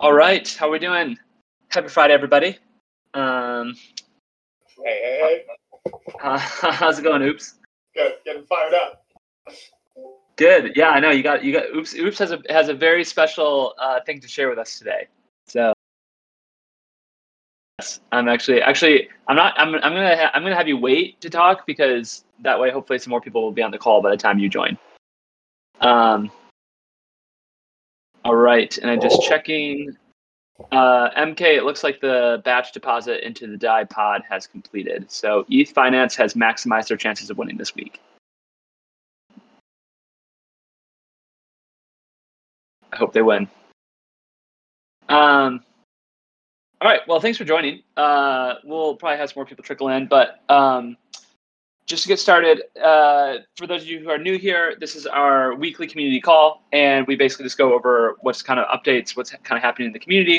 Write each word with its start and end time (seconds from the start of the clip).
All 0.00 0.12
right, 0.12 0.48
how 0.58 0.70
we 0.70 0.78
doing? 0.78 1.16
Happy 1.68 1.88
Friday, 1.88 2.14
everybody. 2.14 2.58
Um, 3.14 3.74
Hey, 4.84 5.00
hey, 5.02 5.44
hey. 5.86 5.92
uh, 6.20 6.36
how's 6.72 6.98
it 6.98 7.02
going, 7.02 7.22
Oops? 7.22 7.54
Good. 7.94 8.14
Getting 8.24 8.44
fired 8.44 8.74
up. 8.74 9.04
Good. 10.36 10.72
Yeah, 10.74 10.88
I 10.90 10.98
know 11.00 11.10
you 11.10 11.22
got 11.22 11.44
you 11.44 11.52
got 11.52 11.66
Oops. 11.74 11.94
Oops 11.94 12.18
has 12.18 12.32
a 12.32 12.42
has 12.50 12.68
a 12.68 12.74
very 12.74 13.04
special 13.04 13.74
uh, 13.78 14.00
thing 14.04 14.20
to 14.20 14.26
share 14.28 14.48
with 14.48 14.58
us 14.58 14.78
today. 14.78 15.06
So, 15.46 15.72
I'm 18.10 18.28
actually 18.28 18.60
actually 18.62 19.08
I'm 19.28 19.36
not 19.36 19.54
I'm 19.56 19.74
I'm 19.76 19.92
gonna 19.94 20.16
ha- 20.16 20.30
I'm 20.34 20.42
gonna 20.42 20.56
have 20.56 20.66
you 20.66 20.76
wait 20.76 21.20
to 21.20 21.30
talk 21.30 21.66
because 21.66 22.24
that 22.40 22.58
way 22.58 22.70
hopefully 22.72 22.98
some 22.98 23.10
more 23.10 23.20
people 23.20 23.42
will 23.42 23.52
be 23.52 23.62
on 23.62 23.70
the 23.70 23.78
call 23.78 24.02
by 24.02 24.10
the 24.10 24.16
time 24.16 24.40
you 24.40 24.48
join. 24.48 24.76
Um. 25.80 26.32
All 28.24 28.36
right, 28.36 28.76
and 28.78 28.90
I'm 28.90 29.00
just 29.00 29.22
checking. 29.22 29.96
Uh, 30.72 31.10
MK, 31.10 31.40
it 31.42 31.64
looks 31.64 31.84
like 31.84 32.00
the 32.00 32.40
batch 32.44 32.72
deposit 32.72 33.26
into 33.26 33.46
the 33.46 33.56
DAI 33.56 33.84
pod 33.84 34.22
has 34.28 34.46
completed. 34.46 35.10
So 35.10 35.44
ETH 35.50 35.70
Finance 35.70 36.14
has 36.16 36.34
maximized 36.34 36.88
their 36.88 36.96
chances 36.96 37.28
of 37.28 37.36
winning 37.36 37.58
this 37.58 37.74
week. 37.74 38.00
I 42.92 42.96
hope 42.96 43.12
they 43.12 43.22
win. 43.22 43.48
Um, 45.08 45.64
all 46.80 46.88
right. 46.88 47.00
Well, 47.08 47.20
thanks 47.20 47.36
for 47.36 47.44
joining. 47.44 47.82
Uh, 47.96 48.54
we'll 48.64 48.94
probably 48.94 49.18
have 49.18 49.30
some 49.30 49.40
more 49.40 49.46
people 49.46 49.64
trickle 49.64 49.88
in, 49.88 50.06
but 50.06 50.40
um, 50.48 50.96
just 51.86 52.02
to 52.02 52.08
get 52.08 52.18
started, 52.18 52.62
uh, 52.82 53.38
for 53.56 53.66
those 53.66 53.82
of 53.82 53.88
you 53.88 54.00
who 54.00 54.08
are 54.08 54.18
new 54.18 54.38
here, 54.38 54.74
this 54.80 54.96
is 54.96 55.06
our 55.06 55.54
weekly 55.54 55.86
community 55.86 56.20
call, 56.20 56.62
and 56.72 57.06
we 57.06 57.14
basically 57.14 57.44
just 57.44 57.58
go 57.58 57.74
over 57.74 58.16
what's 58.20 58.42
kind 58.42 58.58
of 58.58 58.66
updates, 58.68 59.16
what's 59.16 59.30
kind 59.30 59.58
of 59.58 59.62
happening 59.62 59.86
in 59.86 59.92
the 59.92 59.98
community, 59.98 60.38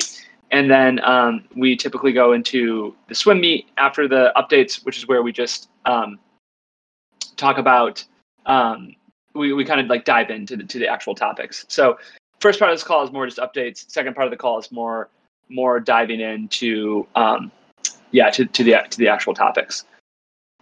and 0.52 0.70
then 0.70 1.00
um, 1.04 1.46
we 1.56 1.76
typically 1.76 2.12
go 2.12 2.34
into 2.34 2.96
the 3.08 3.16
swim 3.16 3.40
meet 3.40 3.68
after 3.78 4.08
the 4.08 4.32
updates, 4.36 4.84
which 4.86 4.98
is 4.98 5.08
where 5.08 5.22
we 5.22 5.32
just 5.32 5.70
um, 5.86 6.20
talk 7.36 7.58
about. 7.58 8.04
Um, 8.48 8.96
we, 9.36 9.54
we 9.54 9.66
kind 9.66 9.82
of 9.82 9.88
like 9.88 10.06
dive 10.06 10.30
into 10.30 10.56
the, 10.56 10.64
to 10.64 10.80
the 10.80 10.88
actual 10.88 11.14
topics. 11.14 11.66
So 11.68 11.98
first 12.40 12.58
part 12.58 12.72
of 12.72 12.78
this 12.78 12.84
call 12.84 13.04
is 13.04 13.12
more 13.12 13.26
just 13.26 13.38
updates. 13.38 13.90
Second 13.92 14.16
part 14.16 14.26
of 14.26 14.32
the 14.32 14.38
call 14.38 14.58
is 14.60 14.72
more 14.72 15.10
more 15.50 15.80
diving 15.80 16.22
into 16.22 17.06
um, 17.16 17.52
yeah 18.12 18.32
to, 18.32 18.46
to 18.46 18.64
the 18.64 18.78
to 18.90 18.98
the 18.98 19.08
actual 19.08 19.34
topics. 19.34 19.86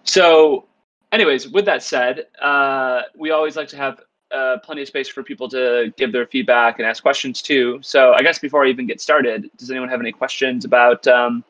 So, 0.04 0.66
anyways, 1.14 1.48
with 1.48 1.66
that 1.66 1.84
said, 1.84 2.26
uh, 2.42 3.04
we 3.16 3.32
always 3.32 3.56
like 3.56 3.70
to 3.70 3.78
have 3.78 4.02
uh, 4.32 4.58
plenty 4.64 4.82
of 4.82 4.88
space 4.88 5.08
for 5.08 5.24
people 5.24 5.48
to 5.48 5.94
give 5.96 6.12
their 6.12 6.26
feedback 6.26 6.80
and 6.80 6.88
ask 6.88 7.02
questions 7.04 7.42
too. 7.42 7.80
So, 7.82 8.14
I 8.14 8.22
guess 8.22 8.40
before 8.40 8.66
I 8.66 8.70
even 8.70 8.88
get 8.88 9.00
started, 9.00 9.50
does 9.58 9.70
anyone 9.70 9.90
have 9.90 10.02
any 10.02 10.12
questions 10.12 10.66
about 10.66 11.08
um, 11.08 11.44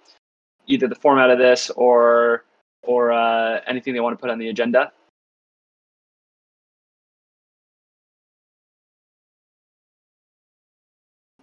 either 0.68 0.88
the 0.88 0.96
format 0.96 1.32
of 1.32 1.40
this 1.40 1.70
or 1.72 2.44
or 2.84 3.14
uh, 3.14 3.62
anything 3.66 3.94
they 3.94 4.02
want 4.02 4.18
to 4.18 4.22
put 4.22 4.30
on 4.30 4.38
the 4.38 4.50
agenda? 4.50 4.92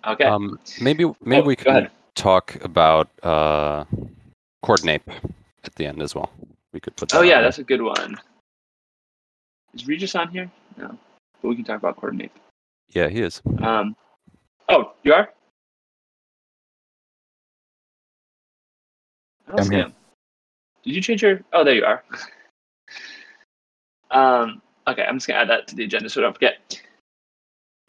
Okay. 0.06 0.24
Um, 0.24 0.58
maybe 0.80 1.04
maybe 1.22 1.42
Oh, 1.42 1.46
we 1.46 1.56
can 1.56 1.90
talk 2.14 2.56
about 2.62 3.08
uh, 3.22 3.84
Coordinape 4.62 5.08
at 5.64 5.74
the 5.76 5.86
end 5.86 6.02
as 6.02 6.14
well. 6.14 6.30
We 6.72 6.80
could 6.80 6.96
put. 6.96 7.08
That 7.10 7.18
Oh 7.18 7.22
yeah, 7.22 7.36
there. 7.36 7.44
that's 7.44 7.58
a 7.58 7.64
good 7.64 7.82
one. 7.82 8.16
Is 9.74 9.86
Regis 9.86 10.14
on 10.14 10.28
here? 10.28 10.50
No, 10.76 10.96
but 11.42 11.48
we 11.48 11.56
can 11.56 11.64
talk 11.64 11.78
about 11.78 11.96
Coordinape. 11.96 12.30
yeah, 12.88 13.08
he 13.08 13.20
is. 13.22 13.40
Um, 13.62 13.94
oh, 14.68 14.92
you 15.04 15.12
are. 15.12 15.30
I 19.46 19.50
don't 19.50 19.60
I'm 19.60 19.66
see 19.66 19.74
here. 19.74 19.84
him. 19.84 19.94
Did 20.84 20.94
you 20.94 21.02
change 21.02 21.22
your? 21.22 21.40
Oh, 21.52 21.64
there 21.64 21.74
you 21.74 21.84
are. 21.84 22.02
um, 24.10 24.62
okay, 24.86 25.02
I'm 25.04 25.16
just 25.16 25.26
gonna 25.28 25.40
add 25.40 25.50
that 25.50 25.68
to 25.68 25.76
the 25.76 25.84
agenda 25.84 26.08
so 26.08 26.20
I 26.20 26.24
don't 26.24 26.32
forget. 26.34 26.79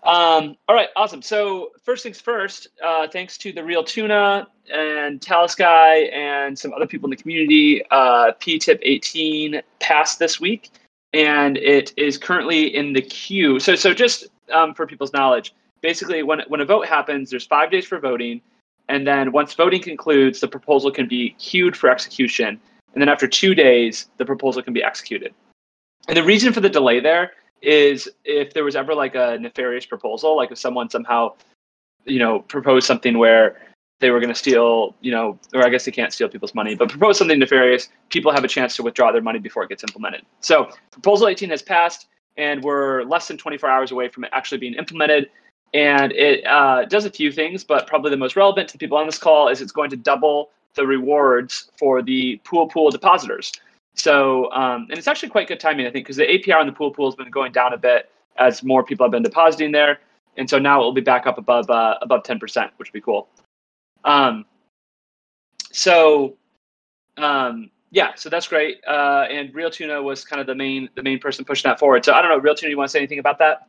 Um, 0.03 0.57
all 0.67 0.75
right, 0.75 0.89
awesome. 0.95 1.21
So 1.21 1.71
first 1.83 2.01
things 2.03 2.19
first, 2.19 2.67
uh, 2.83 3.07
thanks 3.07 3.37
to 3.39 3.51
the 3.51 3.63
Real 3.63 3.83
Tuna 3.83 4.47
and 4.73 5.21
Talus 5.21 5.53
Guy 5.53 6.09
and 6.11 6.57
some 6.57 6.73
other 6.73 6.87
people 6.87 7.05
in 7.07 7.11
the 7.11 7.21
community, 7.21 7.83
uh, 7.91 8.31
PTIP 8.39 8.79
18 8.81 9.61
passed 9.79 10.17
this 10.17 10.39
week, 10.39 10.71
and 11.13 11.57
it 11.57 11.93
is 11.97 12.17
currently 12.17 12.75
in 12.75 12.93
the 12.93 13.01
queue. 13.01 13.59
So, 13.59 13.75
so 13.75 13.93
just 13.93 14.27
um, 14.51 14.73
for 14.73 14.87
people's 14.87 15.13
knowledge, 15.13 15.53
basically, 15.81 16.23
when 16.23 16.41
when 16.47 16.61
a 16.61 16.65
vote 16.65 16.87
happens, 16.87 17.29
there's 17.29 17.45
five 17.45 17.69
days 17.69 17.85
for 17.85 17.99
voting, 17.99 18.41
and 18.89 19.05
then 19.05 19.31
once 19.31 19.53
voting 19.53 19.83
concludes, 19.83 20.39
the 20.39 20.47
proposal 20.47 20.89
can 20.89 21.07
be 21.07 21.35
queued 21.37 21.77
for 21.77 21.91
execution, 21.91 22.59
and 22.93 23.01
then 23.01 23.09
after 23.09 23.27
two 23.27 23.53
days, 23.53 24.07
the 24.17 24.25
proposal 24.25 24.63
can 24.63 24.73
be 24.73 24.83
executed. 24.83 25.31
And 26.07 26.17
the 26.17 26.23
reason 26.23 26.51
for 26.53 26.61
the 26.61 26.69
delay 26.69 26.99
there 26.99 27.33
is 27.61 28.09
if 28.25 28.53
there 28.53 28.63
was 28.63 28.75
ever 28.75 28.93
like 28.93 29.15
a 29.15 29.37
nefarious 29.39 29.85
proposal, 29.85 30.35
like 30.35 30.51
if 30.51 30.57
someone 30.57 30.89
somehow, 30.89 31.33
you 32.05 32.19
know, 32.19 32.39
proposed 32.39 32.87
something 32.87 33.17
where 33.17 33.57
they 33.99 34.09
were 34.09 34.19
going 34.19 34.33
to 34.33 34.35
steal, 34.35 34.95
you 34.99 35.11
know, 35.11 35.39
or 35.53 35.65
I 35.65 35.69
guess 35.69 35.85
they 35.85 35.91
can't 35.91 36.11
steal 36.11 36.27
people's 36.27 36.55
money, 36.55 36.75
but 36.75 36.89
propose 36.89 37.17
something 37.17 37.37
nefarious, 37.37 37.87
people 38.09 38.31
have 38.31 38.43
a 38.43 38.47
chance 38.47 38.75
to 38.75 38.83
withdraw 38.83 39.11
their 39.11 39.21
money 39.21 39.39
before 39.39 39.63
it 39.63 39.69
gets 39.69 39.83
implemented. 39.83 40.23
So 40.41 40.69
proposal 40.91 41.27
18 41.27 41.51
has 41.51 41.61
passed, 41.61 42.07
and 42.35 42.63
we're 42.63 43.03
less 43.03 43.27
than 43.27 43.37
24 43.37 43.69
hours 43.69 43.91
away 43.91 44.09
from 44.09 44.23
it 44.23 44.31
actually 44.33 44.57
being 44.57 44.73
implemented. 44.73 45.29
And 45.73 46.11
it 46.11 46.45
uh, 46.45 46.85
does 46.85 47.05
a 47.05 47.11
few 47.11 47.31
things, 47.31 47.63
but 47.63 47.87
probably 47.87 48.09
the 48.09 48.17
most 48.17 48.35
relevant 48.35 48.67
to 48.69 48.73
the 48.73 48.79
people 48.79 48.97
on 48.97 49.05
this 49.05 49.17
call 49.17 49.47
is 49.47 49.61
it's 49.61 49.71
going 49.71 49.89
to 49.91 49.97
double 49.97 50.49
the 50.75 50.85
rewards 50.85 51.71
for 51.77 52.01
the 52.01 52.37
pool 52.43 52.67
pool 52.67 52.89
depositors. 52.89 53.51
So, 53.95 54.51
um, 54.51 54.87
and 54.89 54.97
it's 54.97 55.07
actually 55.07 55.29
quite 55.29 55.47
good 55.47 55.59
timing, 55.59 55.85
I 55.85 55.91
think, 55.91 56.05
because 56.05 56.17
the 56.17 56.25
APR 56.25 56.59
on 56.59 56.65
the 56.65 56.71
pool 56.71 56.91
pool 56.91 57.07
has 57.07 57.15
been 57.15 57.29
going 57.29 57.51
down 57.51 57.73
a 57.73 57.77
bit 57.77 58.09
as 58.37 58.63
more 58.63 58.83
people 58.83 59.05
have 59.05 59.11
been 59.11 59.23
depositing 59.23 59.71
there, 59.71 59.99
and 60.37 60.49
so 60.49 60.57
now 60.57 60.81
it 60.81 60.83
will 60.83 60.93
be 60.93 61.01
back 61.01 61.27
up 61.27 61.37
above 61.37 61.69
uh, 61.69 61.97
above 62.01 62.23
ten 62.23 62.39
percent, 62.39 62.71
which 62.77 62.89
would 62.89 62.93
be 62.93 63.01
cool. 63.01 63.27
Um, 64.05 64.45
so, 65.71 66.37
um, 67.17 67.69
yeah, 67.91 68.15
so 68.15 68.29
that's 68.29 68.47
great. 68.47 68.81
Uh, 68.87 69.27
and 69.29 69.53
Real 69.53 69.69
Tuna 69.69 70.01
was 70.01 70.23
kind 70.23 70.39
of 70.39 70.47
the 70.47 70.55
main 70.55 70.89
the 70.95 71.03
main 71.03 71.19
person 71.19 71.43
pushing 71.43 71.69
that 71.69 71.79
forward. 71.79 72.05
So 72.05 72.13
I 72.13 72.21
don't 72.21 72.31
know, 72.31 72.37
Real 72.37 72.55
Tuna, 72.55 72.69
you 72.69 72.77
want 72.77 72.89
to 72.89 72.91
say 72.91 72.99
anything 72.99 73.19
about 73.19 73.39
that? 73.39 73.67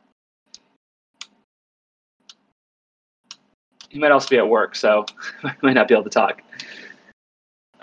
He 3.89 3.99
might 3.99 4.11
also 4.11 4.29
be 4.29 4.37
at 4.37 4.47
work, 4.47 4.75
so 4.75 5.05
I 5.43 5.53
might 5.61 5.73
not 5.73 5.87
be 5.87 5.93
able 5.93 6.05
to 6.05 6.09
talk. 6.09 6.41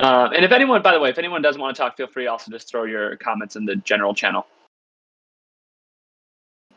Um, 0.00 0.32
and 0.32 0.44
if 0.46 0.50
anyone, 0.50 0.80
by 0.80 0.92
the 0.92 1.00
way, 1.00 1.10
if 1.10 1.18
anyone 1.18 1.42
doesn't 1.42 1.60
want 1.60 1.76
to 1.76 1.82
talk, 1.82 1.96
feel 1.96 2.06
free 2.06 2.26
also 2.26 2.50
just 2.50 2.68
throw 2.68 2.84
your 2.84 3.16
comments 3.16 3.54
in 3.54 3.66
the 3.66 3.76
general 3.76 4.14
channel. 4.14 4.46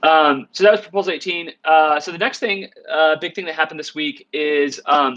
Um, 0.03 0.49
so 0.51 0.65
that 0.65 0.71
was 0.71 0.81
proposal 0.81 1.13
18. 1.13 1.51
Uh, 1.63 1.99
so 2.01 2.11
the 2.11 2.17
next 2.17 2.39
thing, 2.39 2.67
uh, 2.91 3.15
big 3.15 3.33
thing 3.33 3.45
that 3.45 3.55
happened 3.55 3.79
this 3.79 3.95
week 3.95 4.27
is 4.33 4.81
um, 4.85 5.15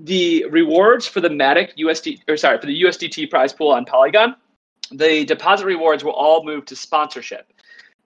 the 0.00 0.44
rewards 0.50 1.06
for 1.06 1.20
the 1.20 1.28
Matic 1.28 1.76
USD, 1.78 2.22
or 2.28 2.36
sorry, 2.36 2.58
for 2.58 2.66
the 2.66 2.82
USDT 2.82 3.30
prize 3.30 3.52
pool 3.52 3.70
on 3.70 3.84
Polygon. 3.84 4.34
The 4.90 5.24
deposit 5.24 5.66
rewards 5.66 6.02
will 6.02 6.12
all 6.12 6.44
move 6.44 6.64
to 6.66 6.76
sponsorship, 6.76 7.52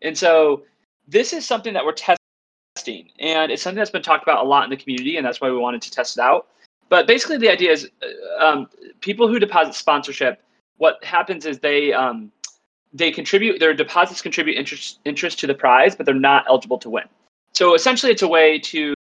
and 0.01 0.17
so 0.17 0.63
this 1.09 1.35
is 1.35 1.45
something 1.45 1.75
that 1.75 1.85
we're 1.85 1.93
testing, 1.93 3.11
and 3.19 3.53
it's 3.53 3.63
something 3.63 3.77
that's 3.77 3.91
been 3.91 4.03
talked 4.03 4.23
about 4.23 4.45
a 4.45 4.49
lot 4.49 4.65
in 4.65 4.71
the 4.71 4.79
community, 4.79 5.19
and 5.19 5.27
that's 5.27 5.43
why 5.43 5.51
we 5.51 5.59
wanted 5.59 5.83
to 5.83 5.91
test 5.91 6.17
it 6.17 6.23
out. 6.23 6.47
But 6.91 7.07
basically, 7.07 7.39
the 7.39 7.49
idea 7.49 7.71
is 7.71 7.89
uh, 8.03 8.45
um, 8.45 8.69
people 9.01 9.29
who 9.29 9.39
deposit 9.39 9.75
sponsorship, 9.75 10.43
what 10.77 11.03
happens 11.03 11.47
is 11.47 11.61
they 11.61 11.93
um, 11.95 12.31
they 12.93 13.11
contribute 13.11 13.61
their 13.61 13.73
deposits 13.73 14.21
contribute 14.21 14.59
interest 14.59 14.99
interest 15.07 15.39
to 15.39 15.47
the 15.47 15.55
prize, 15.55 15.97
but 15.97 16.05
they're 16.05 16.15
not 16.15 16.45
eligible 16.49 16.79
to 16.79 16.91
win. 16.91 17.05
So 17.55 17.75
essentially, 17.75 18.13
it's 18.13 18.23
a 18.23 18.29
way 18.29 18.59
to 18.59 18.95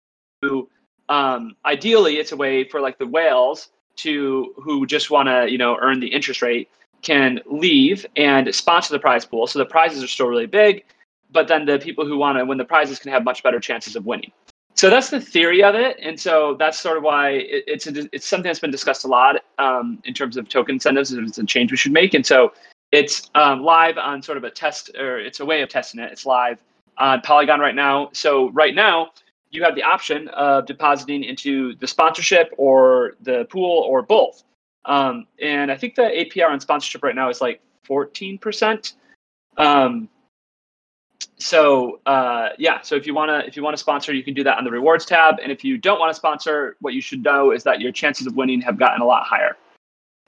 um, 1.09 1.55
ideally 1.65 2.17
it's 2.17 2.31
a 2.31 2.37
way 2.37 2.63
for 2.63 2.79
like 2.79 2.99
the 2.99 3.07
whales 3.07 3.69
to 3.97 4.53
who 4.55 4.85
just 4.85 5.09
want 5.09 5.27
to 5.27 5.51
you 5.51 5.57
know 5.57 5.77
earn 5.81 5.99
the 5.99 6.07
interest 6.07 6.41
rate 6.41 6.69
can 7.01 7.39
leave 7.49 8.05
and 8.15 8.53
sponsor 8.53 8.93
the 8.93 8.99
prize 8.99 9.25
pool. 9.25 9.47
So 9.47 9.57
the 9.57 9.65
prizes 9.65 10.03
are 10.03 10.07
still 10.07 10.27
really 10.27 10.45
big, 10.45 10.83
but 11.31 11.47
then 11.47 11.65
the 11.65 11.79
people 11.79 12.05
who 12.05 12.17
want 12.17 12.37
to 12.37 12.45
win 12.45 12.57
the 12.57 12.65
prizes 12.65 12.99
can 12.99 13.11
have 13.11 13.23
much 13.23 13.41
better 13.41 13.59
chances 13.59 13.95
of 13.95 14.05
winning. 14.05 14.31
So 14.75 14.89
that's 14.89 15.09
the 15.09 15.19
theory 15.19 15.61
of 15.61 15.75
it, 15.75 15.97
and 16.01 16.17
so 16.17 16.55
that's 16.57 16.79
sort 16.79 16.97
of 16.97 17.03
why 17.03 17.31
it, 17.31 17.65
it's 17.67 17.87
a, 17.87 18.07
it's 18.15 18.25
something 18.25 18.47
that's 18.47 18.59
been 18.59 18.71
discussed 18.71 19.03
a 19.03 19.07
lot 19.07 19.35
um, 19.57 20.01
in 20.05 20.13
terms 20.13 20.37
of 20.37 20.47
token 20.47 20.75
incentives. 20.75 21.11
and 21.11 21.27
It's 21.27 21.37
a 21.37 21.45
change 21.45 21.71
we 21.71 21.77
should 21.77 21.91
make, 21.91 22.13
and 22.13 22.25
so 22.25 22.53
it's 22.91 23.29
um, 23.35 23.61
live 23.61 23.97
on 23.97 24.21
sort 24.21 24.37
of 24.37 24.43
a 24.43 24.49
test, 24.49 24.91
or 24.97 25.19
it's 25.19 25.41
a 25.41 25.45
way 25.45 25.61
of 25.61 25.69
testing 25.69 25.99
it. 25.99 26.11
It's 26.11 26.25
live 26.25 26.63
on 26.97 27.21
Polygon 27.21 27.59
right 27.59 27.75
now. 27.75 28.09
So 28.13 28.49
right 28.51 28.73
now, 28.73 29.11
you 29.51 29.63
have 29.63 29.75
the 29.75 29.83
option 29.83 30.27
of 30.29 30.65
depositing 30.65 31.23
into 31.23 31.75
the 31.75 31.87
sponsorship 31.87 32.53
or 32.57 33.15
the 33.21 33.45
pool 33.45 33.83
or 33.87 34.01
both. 34.01 34.43
Um, 34.85 35.27
and 35.41 35.71
I 35.71 35.77
think 35.77 35.95
the 35.95 36.03
APR 36.03 36.49
on 36.49 36.59
sponsorship 36.59 37.03
right 37.03 37.15
now 37.15 37.29
is 37.29 37.41
like 37.41 37.61
14%. 37.87 38.93
Um, 39.57 40.09
so 41.37 41.99
uh, 42.05 42.49
yeah, 42.57 42.81
so 42.81 42.95
if 42.95 43.07
you 43.07 43.13
wanna 43.13 43.43
if 43.47 43.55
you 43.55 43.63
wanna 43.63 43.77
sponsor, 43.77 44.13
you 44.13 44.23
can 44.23 44.33
do 44.33 44.43
that 44.43 44.57
on 44.57 44.63
the 44.63 44.71
rewards 44.71 45.05
tab. 45.05 45.39
And 45.41 45.51
if 45.51 45.63
you 45.63 45.77
don't 45.77 45.99
want 45.99 46.09
to 46.11 46.13
sponsor, 46.13 46.75
what 46.81 46.93
you 46.93 47.01
should 47.01 47.23
know 47.23 47.51
is 47.51 47.63
that 47.63 47.81
your 47.81 47.91
chances 47.91 48.27
of 48.27 48.35
winning 48.35 48.61
have 48.61 48.77
gotten 48.77 49.01
a 49.01 49.05
lot 49.05 49.23
higher. 49.25 49.57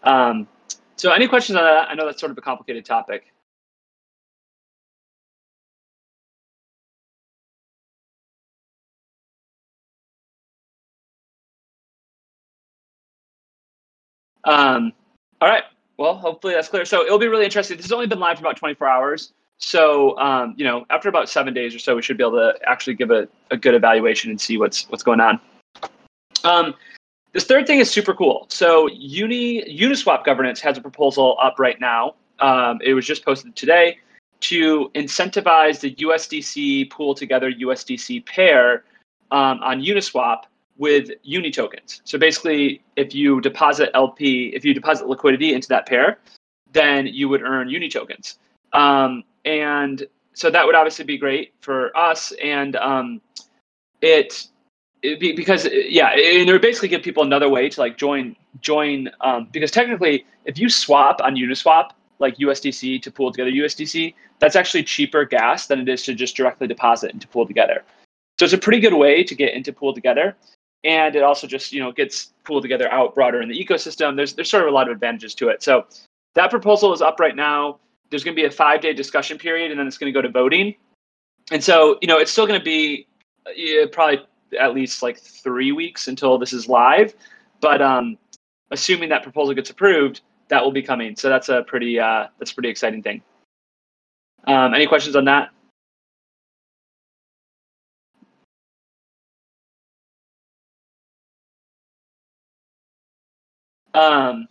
Um, 0.03 0.47
so 0.95 1.11
any 1.11 1.27
questions 1.27 1.57
on 1.57 1.63
that? 1.63 1.89
I 1.89 1.95
know 1.95 2.05
that's 2.05 2.19
sort 2.19 2.31
of 2.31 2.38
a 2.38 2.41
complicated 2.41 2.85
topic. 2.85 3.25
Um, 14.43 14.93
all 15.39 15.49
right. 15.49 15.63
Well, 15.97 16.15
hopefully 16.15 16.53
that's 16.53 16.67
clear. 16.67 16.85
So 16.85 17.05
it'll 17.05 17.19
be 17.19 17.27
really 17.27 17.45
interesting. 17.45 17.77
This 17.77 17.85
has 17.85 17.91
only 17.91 18.07
been 18.07 18.19
live 18.19 18.38
for 18.38 18.43
about 18.43 18.57
24 18.57 18.88
hours. 18.88 19.33
So 19.61 20.17
um, 20.17 20.53
you 20.57 20.65
know, 20.65 20.85
after 20.89 21.07
about 21.07 21.29
seven 21.29 21.53
days 21.53 21.73
or 21.73 21.79
so, 21.79 21.95
we 21.95 22.01
should 22.01 22.17
be 22.17 22.23
able 22.23 22.37
to 22.37 22.53
actually 22.65 22.95
give 22.95 23.11
a, 23.11 23.27
a 23.51 23.57
good 23.57 23.73
evaluation 23.73 24.29
and 24.29 24.41
see 24.41 24.57
what's 24.57 24.89
what's 24.89 25.03
going 25.03 25.21
on. 25.21 25.39
Um, 26.43 26.73
this 27.33 27.45
third 27.45 27.67
thing 27.67 27.79
is 27.79 27.89
super 27.89 28.13
cool. 28.13 28.47
So 28.49 28.87
Uni 28.87 29.63
Uniswap 29.77 30.25
governance 30.25 30.59
has 30.61 30.77
a 30.77 30.81
proposal 30.81 31.37
up 31.41 31.59
right 31.59 31.79
now. 31.79 32.15
Um, 32.39 32.79
it 32.83 32.93
was 32.93 33.05
just 33.05 33.23
posted 33.23 33.55
today 33.55 33.99
to 34.41 34.89
incentivize 34.95 35.79
the 35.79 35.93
USDC 35.95 36.89
pool 36.89 37.13
together 37.13 37.51
USDC 37.51 38.25
pair 38.25 38.83
um, 39.29 39.59
on 39.61 39.81
Uniswap 39.81 40.43
with 40.77 41.11
uni 41.21 41.51
tokens. 41.51 42.01
So 42.05 42.17
basically, 42.17 42.81
if 42.95 43.13
you 43.13 43.39
deposit 43.39 43.91
LP, 43.93 44.47
if 44.55 44.65
you 44.65 44.73
deposit 44.73 45.07
liquidity 45.07 45.53
into 45.53 45.67
that 45.67 45.85
pair, 45.85 46.17
then 46.73 47.05
you 47.05 47.29
would 47.29 47.43
earn 47.43 47.69
uni 47.69 47.87
tokens. 47.87 48.39
Um, 48.73 49.23
and 49.45 50.05
so 50.33 50.49
that 50.49 50.65
would 50.65 50.75
obviously 50.75 51.05
be 51.05 51.17
great 51.17 51.53
for 51.61 51.95
us. 51.97 52.31
And 52.43 52.75
um, 52.77 53.21
it, 54.01 54.47
it 55.01 55.19
be, 55.19 55.33
because 55.33 55.67
yeah, 55.71 56.09
and 56.09 56.49
it 56.49 56.51
would 56.51 56.61
basically 56.61 56.89
give 56.89 57.03
people 57.03 57.23
another 57.23 57.49
way 57.49 57.69
to 57.69 57.79
like 57.79 57.97
join 57.97 58.35
join 58.59 59.09
um, 59.21 59.47
because 59.51 59.71
technically, 59.71 60.25
if 60.45 60.57
you 60.57 60.69
swap 60.69 61.21
on 61.21 61.35
Uniswap 61.35 61.91
like 62.19 62.38
USDC 62.38 63.01
to 63.01 63.11
pool 63.11 63.31
together 63.31 63.49
USDC, 63.49 64.13
that's 64.39 64.55
actually 64.55 64.83
cheaper 64.83 65.25
gas 65.25 65.67
than 65.67 65.79
it 65.79 65.89
is 65.89 66.03
to 66.03 66.13
just 66.13 66.35
directly 66.35 66.67
deposit 66.67 67.11
into 67.11 67.27
pool 67.27 67.47
together. 67.47 67.83
So 68.39 68.45
it's 68.45 68.53
a 68.53 68.57
pretty 68.57 68.79
good 68.79 68.93
way 68.93 69.23
to 69.23 69.35
get 69.35 69.53
into 69.53 69.73
pool 69.73 69.93
together 69.93 70.35
and 70.83 71.15
it 71.15 71.23
also 71.23 71.47
just 71.47 71.71
you 71.71 71.79
know 71.79 71.91
gets 71.91 72.33
PoolTogether 72.45 72.89
out 72.89 73.13
broader 73.15 73.41
in 73.41 73.49
the 73.49 73.65
ecosystem. 73.65 74.15
There's 74.15 74.33
there's 74.33 74.49
sort 74.49 74.63
of 74.63 74.69
a 74.69 74.73
lot 74.73 74.88
of 74.88 74.93
advantages 74.93 75.35
to 75.35 75.49
it. 75.49 75.63
So 75.63 75.85
that 76.35 76.49
proposal 76.49 76.93
is 76.93 77.01
up 77.01 77.19
right 77.19 77.35
now. 77.35 77.79
There's 78.11 78.23
going 78.23 78.35
to 78.35 78.41
be 78.41 78.45
a 78.45 78.51
five 78.51 78.81
day 78.81 78.93
discussion 78.93 79.39
period, 79.39 79.71
and 79.71 79.79
then 79.79 79.87
it's 79.87 79.97
going 79.97 80.13
to 80.13 80.17
go 80.17 80.21
to 80.21 80.29
voting. 80.29 80.75
And 81.51 81.63
so 81.63 81.97
you 82.01 82.07
know 82.07 82.19
it's 82.19 82.31
still 82.31 82.45
going 82.45 82.59
to 82.59 82.63
be 82.63 83.07
yeah, 83.55 83.85
probably 83.91 84.19
at 84.59 84.75
least 84.75 85.01
like 85.01 85.17
three 85.17 85.71
weeks 85.71 86.07
until 86.07 86.37
this 86.37 86.53
is 86.53 86.67
live. 86.67 87.15
But 87.61 87.81
um, 87.81 88.17
assuming 88.71 89.09
that 89.09 89.23
proposal 89.23 89.53
gets 89.53 89.69
approved, 89.69 90.21
that 90.49 90.63
will 90.63 90.71
be 90.71 90.81
coming. 90.81 91.15
So 91.15 91.29
that's 91.29 91.49
a 91.49 91.63
pretty 91.63 91.99
uh, 91.99 92.27
that's 92.37 92.51
a 92.51 92.53
pretty 92.53 92.69
exciting 92.69 93.01
thing. 93.01 93.21
Um, 94.45 94.73
any 94.73 94.87
questions 94.87 95.15
on 95.15 95.25
that? 95.25 95.49
Um, 103.93 104.47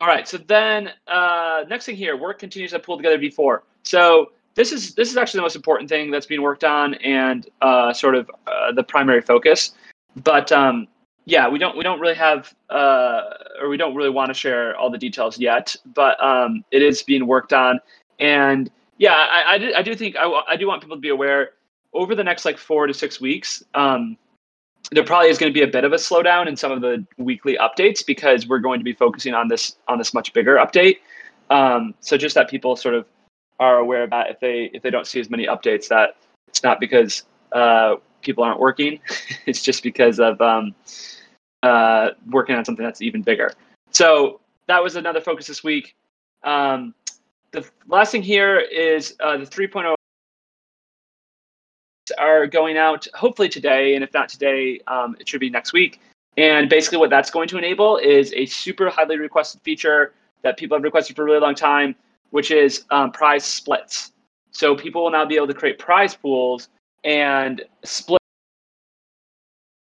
all 0.00 0.08
right. 0.08 0.28
So 0.28 0.38
then, 0.38 0.90
uh, 1.06 1.64
next 1.68 1.86
thing 1.86 1.96
here, 1.96 2.16
work 2.16 2.38
continues 2.38 2.70
to 2.70 2.78
PoolTogether 2.78 3.18
V4. 3.22 3.60
So 3.82 4.32
this 4.54 4.72
is 4.72 4.94
this 4.94 5.10
is 5.10 5.16
actually 5.16 5.38
the 5.38 5.42
most 5.42 5.56
important 5.56 5.88
thing 5.88 6.10
that's 6.10 6.26
being 6.26 6.42
worked 6.42 6.64
on 6.64 6.94
and 6.94 7.48
uh, 7.62 7.92
sort 7.92 8.14
of 8.14 8.30
uh, 8.46 8.72
the 8.72 8.82
primary 8.82 9.20
focus. 9.20 9.74
But 10.22 10.52
um, 10.52 10.88
yeah, 11.24 11.48
we 11.48 11.58
don't 11.58 11.76
we 11.76 11.82
don't 11.82 12.00
really 12.00 12.14
have 12.14 12.54
uh, 12.70 13.22
or 13.60 13.68
we 13.68 13.76
don't 13.76 13.94
really 13.94 14.10
want 14.10 14.28
to 14.28 14.34
share 14.34 14.76
all 14.76 14.90
the 14.90 14.98
details 14.98 15.38
yet. 15.38 15.74
But 15.94 16.22
um, 16.22 16.64
it 16.70 16.82
is 16.82 17.02
being 17.02 17.26
worked 17.26 17.52
on, 17.52 17.80
and 18.18 18.70
yeah, 18.98 19.12
I, 19.12 19.54
I, 19.54 19.58
do, 19.58 19.74
I 19.74 19.82
do 19.82 19.94
think 19.94 20.16
I, 20.16 20.42
I 20.48 20.56
do 20.56 20.66
want 20.66 20.82
people 20.82 20.96
to 20.96 21.00
be 21.00 21.10
aware 21.10 21.50
over 21.92 22.14
the 22.14 22.24
next 22.24 22.44
like 22.44 22.58
four 22.58 22.86
to 22.86 22.94
six 22.94 23.20
weeks. 23.20 23.62
Um, 23.74 24.16
there 24.90 25.04
probably 25.04 25.28
is 25.28 25.38
going 25.38 25.52
to 25.52 25.54
be 25.54 25.62
a 25.62 25.70
bit 25.70 25.84
of 25.84 25.92
a 25.92 25.96
slowdown 25.96 26.46
in 26.46 26.56
some 26.56 26.72
of 26.72 26.80
the 26.80 27.04
weekly 27.18 27.58
updates 27.58 28.04
because 28.04 28.46
we're 28.46 28.58
going 28.58 28.80
to 28.80 28.84
be 28.84 28.92
focusing 28.92 29.34
on 29.34 29.48
this 29.48 29.76
on 29.86 29.98
this 29.98 30.14
much 30.14 30.32
bigger 30.32 30.56
update. 30.56 30.98
Um, 31.50 31.94
so 32.00 32.16
just 32.16 32.34
that 32.34 32.48
people 32.48 32.76
sort 32.76 32.94
of 32.94 33.06
are 33.60 33.78
aware 33.78 34.06
that 34.06 34.30
if 34.30 34.40
they 34.40 34.70
if 34.72 34.82
they 34.82 34.90
don't 34.90 35.06
see 35.06 35.20
as 35.20 35.30
many 35.30 35.46
updates 35.46 35.88
that 35.88 36.16
it's 36.48 36.62
not 36.62 36.80
because 36.80 37.24
uh, 37.52 37.96
people 38.22 38.44
aren't 38.44 38.60
working, 38.60 39.00
it's 39.46 39.62
just 39.62 39.82
because 39.82 40.20
of 40.20 40.40
um, 40.40 40.74
uh, 41.62 42.10
working 42.30 42.56
on 42.56 42.64
something 42.64 42.84
that's 42.84 43.02
even 43.02 43.22
bigger. 43.22 43.52
So 43.90 44.40
that 44.68 44.82
was 44.82 44.96
another 44.96 45.20
focus 45.20 45.46
this 45.46 45.62
week. 45.64 45.94
Um, 46.44 46.94
the 47.50 47.68
last 47.88 48.12
thing 48.12 48.22
here 48.22 48.58
is 48.58 49.16
uh, 49.20 49.38
the 49.38 49.44
3.0 49.44 49.94
are 52.12 52.46
going 52.46 52.76
out 52.76 53.06
hopefully 53.14 53.48
today, 53.48 53.94
and 53.94 54.04
if 54.04 54.12
not 54.14 54.28
today, 54.28 54.80
um, 54.86 55.16
it 55.20 55.28
should 55.28 55.40
be 55.40 55.50
next 55.50 55.72
week. 55.72 56.00
And 56.36 56.68
basically, 56.70 56.98
what 56.98 57.10
that's 57.10 57.30
going 57.30 57.48
to 57.48 57.58
enable 57.58 57.96
is 57.96 58.32
a 58.34 58.46
super 58.46 58.88
highly 58.88 59.18
requested 59.18 59.60
feature 59.62 60.14
that 60.42 60.56
people 60.56 60.76
have 60.76 60.84
requested 60.84 61.16
for 61.16 61.22
a 61.22 61.24
really 61.24 61.40
long 61.40 61.54
time, 61.54 61.94
which 62.30 62.50
is 62.50 62.84
um, 62.90 63.10
prize 63.10 63.44
splits. 63.44 64.12
So 64.52 64.74
people 64.74 65.02
will 65.02 65.10
now 65.10 65.24
be 65.24 65.36
able 65.36 65.48
to 65.48 65.54
create 65.54 65.78
prize 65.78 66.14
pools 66.14 66.68
and 67.04 67.62
split 67.84 68.18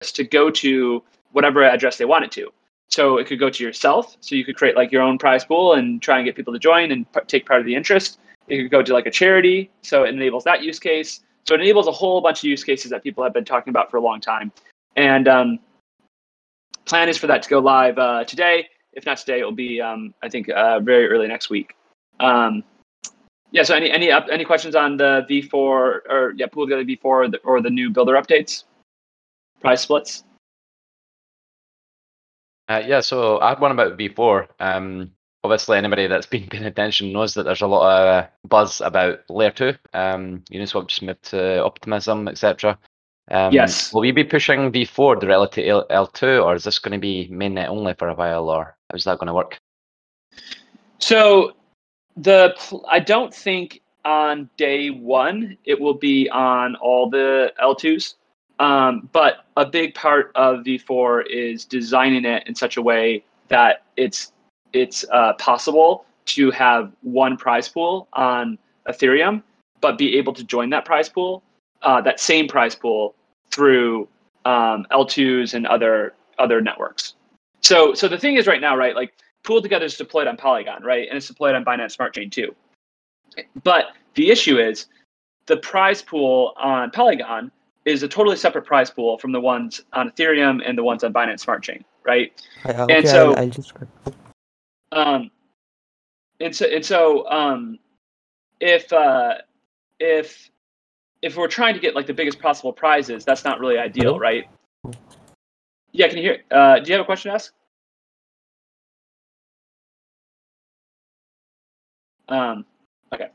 to 0.02 0.24
go 0.24 0.50
to 0.50 1.04
whatever 1.32 1.64
address 1.64 1.98
they 1.98 2.06
want 2.06 2.24
it 2.24 2.32
to. 2.32 2.52
So 2.90 3.18
it 3.18 3.28
could 3.28 3.40
go 3.40 3.50
to 3.50 3.64
yourself. 3.64 4.16
So 4.22 4.36
you 4.36 4.46
could 4.46 4.56
create 4.56 4.76
like 4.76 4.92
your 4.92 5.02
own 5.02 5.18
prize 5.18 5.44
pool 5.44 5.74
and 5.74 6.02
try 6.02 6.18
and 6.18 6.26
get 6.26 6.36
people 6.36 6.54
to 6.54 6.60
join 6.60 6.92
and 6.92 7.12
p- 7.12 7.20
take 7.28 7.46
part 7.46 7.60
of 7.60 7.66
the 7.66 7.76
interest. 7.76 8.20
It 8.48 8.62
could 8.62 8.72
go 8.72 8.82
to 8.82 8.94
like 8.94 9.06
a 9.06 9.12
charity. 9.12 9.70
So 9.82 10.04
it 10.04 10.10
enables 10.10 10.46
that 10.46 10.64
use 10.64 10.80
case. 10.80 11.22
So 11.48 11.56
it 11.56 11.62
enables 11.62 11.88
a 11.88 11.92
whole 11.92 12.20
bunch 12.22 12.40
of 12.40 12.44
use 12.44 12.64
cases 12.64 12.92
that 12.92 13.04
people 13.04 13.24
have 13.24 13.34
been 13.34 13.46
talking 13.46 13.72
about 13.72 13.90
for 13.90 13.98
a 13.98 14.02
long 14.02 14.20
time. 14.20 14.52
And 14.96 15.28
um, 15.28 15.60
plan 16.86 17.08
is 17.08 17.18
for 17.18 17.28
that 17.28 17.44
to 17.44 17.50
go 17.50 17.60
live 17.60 17.98
uh, 17.98 18.26
today. 18.26 18.68
If 18.94 19.06
not 19.06 19.18
today, 19.18 19.40
it 19.40 19.44
will 19.44 19.52
be 19.52 19.80
um, 19.80 20.14
I 20.22 20.30
think 20.30 20.50
uh, 20.50 20.80
very 20.80 21.08
early 21.08 21.28
next 21.28 21.50
week. 21.50 21.76
Um, 22.20 22.64
yeah. 23.52 23.64
So 23.64 23.76
any 23.76 23.92
any 23.92 24.12
up, 24.12 24.28
any 24.32 24.44
questions 24.44 24.76
on 24.76 24.98
the 24.98 25.26
V4 25.30 25.54
or 25.54 26.34
yeah 26.36 26.48
pool 26.48 26.66
together 26.66 26.84
V4 26.84 27.06
or 27.06 27.28
the, 27.30 27.38
or 27.44 27.62
the 27.62 27.70
new 27.70 27.92
builder 27.92 28.14
updates, 28.16 28.64
price 29.62 29.82
splits? 29.82 30.24
Uh, 32.70 32.84
yeah, 32.86 33.00
so 33.00 33.40
I 33.40 33.50
had 33.50 33.62
one 33.62 33.72
about 33.72 33.98
V4. 33.98 34.48
Um, 34.60 35.12
obviously 35.48 35.78
anybody 35.78 36.08
that's 36.08 36.26
been 36.26 36.46
paying 36.48 36.66
attention 36.66 37.14
knows 37.14 37.34
that 37.34 37.44
there's 37.44 37.62
a 37.62 37.68
lot 37.68 37.90
of 37.90 38.08
uh, 38.08 38.28
buzz 38.46 38.82
about 38.82 39.20
layer 39.30 39.52
2 39.52 39.74
um 39.94 40.44
uniswap 40.52 40.88
just 40.88 41.02
moved 41.02 41.24
to 41.24 41.64
optimism 41.64 42.28
etc 42.28 42.78
um, 43.32 43.54
yes. 43.54 43.94
will 43.94 44.02
we 44.02 44.12
be 44.12 44.26
pushing 44.26 44.72
v4 44.72 45.20
directly 45.22 45.48
to 45.50 45.68
L- 45.68 45.88
l2 45.88 46.44
or 46.44 46.56
is 46.56 46.66
this 46.66 46.80
going 46.80 46.92
to 46.92 46.98
be 47.00 47.30
mainnet 47.32 47.70
only 47.70 47.94
for 47.94 48.10
a 48.10 48.14
while 48.14 48.50
or 48.50 48.76
how's 48.90 49.06
that 49.06 49.20
going 49.20 49.28
to 49.28 49.34
work? 49.34 49.58
So 51.00 51.54
the 52.18 52.54
i 52.90 53.00
don't 53.00 53.34
think 53.34 53.82
on 54.04 54.50
day 54.58 54.90
one 54.90 55.58
it 55.66 55.80
will 55.80 55.94
be 55.94 56.30
on 56.30 56.76
all 56.78 57.10
the 57.10 57.54
l2s 57.62 58.16
um, 58.60 59.08
but 59.12 59.46
a 59.56 59.66
big 59.66 59.94
part 59.94 60.32
of 60.36 60.66
v4 60.66 61.26
is 61.30 61.64
designing 61.64 62.26
it 62.26 62.46
in 62.48 62.56
such 62.56 62.76
a 62.76 62.82
way 62.82 63.24
that 63.50 63.84
it's 63.96 64.34
it's 64.74 65.06
uh, 65.12 65.34
possible 65.34 66.06
to 66.28 66.52
have 66.52 66.92
one 67.02 67.38
prize 67.38 67.68
pool 67.70 68.08
on 68.14 68.58
Ethereum, 68.88 69.42
but 69.82 69.98
be 69.98 70.18
able 70.18 70.34
to 70.34 70.44
join 70.44 70.70
that 70.72 70.86
prize 70.86 71.10
pool, 71.10 71.44
uh, 71.82 72.02
that 72.02 72.20
same 72.20 72.48
prize 72.48 72.76
pool 72.76 73.16
through 73.52 74.08
um, 74.46 74.86
L2s 74.92 75.54
and 75.54 75.66
other 75.68 76.14
other 76.40 76.62
networks. 76.62 77.16
So 77.62 77.94
so 77.94 78.08
the 78.08 78.18
thing 78.18 78.36
is 78.36 78.48
right 78.48 78.62
now, 78.62 78.76
right, 78.78 78.96
like 78.96 79.14
Pool 79.44 79.62
Together 79.62 79.86
is 79.86 79.96
deployed 79.96 80.28
on 80.28 80.38
Polygon, 80.38 80.84
right, 80.84 81.08
and 81.08 81.18
it's 81.18 81.28
deployed 81.28 81.56
on 81.56 81.64
Binance 81.64 81.92
Smart 81.92 82.14
Chain 82.14 82.30
too. 82.30 82.56
But 83.64 83.88
the 84.16 84.30
issue 84.30 84.60
is 84.60 84.88
the 85.46 85.58
prize 85.58 86.02
pool 86.02 86.54
on 86.58 86.92
Polygon 86.92 87.52
is 87.86 88.04
a 88.04 88.08
totally 88.08 88.36
separate 88.36 88.66
prize 88.66 88.90
pool 88.90 89.18
from 89.18 89.32
the 89.32 89.40
ones 89.40 89.82
on 89.94 90.12
Ethereum 90.12 90.62
and 90.66 90.78
the 90.78 90.84
ones 90.84 91.04
on 91.04 91.14
Binance 91.14 91.40
Smart 91.40 91.64
Chain, 91.64 91.84
right? 92.04 92.34
Okay, 92.66 92.98
and 92.98 93.08
so 93.08 93.32
I'll, 93.32 93.40
I'll 93.40 93.50
just 93.50 93.74
um, 94.92 95.32
and 96.40 96.56
so 96.56 96.66
and 96.66 96.86
so 96.86 97.30
um, 97.30 97.80
if 98.60 98.92
uh, 98.94 99.36
if 100.00 100.50
if 101.22 101.36
we're 101.36 101.48
trying 101.48 101.74
to 101.74 101.80
get 101.80 101.96
like 101.96 102.08
the 102.08 102.14
biggest 102.14 102.40
possible 102.40 102.72
prizes, 102.74 103.26
that's 103.26 103.44
not 103.44 103.60
really 103.60 103.78
ideal, 103.78 104.14
Hello? 104.14 104.20
right? 104.20 104.46
Yeah, 105.92 106.08
can 106.08 106.18
you 106.18 106.24
hear? 106.24 106.44
Uh, 106.52 106.80
do 106.80 106.88
you 106.88 106.94
have 106.94 107.02
a 107.02 107.06
question 107.06 107.32
to 107.32 107.36
ask? 107.36 107.54
Um, 112.30 112.66
okay. 113.14 113.30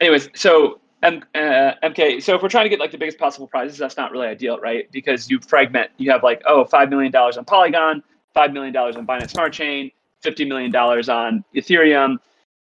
Anyways, 0.00 0.28
so 0.34 0.80
M, 1.02 1.22
uh, 1.34 1.72
MK. 1.82 2.22
So 2.22 2.34
if 2.34 2.42
we're 2.42 2.48
trying 2.48 2.64
to 2.64 2.68
get 2.68 2.80
like 2.80 2.90
the 2.90 2.98
biggest 2.98 3.18
possible 3.18 3.46
prizes, 3.46 3.78
that's 3.78 3.96
not 3.96 4.10
really 4.10 4.26
ideal, 4.26 4.58
right? 4.58 4.90
Because 4.90 5.30
you 5.30 5.40
fragment. 5.40 5.90
You 5.98 6.10
have 6.10 6.22
like 6.22 6.42
oh, 6.46 6.64
five 6.64 6.90
million 6.90 7.12
dollars 7.12 7.36
on 7.36 7.44
Polygon, 7.44 8.02
five 8.34 8.52
million 8.52 8.72
dollars 8.72 8.96
on 8.96 9.06
Binance 9.06 9.30
Smart 9.30 9.52
Chain, 9.52 9.90
fifty 10.24 10.44
million 10.44 10.72
dollars 10.72 11.08
on 11.08 11.44
Ethereum. 11.54 12.18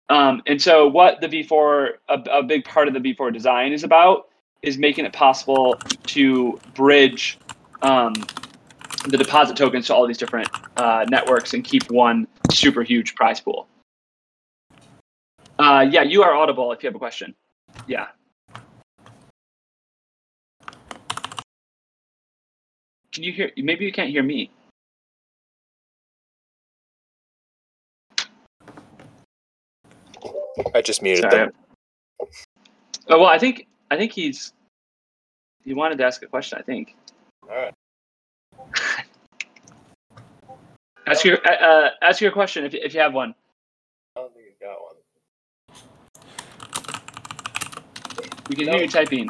Um, 0.09 0.43
and 0.45 0.61
so 0.61 0.87
what 0.87 1.21
the 1.21 1.27
V4, 1.27 1.93
a, 2.09 2.13
a 2.31 2.43
big 2.43 2.65
part 2.65 2.87
of 2.87 2.93
the 2.93 2.99
V4 2.99 3.33
design 3.33 3.71
is 3.71 3.83
about, 3.83 4.27
is 4.61 4.77
making 4.77 5.05
it 5.05 5.13
possible 5.13 5.75
to 6.07 6.59
bridge 6.75 7.39
um, 7.81 8.13
the 9.07 9.17
deposit 9.17 9.55
tokens 9.55 9.87
to 9.87 9.95
all 9.95 10.05
these 10.05 10.17
different 10.17 10.49
uh, 10.77 11.05
networks 11.09 11.53
and 11.53 11.63
keep 11.63 11.89
one 11.89 12.27
super 12.51 12.83
huge 12.83 13.15
prize 13.15 13.39
pool. 13.39 13.67
Uh, 15.57 15.85
yeah, 15.89 16.03
you 16.03 16.21
are 16.21 16.33
audible 16.33 16.71
if 16.73 16.83
you 16.83 16.87
have 16.87 16.95
a 16.95 16.99
question. 16.99 17.33
Yeah. 17.87 18.07
Can 23.13 23.23
you 23.23 23.31
hear? 23.31 23.51
Maybe 23.57 23.85
you 23.85 23.91
can't 23.91 24.09
hear 24.09 24.23
me. 24.23 24.49
I 30.75 30.81
just 30.81 31.01
muted 31.01 31.23
Sorry. 31.23 31.45
them. 31.47 31.51
Oh 33.09 33.19
well, 33.19 33.25
I 33.25 33.37
think 33.37 33.67
I 33.91 33.97
think 33.97 34.11
he's 34.11 34.53
he 35.63 35.73
wanted 35.73 35.97
to 35.97 36.05
ask 36.05 36.21
a 36.23 36.27
question. 36.27 36.57
I 36.59 36.61
think. 36.61 36.95
All 37.49 37.49
right. 37.55 37.73
Ask 41.05 41.25
your 41.25 41.37
uh, 41.45 41.51
uh, 41.51 41.89
ask 42.01 42.21
your 42.21 42.31
question 42.31 42.63
if 42.63 42.73
if 42.73 42.93
you 42.93 43.01
have 43.01 43.13
one. 43.13 43.35
I 44.15 44.21
don't 44.21 44.33
think 44.33 44.45
he's 44.45 44.55
got 44.57 44.77
one. 44.81 44.95
We 48.47 48.55
can 48.55 48.67
No. 48.67 48.73
hear 48.73 48.83
you 48.83 48.87
typing. 48.87 49.29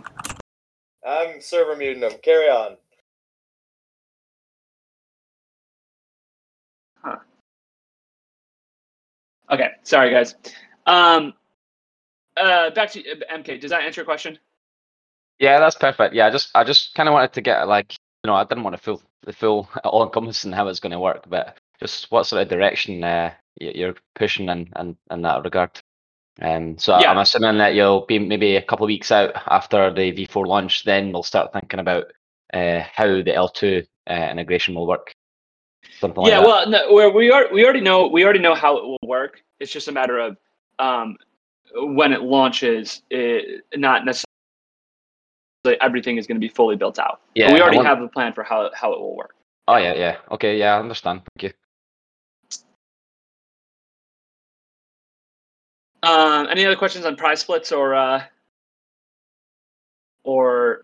I'm 1.04 1.42
server 1.42 1.76
muting 1.76 2.02
them. 2.02 2.12
Carry 2.22 2.48
on. 2.48 2.78
Okay, 9.54 9.70
sorry 9.84 10.10
guys. 10.12 10.36
Um, 10.86 11.34
uh, 12.38 12.70
back 12.72 12.92
to 12.92 13.00
uh, 13.02 13.38
MK. 13.38 13.62
Does 13.62 13.72
that 13.72 13.84
answer 13.84 14.02
your 14.02 14.06
question? 14.06 14.38
Yeah, 15.40 15.60
that's 15.60 15.76
perfect. 15.76 16.14
Yeah, 16.16 16.28
I 16.28 16.30
just 16.30 16.50
I 16.56 16.64
just 16.64 16.94
kind 16.96 17.10
of 17.10 17.14
wanted 17.14 17.34
to 17.34 17.42
get 17.42 17.68
like 17.68 17.94
you 18.24 18.28
know 18.28 18.36
I 18.36 18.44
didn't 18.44 18.64
want 18.64 18.76
to 18.76 18.82
feel 18.82 19.02
the 19.24 19.34
full 19.42 19.70
all 19.84 20.04
encompassing 20.04 20.52
how 20.52 20.68
it's 20.68 20.80
going 20.80 20.92
to 20.92 21.00
work, 21.00 21.26
but 21.30 21.58
just 21.80 22.12
what 22.12 22.26
sort 22.26 22.42
of 22.42 22.50
direction 22.50 23.04
uh, 23.04 23.34
you're 23.60 23.96
pushing 24.16 24.50
in, 24.50 24.70
in, 24.80 24.98
in 25.12 25.22
that 25.22 25.44
regard. 25.44 25.72
Um, 26.42 26.78
so 26.78 26.98
Yeah. 27.00 27.12
I'm 27.12 27.18
assuming 27.18 27.58
that 27.60 27.76
you'll 27.76 28.06
be 28.06 28.20
maybe 28.20 28.56
a 28.56 28.62
couple 28.62 28.86
of 28.86 28.88
weeks 28.88 29.12
out 29.12 29.36
after 29.48 29.94
the 29.94 30.12
V4 30.12 30.48
launch, 30.48 30.84
then 30.84 31.12
we'll 31.12 31.24
start 31.24 31.54
thinking 31.54 31.80
about 31.80 32.06
uh, 32.54 32.82
how 32.92 33.08
the 33.08 33.34
L2 33.36 33.86
uh, 34.10 34.14
integration 34.32 34.74
will 34.74 34.88
work. 34.88 35.14
Something 36.00 36.24
like 36.24 36.32
yeah. 36.32 36.40
Well, 36.40 36.70
no, 36.70 37.12
we 37.12 37.32
are 37.32 37.52
we 37.54 37.64
already 37.64 37.82
know 37.82 38.08
we 38.08 38.24
already 38.24 38.40
know 38.40 38.56
how 38.56 38.78
it 38.78 38.84
will 38.84 38.98
work. 39.04 39.42
It's 39.60 39.72
just 39.72 39.88
a 39.88 39.92
matter 39.92 40.18
of 40.18 40.38
um, 40.80 41.18
when 41.76 42.14
it 42.14 42.22
launches. 42.22 43.02
It, 43.10 43.66
not 43.76 44.06
necessarily 44.06 44.26
everything 45.82 46.18
is 46.18 46.28
going 46.28 46.36
to 46.36 46.46
be 46.46 46.50
fully 46.54 46.76
built 46.76 47.00
out. 47.00 47.22
But 47.36 47.42
Yeah, 47.42 47.54
we 47.54 47.62
already 47.62 47.78
want- 47.78 47.88
have 47.88 48.02
a 48.02 48.08
plan 48.08 48.34
for 48.34 48.44
how 48.44 48.70
how 48.74 48.94
it 48.94 49.00
will 49.00 49.16
work. 49.16 49.36
Oh 49.68 49.78
yeah, 49.78 49.94
yeah. 49.94 50.18
Okay, 50.32 50.58
yeah, 50.60 50.76
I 50.76 50.80
understand. 50.80 51.22
Thank 51.38 51.54
you. 51.54 51.58
Um, 56.04 56.48
any 56.50 56.66
other 56.66 56.76
questions 56.76 57.06
on 57.06 57.16
prize 57.16 57.40
splits 57.40 57.72
or 57.72 57.96
uh, 57.96 58.24
or 60.26 60.84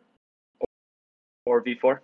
or 1.45 1.59
V 1.59 1.75
four? 1.75 2.01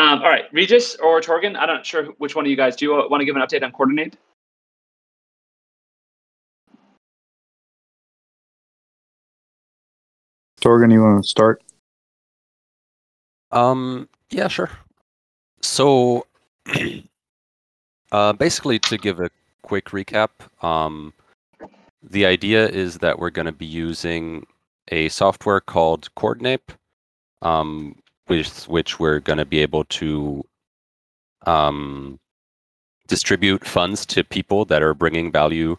Um, 0.00 0.22
all 0.22 0.30
right, 0.30 0.46
Regis 0.50 0.96
or 0.96 1.20
Torgan. 1.20 1.58
I'm 1.58 1.68
not 1.68 1.84
sure 1.84 2.06
which 2.16 2.34
one 2.34 2.46
of 2.46 2.50
you 2.50 2.56
guys 2.56 2.74
do 2.74 2.86
you 2.86 2.92
want 2.92 3.20
to 3.20 3.26
give 3.26 3.36
an 3.36 3.42
update 3.42 3.62
on 3.62 3.70
Coordinape. 3.70 4.14
Torgan, 10.62 10.90
you 10.90 11.02
want 11.02 11.22
to 11.22 11.28
start? 11.28 11.62
Um, 13.52 14.08
yeah, 14.30 14.48
sure. 14.48 14.70
So, 15.60 16.26
uh, 18.12 18.32
basically, 18.32 18.78
to 18.78 18.96
give 18.96 19.20
a 19.20 19.28
quick 19.60 19.90
recap, 19.90 20.30
um, 20.64 21.12
the 22.02 22.24
idea 22.24 22.66
is 22.68 22.96
that 22.98 23.18
we're 23.18 23.28
going 23.28 23.44
to 23.44 23.52
be 23.52 23.66
using 23.66 24.46
a 24.88 25.10
software 25.10 25.60
called 25.60 26.08
Coordinape, 26.14 26.70
um, 27.42 27.96
with 28.30 28.68
which 28.68 28.98
we're 29.00 29.20
going 29.20 29.38
to 29.38 29.44
be 29.44 29.58
able 29.58 29.84
to 29.84 30.42
um, 31.46 32.18
distribute 33.08 33.66
funds 33.66 34.06
to 34.06 34.24
people 34.24 34.64
that 34.64 34.82
are 34.82 34.94
bringing 34.94 35.30
value 35.32 35.76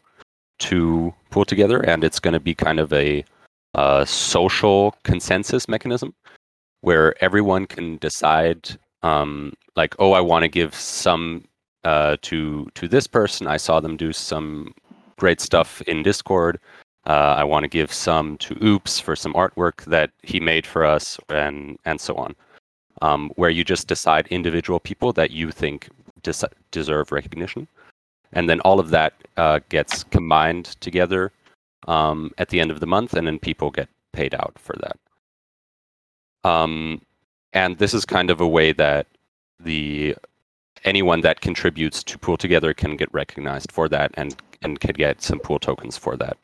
to 0.60 1.14
Pool 1.32 1.46
Together, 1.46 1.80
and 1.80 2.04
it's 2.04 2.20
going 2.20 2.34
to 2.34 2.40
be 2.40 2.54
kind 2.54 2.80
of 2.80 2.94
a 2.94 3.26
uh, 3.74 4.06
social 4.06 4.94
consensus 5.04 5.68
mechanism 5.70 6.14
where 6.82 7.16
everyone 7.24 7.66
can 7.66 7.98
decide 7.98 8.78
um, 9.02 9.54
like 9.78 9.96
oh 9.98 10.12
i 10.12 10.20
want 10.20 10.44
to 10.44 10.50
give 10.50 10.76
some 10.76 11.46
uh, 11.84 12.18
to 12.22 12.70
to 12.76 12.88
this 12.88 13.08
person. 13.08 13.48
I 13.48 13.58
saw 13.58 13.80
them 13.80 13.98
do 13.98 14.14
some 14.14 14.74
great 15.18 15.42
stuff 15.42 15.82
in 15.84 16.04
discord 16.04 16.60
uh, 17.08 17.36
i 17.38 17.44
want 17.44 17.64
to 17.64 17.68
give 17.68 17.92
some 17.92 18.38
to 18.38 18.58
oops 18.64 19.00
for 19.00 19.16
some 19.16 19.34
artwork 19.34 19.84
that 19.86 20.12
he 20.24 20.40
made 20.40 20.66
for 20.66 20.86
us 20.86 21.20
and 21.30 21.78
and 21.86 22.00
so 22.00 22.16
on. 22.16 22.36
Um, 23.02 23.32
where 23.36 23.50
you 23.50 23.64
just 23.64 23.88
decide 23.88 24.28
individual 24.28 24.80
people 24.80 25.12
that 25.14 25.32
you 25.32 25.50
think 25.52 25.90
des- 26.22 26.48
deserve 26.70 27.12
recognition. 27.12 27.68
And 28.34 28.48
then 28.48 28.60
all 28.62 28.80
of 28.80 28.92
that 28.92 29.14
uh, 29.38 29.60
gets 29.70 30.04
combined 30.04 30.66
together 30.82 31.32
um, 31.88 32.32
at 32.38 32.50
the 32.50 32.60
end 32.60 32.72
of 32.72 32.80
the 32.80 32.86
month 32.86 33.14
and 33.14 33.26
then 33.26 33.40
people 33.40 33.72
get 33.72 33.90
paid 34.14 34.36
out 34.36 34.54
for 34.58 34.76
that. 34.82 34.98
Um, 36.50 37.02
and 37.54 37.78
this 37.78 37.94
is 37.94 38.06
kind 38.06 38.30
of 38.30 38.40
a 38.40 38.48
way 38.48 38.72
that 38.74 39.08
the 39.60 40.16
anyone 40.84 41.22
that 41.22 41.42
contributes 41.42 42.04
to 42.04 42.18
pool 42.18 42.38
together 42.38 42.74
can 42.74 42.96
get 42.96 43.14
recognized 43.14 43.72
for 43.72 43.88
that 43.90 44.12
and 44.16 44.36
and 44.64 44.80
can 44.80 44.94
get 44.94 45.22
some 45.22 45.40
pool 45.40 45.60
tokens 45.60 45.98
for 45.98 46.16
that 46.18 46.38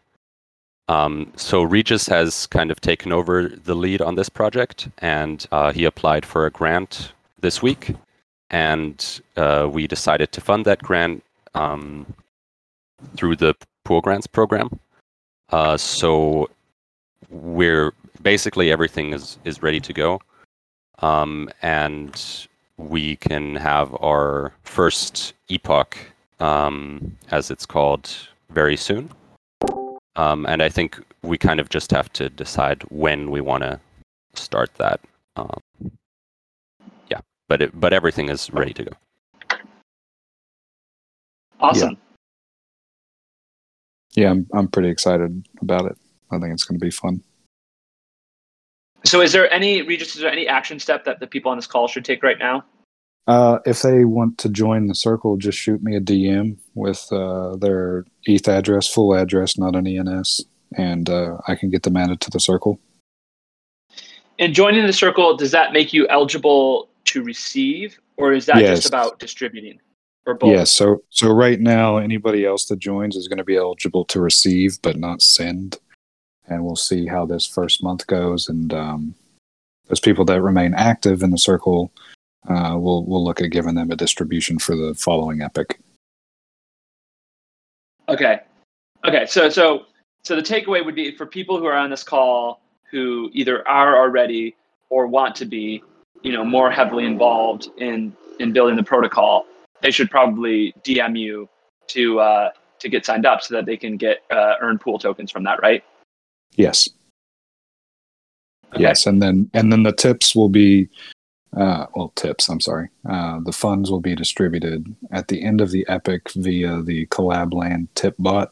um, 0.89 1.31
so 1.35 1.63
regis 1.63 2.07
has 2.07 2.47
kind 2.47 2.71
of 2.71 2.79
taken 2.79 3.11
over 3.11 3.49
the 3.49 3.75
lead 3.75 4.01
on 4.01 4.15
this 4.15 4.29
project 4.29 4.89
and 4.99 5.45
uh, 5.51 5.71
he 5.71 5.83
applied 5.83 6.25
for 6.25 6.45
a 6.45 6.51
grant 6.51 7.11
this 7.39 7.61
week 7.61 7.93
and 8.49 9.21
uh, 9.35 9.67
we 9.69 9.87
decided 9.87 10.31
to 10.31 10.41
fund 10.41 10.65
that 10.65 10.81
grant 10.81 11.23
um, 11.55 12.05
through 13.15 13.35
the 13.35 13.53
pool 13.83 14.01
grants 14.01 14.27
program. 14.27 14.79
Uh, 15.49 15.77
so 15.77 16.49
we're 17.29 17.93
basically 18.21 18.71
everything 18.71 19.13
is 19.13 19.37
is 19.43 19.61
ready 19.61 19.79
to 19.79 19.93
go. 19.93 20.21
Um, 20.99 21.49
and 21.61 22.47
we 22.77 23.17
can 23.17 23.55
have 23.55 23.95
our 24.01 24.53
first 24.63 25.33
epoch 25.49 25.97
um, 26.39 27.17
as 27.31 27.51
it's 27.51 27.65
called 27.65 28.09
very 28.49 28.77
soon 28.77 29.09
um, 30.17 30.45
and 30.45 30.61
i 30.61 30.69
think 30.69 30.99
we 31.21 31.37
kind 31.37 31.59
of 31.59 31.69
just 31.69 31.91
have 31.91 32.11
to 32.13 32.29
decide 32.29 32.83
when 32.89 33.31
we 33.31 33.41
want 33.41 33.63
to 33.63 33.79
start 34.35 34.73
that 34.75 34.99
um, 35.35 35.59
yeah 37.09 37.19
but 37.47 37.61
it, 37.61 37.79
but 37.79 37.93
everything 37.93 38.29
is 38.29 38.51
ready 38.51 38.73
to 38.73 38.83
go 38.83 38.91
Awesome. 41.59 41.97
Yeah, 44.15 44.31
I'm, 44.31 44.47
I'm 44.53 44.67
pretty 44.67 44.89
excited 44.89 45.47
about 45.61 45.85
it. 45.85 45.97
I 46.31 46.39
think 46.39 46.53
it's 46.53 46.63
going 46.63 46.79
to 46.79 46.85
be 46.85 46.91
fun. 46.91 47.21
So, 49.05 49.21
is 49.21 49.31
there 49.31 49.51
any 49.51 49.81
Regis? 49.81 50.15
Is 50.15 50.21
there 50.21 50.31
any 50.31 50.47
action 50.47 50.79
step 50.79 51.05
that 51.05 51.19
the 51.19 51.27
people 51.27 51.51
on 51.51 51.57
this 51.57 51.67
call 51.67 51.87
should 51.87 52.03
take 52.03 52.23
right 52.23 52.39
now? 52.39 52.65
Uh, 53.27 53.59
if 53.65 53.81
they 53.81 54.05
want 54.05 54.37
to 54.37 54.47
join 54.47 54.87
the 54.87 54.95
circle, 54.95 55.35
just 55.35 55.57
shoot 55.57 55.83
me 55.83 55.97
a 55.97 56.01
DM 56.01 56.57
with 56.75 57.11
uh, 57.11 57.57
their 57.57 58.05
ETH 58.23 58.47
address, 58.47 58.87
full 58.87 59.13
address, 59.13 59.57
not 59.57 59.75
an 59.75 59.85
ENS, 59.85 60.45
and 60.77 61.09
uh, 61.09 61.37
I 61.45 61.55
can 61.55 61.69
get 61.69 61.83
them 61.83 61.97
added 61.97 62.21
to 62.21 62.29
the 62.29 62.39
circle. 62.39 62.79
And 64.39 64.53
joining 64.53 64.85
the 64.85 64.93
circle, 64.93 65.35
does 65.35 65.51
that 65.51 65.73
make 65.73 65.91
you 65.91 66.07
eligible 66.07 66.87
to 67.05 67.21
receive, 67.21 67.99
or 68.15 68.31
is 68.31 68.45
that 68.45 68.61
Yes. 68.61 68.77
just 68.77 68.87
about 68.87 69.19
distributing, 69.19 69.79
or 70.25 70.33
both? 70.33 70.53
Yeah, 70.53 70.63
so 70.63 71.03
so 71.09 71.29
right 71.29 71.59
now, 71.59 71.97
anybody 71.97 72.45
else 72.45 72.65
that 72.67 72.79
joins 72.79 73.17
is 73.17 73.27
going 73.27 73.39
to 73.39 73.43
be 73.43 73.57
eligible 73.57 74.05
to 74.05 74.21
receive, 74.21 74.81
but 74.81 74.97
not 74.97 75.21
send. 75.21 75.79
And 76.47 76.63
we'll 76.63 76.77
see 76.77 77.07
how 77.07 77.25
this 77.25 77.45
first 77.45 77.83
month 77.83 78.07
goes. 78.07 78.47
And 78.47 78.73
um, 78.73 79.15
those 79.87 79.99
people 79.99 80.23
that 80.25 80.41
remain 80.41 80.73
active 80.75 81.21
in 81.23 81.31
the 81.31 81.37
circle, 81.37 81.91
uh, 82.47 82.75
we'll 82.77 83.05
we'll 83.05 83.23
look 83.23 83.41
at 83.41 83.51
giving 83.51 83.75
them 83.75 83.91
a 83.91 83.95
distribution 83.95 84.59
for 84.59 84.75
the 84.75 84.93
following 84.95 85.41
epoch. 85.41 85.77
Okay. 88.09 88.39
Okay, 89.05 89.25
so 89.25 89.49
so 89.49 89.85
so 90.23 90.35
the 90.35 90.41
takeaway 90.41 90.83
would 90.83 90.95
be 90.95 91.15
for 91.15 91.25
people 91.25 91.57
who 91.57 91.65
are 91.65 91.75
on 91.75 91.89
this 91.89 92.03
call 92.03 92.61
who 92.89 93.29
either 93.33 93.67
are 93.67 93.97
already 93.97 94.55
or 94.89 95.07
want 95.07 95.35
to 95.35 95.45
be, 95.45 95.83
you 96.21 96.31
know, 96.31 96.43
more 96.43 96.71
heavily 96.71 97.05
involved 97.05 97.69
in 97.77 98.15
in 98.39 98.53
building 98.53 98.75
the 98.75 98.83
protocol, 98.83 99.45
they 99.81 99.91
should 99.91 100.09
probably 100.09 100.73
DM 100.83 101.17
you 101.17 101.49
to 101.87 102.19
uh, 102.19 102.49
to 102.79 102.89
get 102.89 103.05
signed 103.05 103.25
up 103.25 103.41
so 103.41 103.55
that 103.55 103.65
they 103.65 103.77
can 103.77 103.97
get 103.97 104.23
uh, 104.31 104.55
earn 104.61 104.77
pool 104.77 104.99
tokens 104.99 105.31
from 105.31 105.43
that, 105.43 105.61
right? 105.61 105.83
Yes. 106.55 106.89
Okay. 108.73 108.81
Yes, 108.81 109.05
and 109.05 109.21
then 109.21 109.49
and 109.53 109.71
then 109.71 109.83
the 109.83 109.93
tips 109.93 110.35
will 110.35 110.49
be, 110.49 110.89
uh, 111.55 111.87
well, 111.95 112.11
tips. 112.15 112.49
I'm 112.49 112.59
sorry. 112.59 112.89
Uh, 113.07 113.39
the 113.39 113.51
funds 113.53 113.89
will 113.89 114.01
be 114.01 114.15
distributed 114.15 114.95
at 115.11 115.27
the 115.27 115.43
end 115.43 115.61
of 115.61 115.71
the 115.71 115.85
epoch 115.87 116.29
via 116.35 116.81
the 116.81 117.05
Collabland 117.07 117.87
tip 117.95 118.15
bot. 118.19 118.51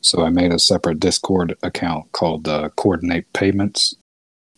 So 0.00 0.22
I 0.24 0.30
made 0.30 0.52
a 0.52 0.58
separate 0.58 1.00
Discord 1.00 1.56
account 1.62 2.12
called 2.12 2.46
uh, 2.46 2.68
Coordinape 2.76 3.32
Payments, 3.32 3.94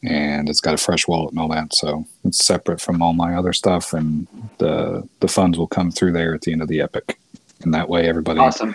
and 0.03 0.49
it's 0.49 0.61
got 0.61 0.75
a 0.75 0.79
fresh 0.79 1.07
wallet 1.07 1.31
and 1.31 1.39
all 1.39 1.49
that. 1.49 1.75
So 1.75 2.05
it's 2.25 2.45
separate 2.45 2.81
from 2.81 3.01
all 3.01 3.13
my 3.13 3.35
other 3.35 3.53
stuff, 3.53 3.93
and 3.93 4.27
the 4.59 5.09
the 5.21 5.29
funds 5.29 5.57
will 5.59 5.69
come 5.69 5.91
through 5.91 6.13
there 6.13 6.35
at 6.35 6.43
the 6.43 6.53
end 6.53 6.63
of 6.63 6.69
the 6.69 6.81
epoch, 6.81 7.17
and 7.63 7.73
that 7.75 7.89
way 7.89 8.09
everybody 8.09 8.41
Awesome. 8.41 8.75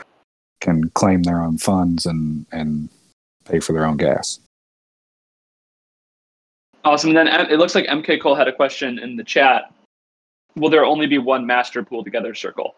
can 0.61 0.89
claim 0.91 1.23
their 1.23 1.41
own 1.41 1.57
funds 1.57 2.05
and 2.05 2.45
and 2.51 2.89
pay 3.45 3.59
for 3.59 3.73
their 3.73 3.85
own 3.85 3.97
gas. 3.97 4.39
Awesome. 6.83 7.15
And 7.15 7.27
Then 7.27 7.51
it 7.51 7.59
looks 7.59 7.75
like 7.75 7.85
MK 7.85 8.21
Cole 8.21 8.35
had 8.35 8.47
a 8.47 8.53
question 8.53 8.99
in 8.99 9.15
the 9.15 9.23
chat. 9.23 9.73
Will 10.55 10.69
there 10.69 10.85
only 10.85 11.07
be 11.07 11.17
one 11.17 11.45
master 11.45 11.83
pool 11.83 12.03
together 12.03 12.33
circle? 12.33 12.75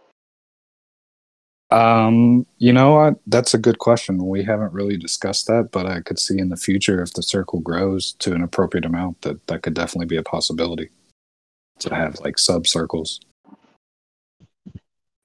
Um, 1.72 2.46
you 2.60 2.72
know 2.72 2.94
what? 2.94 3.16
That's 3.26 3.56
a 3.56 3.58
good 3.58 3.80
question. 3.80 4.28
We 4.28 4.44
haven't 4.44 4.74
really 4.74 4.96
discussed 4.96 5.48
that, 5.48 5.70
but 5.72 5.88
I 5.88 6.02
could 6.02 6.20
see 6.20 6.38
in 6.38 6.50
the 6.50 6.56
future 6.56 7.02
if 7.02 7.14
the 7.14 7.24
circle 7.24 7.62
grows 7.62 8.14
to 8.20 8.34
an 8.34 8.44
appropriate 8.44 8.86
amount 8.86 9.22
that 9.22 9.48
that 9.48 9.64
could 9.64 9.74
definitely 9.74 10.06
be 10.06 10.18
a 10.18 10.24
possibility 10.24 10.92
to 11.80 11.96
have 11.96 12.20
like 12.20 12.38
sub 12.38 12.68
circles. 12.68 13.20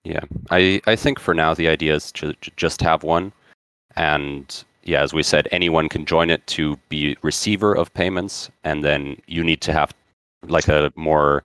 Yeah, 0.05 0.25
I, 0.51 0.81
I 0.87 0.97
think 0.97 1.19
for 1.19 1.35
now 1.35 1.53
the 1.53 1.69
idea 1.69 1.95
is 1.95 2.11
to, 2.13 2.33
to 2.33 2.51
just 2.57 2.81
have 2.81 3.03
one, 3.03 3.31
and 3.97 4.65
yeah, 4.89 5.03
as 5.03 5.13
we 5.13 5.23
said, 5.23 5.47
anyone 5.53 5.91
can 5.91 6.07
join 6.07 6.31
it 6.31 6.47
to 6.47 6.79
be 6.89 7.15
receiver 7.21 7.75
of 7.75 7.93
payments, 7.93 8.51
and 8.65 8.83
then 8.83 9.21
you 9.27 9.45
need 9.45 9.61
to 9.61 9.73
have 9.75 9.93
like 10.47 10.67
a 10.69 10.91
more 10.97 11.45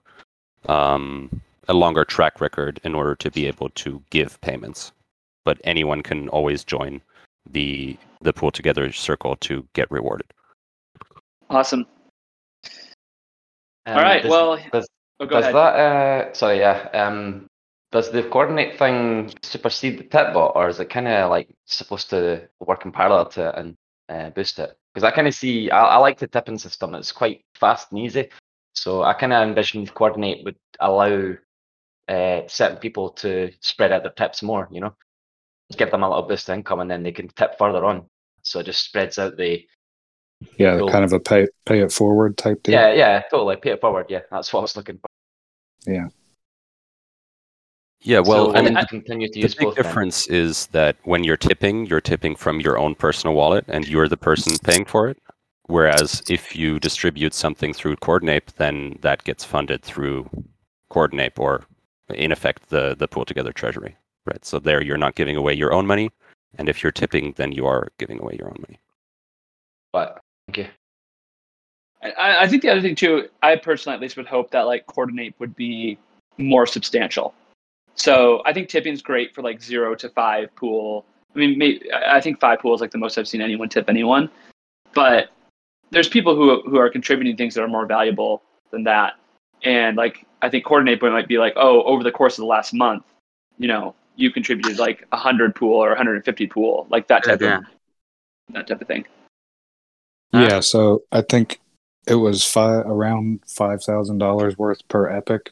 um, 0.66 1.42
a 1.68 1.74
longer 1.74 2.06
track 2.06 2.40
record 2.40 2.80
in 2.84 2.94
order 2.94 3.14
to 3.16 3.30
be 3.30 3.46
able 3.46 3.68
to 3.70 4.02
give 4.08 4.40
payments. 4.40 4.92
But 5.44 5.60
anyone 5.64 6.02
can 6.02 6.30
always 6.30 6.64
join 6.64 7.02
the 7.50 7.98
the 8.22 8.32
pool 8.32 8.50
together 8.50 8.90
circle 8.92 9.36
to 9.36 9.66
get 9.74 9.90
rewarded. 9.90 10.26
Awesome. 11.50 11.84
Um, 13.84 13.98
All 13.98 14.02
right. 14.02 14.22
does- 14.22 14.30
well, 14.30 14.58
does- 14.72 14.88
oh, 15.20 15.26
go 15.26 15.34
does 15.36 15.44
ahead. 15.44 15.54
that 15.54 15.74
uh 15.76 16.32
sorry 16.32 16.58
yeah 16.60 16.88
um 16.94 17.46
does 17.94 18.10
the 18.10 18.24
Coordinape 18.24 18.76
thing 18.76 19.32
supersede 19.42 19.98
the 20.00 20.02
tip 20.02 20.34
bot 20.34 20.52
or 20.56 20.68
is 20.68 20.80
it 20.80 20.90
kind 20.90 21.06
of 21.06 21.30
like 21.30 21.48
supposed 21.66 22.10
to 22.10 22.48
work 22.58 22.84
in 22.84 22.90
parallel 22.90 23.26
to 23.30 23.48
it 23.50 23.54
and 23.56 23.76
uh, 24.08 24.30
boost 24.30 24.58
it? 24.58 24.76
Because 24.92 25.04
i 25.04 25.12
kind 25.12 25.28
of 25.28 25.34
see 25.34 25.70
I, 25.70 25.80
I 25.80 25.96
like 25.98 26.18
the 26.18 26.26
tipping 26.26 26.58
system. 26.58 26.94
It's 26.96 27.12
quite 27.12 27.44
fast 27.54 27.92
and 27.92 28.00
easy. 28.00 28.30
So 28.74 29.04
i 29.04 29.14
kind 29.14 29.32
of 29.32 29.46
envision 29.48 29.86
Coordinape 29.86 30.44
would 30.44 30.56
allow 30.80 31.34
uh 32.08 32.40
certain 32.48 32.78
people 32.78 33.10
to 33.10 33.52
spread 33.60 33.92
out 33.92 34.02
their 34.02 34.12
tips 34.12 34.42
more 34.42 34.68
you 34.72 34.80
know? 34.80 34.94
Give 35.76 35.90
them 35.92 36.02
a 36.02 36.08
little 36.08 36.28
boost 36.28 36.48
of 36.48 36.56
income 36.56 36.80
and 36.80 36.90
then 36.90 37.04
they 37.04 37.12
can 37.12 37.28
tip 37.28 37.56
further 37.58 37.84
on. 37.84 38.06
So 38.42 38.58
it 38.58 38.66
just 38.66 38.84
spreads 38.84 39.20
out 39.20 39.36
the 39.36 39.64
Yeah, 40.58 40.80
kind 40.90 41.04
of 41.04 41.12
a 41.12 41.20
pay 41.20 41.46
pay 41.64 41.78
it 41.78 41.92
forward 41.92 42.36
type 42.36 42.64
deal. 42.64 42.74
yeah 42.74 42.92
yeah 42.92 43.22
totally. 43.30 43.54
Pay 43.56 43.70
it 43.70 43.80
forward. 43.80 44.06
Yeah 44.08 44.22
that's 44.32 44.52
what 44.52 44.60
i 44.60 44.62
was 44.62 44.76
looking 44.76 44.98
for. 44.98 45.06
Yeah, 45.86 46.08
well, 48.20 48.52
so 48.52 48.56
I 48.56 48.62
mean, 48.62 48.76
continue 48.88 49.28
to 49.28 49.40
the 49.40 49.40
use 49.40 49.54
big 49.54 49.64
both 49.66 49.76
then. 49.76 49.84
difference 49.84 50.26
is 50.28 50.66
that 50.68 50.96
when 51.04 51.24
you're 51.24 51.36
tipping, 51.38 51.86
you're 51.86 52.00
tipping 52.00 52.36
from 52.36 52.60
your 52.60 52.78
own 52.78 52.94
personal 52.94 53.34
wallet, 53.34 53.64
and 53.68 53.88
you're 53.88 54.08
the 54.08 54.16
person 54.16 54.58
paying 54.58 54.84
for 54.84 55.08
it. 55.08 55.18
Whereas 55.66 56.22
if 56.28 56.54
you 56.54 56.78
distribute 56.78 57.34
something 57.34 57.72
through 57.72 57.96
Coordinape, 57.96 58.52
then 58.56 58.98
that 59.00 59.24
gets 59.24 59.44
funded 59.44 59.82
through 59.82 60.28
Coordinape, 60.90 61.38
or 61.38 61.64
in 62.10 62.32
effect, 62.32 62.68
the 62.68 62.94
the 62.98 63.08
pool 63.08 63.24
together 63.24 63.52
treasury. 63.52 63.96
Right. 64.26 64.44
So 64.44 64.58
there, 64.58 64.82
you're 64.82 64.98
not 64.98 65.14
giving 65.14 65.36
away 65.36 65.54
your 65.54 65.72
own 65.72 65.86
money, 65.86 66.10
and 66.58 66.68
if 66.68 66.82
you're 66.82 66.92
tipping, 66.92 67.32
then 67.36 67.52
you 67.52 67.66
are 67.66 67.88
giving 67.98 68.20
away 68.20 68.36
your 68.38 68.48
own 68.48 68.58
money. 68.60 68.78
but 69.92 70.20
thank 70.46 70.58
you 70.58 70.68
I, 72.04 72.44
I 72.44 72.48
think 72.48 72.62
the 72.62 72.70
other 72.70 72.82
thing 72.82 72.94
too, 72.94 73.28
I 73.42 73.56
personally 73.56 73.94
at 73.94 74.00
least 74.00 74.16
would 74.16 74.26
hope 74.26 74.50
that 74.50 74.62
like 74.62 74.86
Coordinape 74.86 75.34
would 75.38 75.56
be 75.56 75.98
more 76.36 76.66
substantial. 76.66 77.34
So 77.94 78.42
I 78.44 78.52
think 78.52 78.68
tipping's 78.68 79.02
great 79.02 79.34
for 79.34 79.42
like 79.42 79.62
zero 79.62 79.94
to 79.96 80.08
five 80.08 80.54
pool. 80.56 81.04
I 81.34 81.38
mean, 81.38 81.58
maybe, 81.58 81.90
I 81.92 82.16
I 82.16 82.20
think 82.20 82.40
five 82.40 82.60
pool 82.60 82.74
is 82.74 82.80
like 82.80 82.90
the 82.90 82.98
most 82.98 83.18
I've 83.18 83.28
seen 83.28 83.40
anyone 83.40 83.68
tip 83.68 83.88
anyone, 83.88 84.30
but 84.94 85.30
there's 85.90 86.08
people 86.08 86.34
who 86.34 86.62
who 86.62 86.78
are 86.78 86.90
contributing 86.90 87.36
things 87.36 87.54
that 87.54 87.62
are 87.62 87.68
more 87.68 87.86
valuable 87.86 88.42
than 88.70 88.84
that. 88.84 89.14
And 89.62 89.96
like 89.96 90.26
I 90.42 90.50
think 90.50 90.64
coordinate 90.64 91.00
point 91.00 91.12
might 91.12 91.28
be 91.28 91.38
like, 91.38 91.54
oh, 91.56 91.82
over 91.84 92.02
the 92.02 92.10
course 92.12 92.34
of 92.38 92.42
the 92.42 92.46
last 92.46 92.74
month, 92.74 93.04
you 93.58 93.68
know, 93.68 93.94
you 94.16 94.30
contributed 94.30 94.78
like 94.78 95.06
hundred 95.12 95.54
pool 95.54 95.82
or 95.82 95.88
150 95.88 96.46
pool, 96.48 96.86
like 96.90 97.08
that 97.08 97.24
type 97.24 97.40
Yeah. 97.40 97.58
of 97.58 97.64
that 98.50 98.66
type 98.66 98.80
of 98.80 98.88
thing. 98.88 99.06
Yeah, 100.32 100.60
so 100.60 101.04
I 101.12 101.22
think 101.22 101.60
it 102.08 102.16
was 102.16 102.44
five 102.44 102.84
around 102.86 103.40
five 103.46 103.82
thousand 103.82 104.18
dollars 104.18 104.58
worth 104.58 104.86
per 104.88 105.08
epoch 105.08 105.50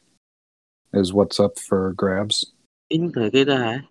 is 0.93 1.13
what's 1.13 1.39
up 1.39 1.57
for 1.59 1.93
grabs. 1.93 2.53
in 2.89 3.11
thời 3.11 3.31
cái 3.31 3.81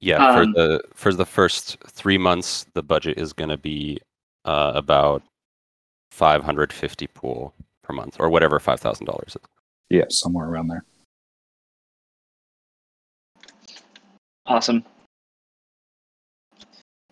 Yeah, 0.00 0.18
Um, 0.18 0.34
for 0.34 0.46
the 0.52 0.80
for 0.94 1.12
the 1.12 1.26
first 1.26 1.76
three 1.86 2.18
months, 2.18 2.64
the 2.74 2.82
budget 2.82 3.18
is 3.18 3.34
going 3.34 3.50
to 3.50 3.58
be 3.58 3.98
uh, 4.44 4.72
about 4.74 5.22
550 6.10 7.06
pool 7.08 7.52
per 7.82 7.94
month, 7.94 8.16
or 8.20 8.30
whatever 8.30 8.58
five 8.58 8.80
thousand 8.80 9.06
dollars 9.06 9.36
is. 9.36 9.42
Yeah, 9.90 10.06
somewhere 10.08 10.48
around 10.48 10.68
there. 10.68 10.84
Awesome. 14.46 14.82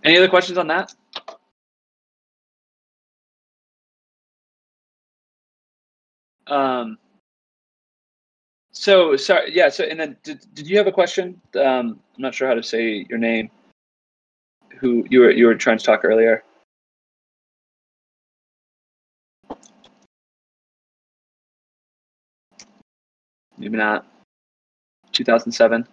Any 0.02 0.16
other 0.16 0.28
questions 0.30 0.58
on 0.58 0.68
that? 0.68 0.94
Um, 6.46 6.98
so 8.80 9.14
sorry, 9.14 9.54
yeah. 9.54 9.68
So 9.68 9.84
and 9.84 10.00
then 10.00 10.16
did, 10.22 10.40
did 10.54 10.66
you 10.66 10.78
have 10.78 10.86
a 10.86 10.92
question? 10.92 11.38
Um, 11.54 12.00
I'm 12.16 12.22
not 12.22 12.34
sure 12.34 12.48
how 12.48 12.54
to 12.54 12.62
say 12.62 13.04
your 13.10 13.18
name. 13.18 13.50
Who 14.78 15.04
you 15.10 15.20
were 15.20 15.30
you 15.30 15.44
were 15.44 15.54
trying 15.54 15.76
to 15.76 15.84
talk 15.84 16.02
earlier? 16.02 16.42
Maybe 23.58 23.76
not. 23.76 24.06
2007. 25.12 25.86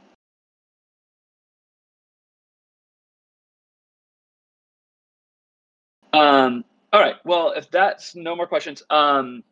Um, 6.13 6.63
all 6.93 7.01
right. 7.01 7.15
Well, 7.25 7.51
if 7.51 7.69
that's 7.69 8.15
no 8.15 8.33
more 8.33 8.47
questions, 8.47 8.81
um, 8.89 9.43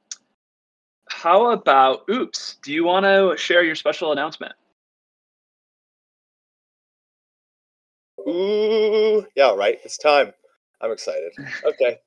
how 1.25 1.49
about 1.49 2.03
oops? 2.07 2.57
Do 2.61 2.71
you 2.71 2.83
want 2.83 3.03
to 3.03 3.35
share 3.35 3.63
your 3.63 3.73
special 3.73 4.11
announcement? 4.11 4.53
Ooh, 8.19 9.25
yeah, 9.35 9.55
right. 9.55 9.79
It's 9.83 9.97
time. 9.97 10.33
I'm 10.81 10.91
excited. 10.91 11.31
Okay. 11.65 11.97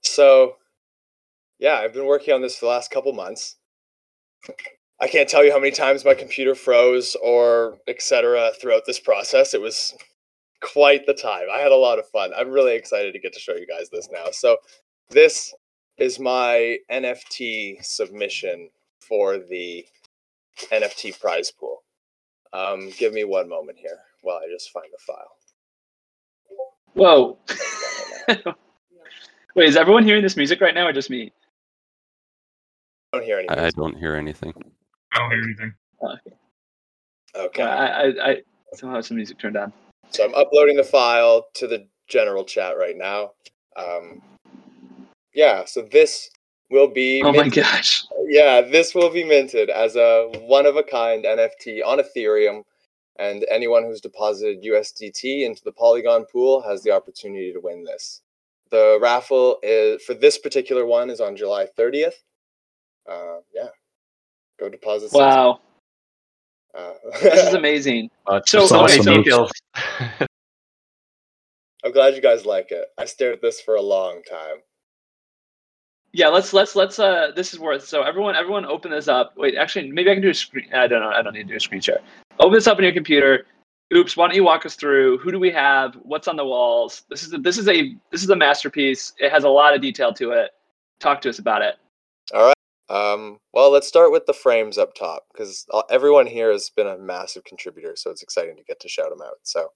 so, 0.00 0.56
yeah, 1.58 1.74
I've 1.74 1.92
been 1.92 2.06
working 2.06 2.32
on 2.32 2.40
this 2.40 2.56
for 2.56 2.64
the 2.64 2.70
last 2.70 2.90
couple 2.90 3.12
months. 3.12 3.56
I 5.02 5.06
can't 5.06 5.28
tell 5.28 5.44
you 5.44 5.52
how 5.52 5.58
many 5.58 5.72
times 5.72 6.06
my 6.06 6.14
computer 6.14 6.54
froze 6.54 7.18
or 7.22 7.76
etc. 7.88 8.52
throughout 8.58 8.84
this 8.86 9.00
process. 9.00 9.52
It 9.52 9.60
was 9.60 9.94
quite 10.62 11.04
the 11.04 11.12
time. 11.12 11.44
I 11.52 11.58
had 11.58 11.72
a 11.72 11.76
lot 11.76 11.98
of 11.98 12.08
fun. 12.08 12.32
I'm 12.34 12.48
really 12.48 12.74
excited 12.74 13.12
to 13.12 13.20
get 13.20 13.34
to 13.34 13.38
show 13.38 13.54
you 13.54 13.66
guys 13.66 13.90
this 13.90 14.08
now. 14.10 14.30
So, 14.32 14.56
this 15.10 15.52
is 16.00 16.18
my 16.18 16.78
NFT 16.90 17.84
submission 17.84 18.70
for 19.00 19.38
the 19.38 19.86
NFT 20.72 21.20
prize 21.20 21.50
pool. 21.50 21.82
Um, 22.52 22.90
give 22.98 23.12
me 23.12 23.24
one 23.24 23.48
moment 23.48 23.78
here 23.78 23.98
while 24.22 24.36
I 24.36 24.48
just 24.52 24.70
find 24.70 24.86
the 24.92 24.98
file. 24.98 25.36
Whoa. 26.94 27.38
Wait, 29.54 29.68
is 29.68 29.76
everyone 29.76 30.04
hearing 30.04 30.22
this 30.22 30.36
music 30.36 30.60
right 30.60 30.74
now, 30.74 30.86
or 30.86 30.92
just 30.92 31.10
me? 31.10 31.32
I 33.12 33.18
don't 33.18 33.24
hear 33.24 33.38
any. 33.38 33.48
I, 33.48 33.66
I 33.66 33.70
don't 33.70 33.96
hear 33.96 34.16
anything. 34.16 34.52
I 35.12 35.18
don't 35.18 35.30
hear 35.30 35.42
anything. 35.42 35.74
Okay. 36.02 36.36
Okay. 37.36 37.62
I, 37.62 37.86
I, 37.86 38.30
I, 38.30 38.36
Somehow 38.74 38.96
have 38.96 39.06
some 39.06 39.16
music 39.16 39.38
turned 39.38 39.56
on. 39.56 39.72
So 40.10 40.24
I'm 40.24 40.34
uploading 40.34 40.76
the 40.76 40.84
file 40.84 41.46
to 41.54 41.66
the 41.66 41.86
general 42.08 42.44
chat 42.44 42.76
right 42.78 42.96
now. 42.96 43.32
Um, 43.76 44.22
yeah, 45.34 45.64
so 45.64 45.82
this 45.82 46.30
will 46.70 46.88
be 46.88 47.22
Oh 47.22 47.32
my 47.32 47.42
minted- 47.44 47.64
gosh. 47.64 48.04
yeah, 48.26 48.60
this 48.60 48.94
will 48.94 49.10
be 49.10 49.24
minted 49.24 49.70
as 49.70 49.96
a 49.96 50.30
one 50.42 50.66
of 50.66 50.76
a 50.76 50.82
kind 50.82 51.24
NFT 51.24 51.82
on 51.84 51.98
Ethereum, 51.98 52.62
and 53.18 53.44
anyone 53.50 53.84
who's 53.84 54.00
deposited 54.00 54.62
USDT 54.62 55.44
into 55.44 55.62
the 55.64 55.72
Polygon 55.72 56.24
pool 56.26 56.62
has 56.62 56.82
the 56.82 56.90
opportunity 56.92 57.52
to 57.52 57.60
win 57.60 57.84
this. 57.84 58.22
The 58.70 58.98
raffle 59.00 59.58
is 59.62 60.00
for 60.04 60.14
this 60.14 60.38
particular 60.38 60.86
one 60.86 61.10
is 61.10 61.20
on 61.20 61.36
July 61.36 61.66
30th. 61.76 62.14
Uh, 63.10 63.38
yeah, 63.52 63.68
go 64.60 64.68
deposit. 64.68 65.10
some- 65.10 65.20
Wow. 65.20 65.60
Uh, 66.72 66.92
This 67.20 67.48
is 67.48 67.54
amazing. 67.62 68.10
Uh, 68.28 68.40
So- 68.46 68.66
so 68.66 68.84
many 68.84 69.00
awesome. 69.00 69.14
details. 69.24 69.50
I'm 71.82 71.92
glad 71.92 72.14
you 72.14 72.20
guys 72.20 72.44
like 72.46 72.70
it. 72.70 72.86
I 72.98 73.06
stared 73.06 73.34
at 73.34 73.42
this 73.42 73.60
for 73.60 73.74
a 73.74 73.82
long 73.82 74.22
time. 74.22 74.58
Yeah, 76.12 76.28
let's 76.28 76.52
let's 76.52 76.74
let's 76.74 76.98
uh 76.98 77.30
this 77.36 77.54
is 77.54 77.60
worth 77.60 77.86
so 77.86 78.02
everyone 78.02 78.34
everyone 78.34 78.64
open 78.64 78.90
this 78.90 79.06
up. 79.06 79.36
Wait, 79.36 79.54
actually 79.56 79.90
maybe 79.90 80.10
I 80.10 80.14
can 80.14 80.22
do 80.22 80.30
a 80.30 80.34
screen 80.34 80.66
I 80.74 80.86
don't 80.86 81.00
know, 81.00 81.10
I 81.10 81.22
don't 81.22 81.34
need 81.34 81.44
to 81.44 81.50
do 81.50 81.56
a 81.56 81.60
screen 81.60 81.80
share. 81.80 82.00
Open 82.40 82.54
this 82.54 82.66
up 82.66 82.78
on 82.78 82.84
your 82.84 82.92
computer. 82.92 83.46
Oops, 83.94 84.16
why 84.16 84.26
don't 84.26 84.36
you 84.36 84.44
walk 84.44 84.66
us 84.66 84.74
through 84.74 85.18
who 85.18 85.30
do 85.30 85.38
we 85.38 85.50
have? 85.50 85.94
What's 86.02 86.26
on 86.26 86.36
the 86.36 86.44
walls? 86.44 87.02
This 87.10 87.22
is 87.22 87.32
a, 87.32 87.38
this 87.38 87.58
is 87.58 87.68
a 87.68 87.94
this 88.10 88.22
is 88.24 88.30
a 88.30 88.36
masterpiece. 88.36 89.12
It 89.18 89.30
has 89.30 89.44
a 89.44 89.48
lot 89.48 89.74
of 89.74 89.80
detail 89.80 90.12
to 90.14 90.30
it. 90.32 90.50
Talk 90.98 91.20
to 91.22 91.28
us 91.28 91.38
about 91.38 91.62
it. 91.62 91.76
All 92.34 92.46
right. 92.46 92.54
Um, 92.90 93.38
well, 93.52 93.70
let's 93.70 93.86
start 93.86 94.10
with 94.10 94.26
the 94.26 94.32
frames 94.32 94.76
up 94.76 94.94
top 94.94 95.24
because 95.32 95.64
everyone 95.90 96.26
here 96.26 96.50
has 96.50 96.70
been 96.70 96.88
a 96.88 96.98
massive 96.98 97.44
contributor, 97.44 97.94
so 97.94 98.10
it's 98.10 98.22
exciting 98.22 98.56
to 98.56 98.64
get 98.64 98.80
to 98.80 98.88
shout 98.88 99.10
them 99.10 99.22
out. 99.22 99.36
So, 99.44 99.70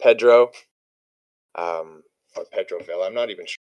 Pedro, 0.00 0.50
um, 1.54 2.02
or 2.36 2.44
Pedro 2.52 2.82
Villa. 2.82 3.06
I'm 3.06 3.14
not 3.14 3.30
even 3.30 3.46
sure 3.46 3.59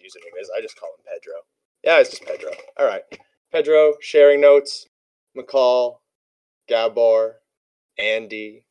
username 0.00 0.40
is. 0.40 0.50
I 0.56 0.60
just 0.60 0.78
call 0.78 0.90
him 0.90 1.04
Pedro. 1.06 1.34
Yeah, 1.84 2.00
it's 2.00 2.10
just 2.10 2.24
Pedro. 2.26 2.50
All 2.78 2.86
right. 2.86 3.02
Pedro, 3.52 3.94
sharing 4.00 4.40
notes, 4.40 4.86
McCall, 5.36 5.98
Gabor, 6.68 7.40
Andy, 7.98 8.64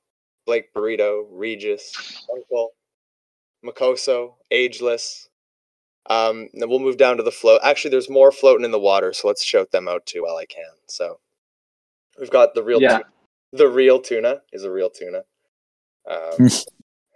Blake 0.46 0.74
Burrito, 0.74 1.26
Regis, 1.30 2.26
Uncle, 2.34 2.72
Makoso, 3.66 4.36
Ageless. 4.52 5.30
Um, 6.10 6.50
then 6.54 6.70
we'll 6.70 6.80
move 6.80 6.98
down 6.98 7.18
to 7.18 7.24
the 7.24 7.32
float. 7.32 7.62
Actually, 7.64 7.92
there's 7.92 8.10
more 8.10 8.32
floating 8.32 8.66
in 8.66 8.72
the 8.72 8.80
water, 8.80 9.14
so 9.14 9.28
let's 9.28 9.44
shout 9.44 9.72
them 9.72 9.88
out 9.88 10.06
too 10.06 10.24
while 10.24 10.38
I 10.38 10.46
can. 10.46 10.64
So 10.88 11.20
we've 12.20 12.32
got 12.32 12.56
the 12.56 12.64
real, 12.64 12.82
Yeah. 12.82 13.00
tu- 13.00 13.04
the 13.52 13.68
real 13.68 14.00
tuna 14.00 14.42
is 14.54 14.64
a 14.64 14.72
real 14.72 14.90
tuna. 14.90 15.24
Um, 16.10 16.48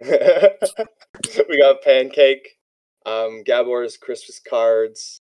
we 1.48 1.58
got 1.58 1.82
pancake, 1.82 2.58
um, 3.06 3.42
Gabor's 3.46 3.96
Christmas 3.96 4.40
cards, 4.48 5.20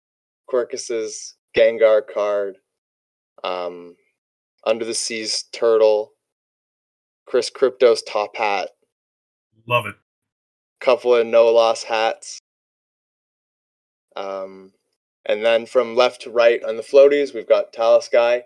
Quirkus's 0.50 1.36
Gengar 1.56 2.02
card, 2.12 2.58
um, 3.43 3.96
Under 4.65 4.86
the 4.86 4.93
Seas 4.93 5.43
turtle, 5.54 6.13
Chris 7.26 7.50
Crypto's 7.50 8.02
top 8.04 8.36
hat, 8.38 8.69
Love 9.67 9.86
it. 9.86 9.96
couple 10.80 11.15
of 11.15 11.26
no 11.26 11.48
loss 11.48 11.84
hats. 11.84 12.39
Um, 14.15 14.74
and 15.26 15.43
then 15.46 15.65
from 15.65 15.96
left 15.96 16.22
to 16.24 16.32
right 16.32 16.63
on 16.63 16.76
the 16.78 16.84
floaties, 16.84 17.34
we've 17.34 17.48
got 17.48 17.74
Talus 17.74 18.10
Guy 18.10 18.43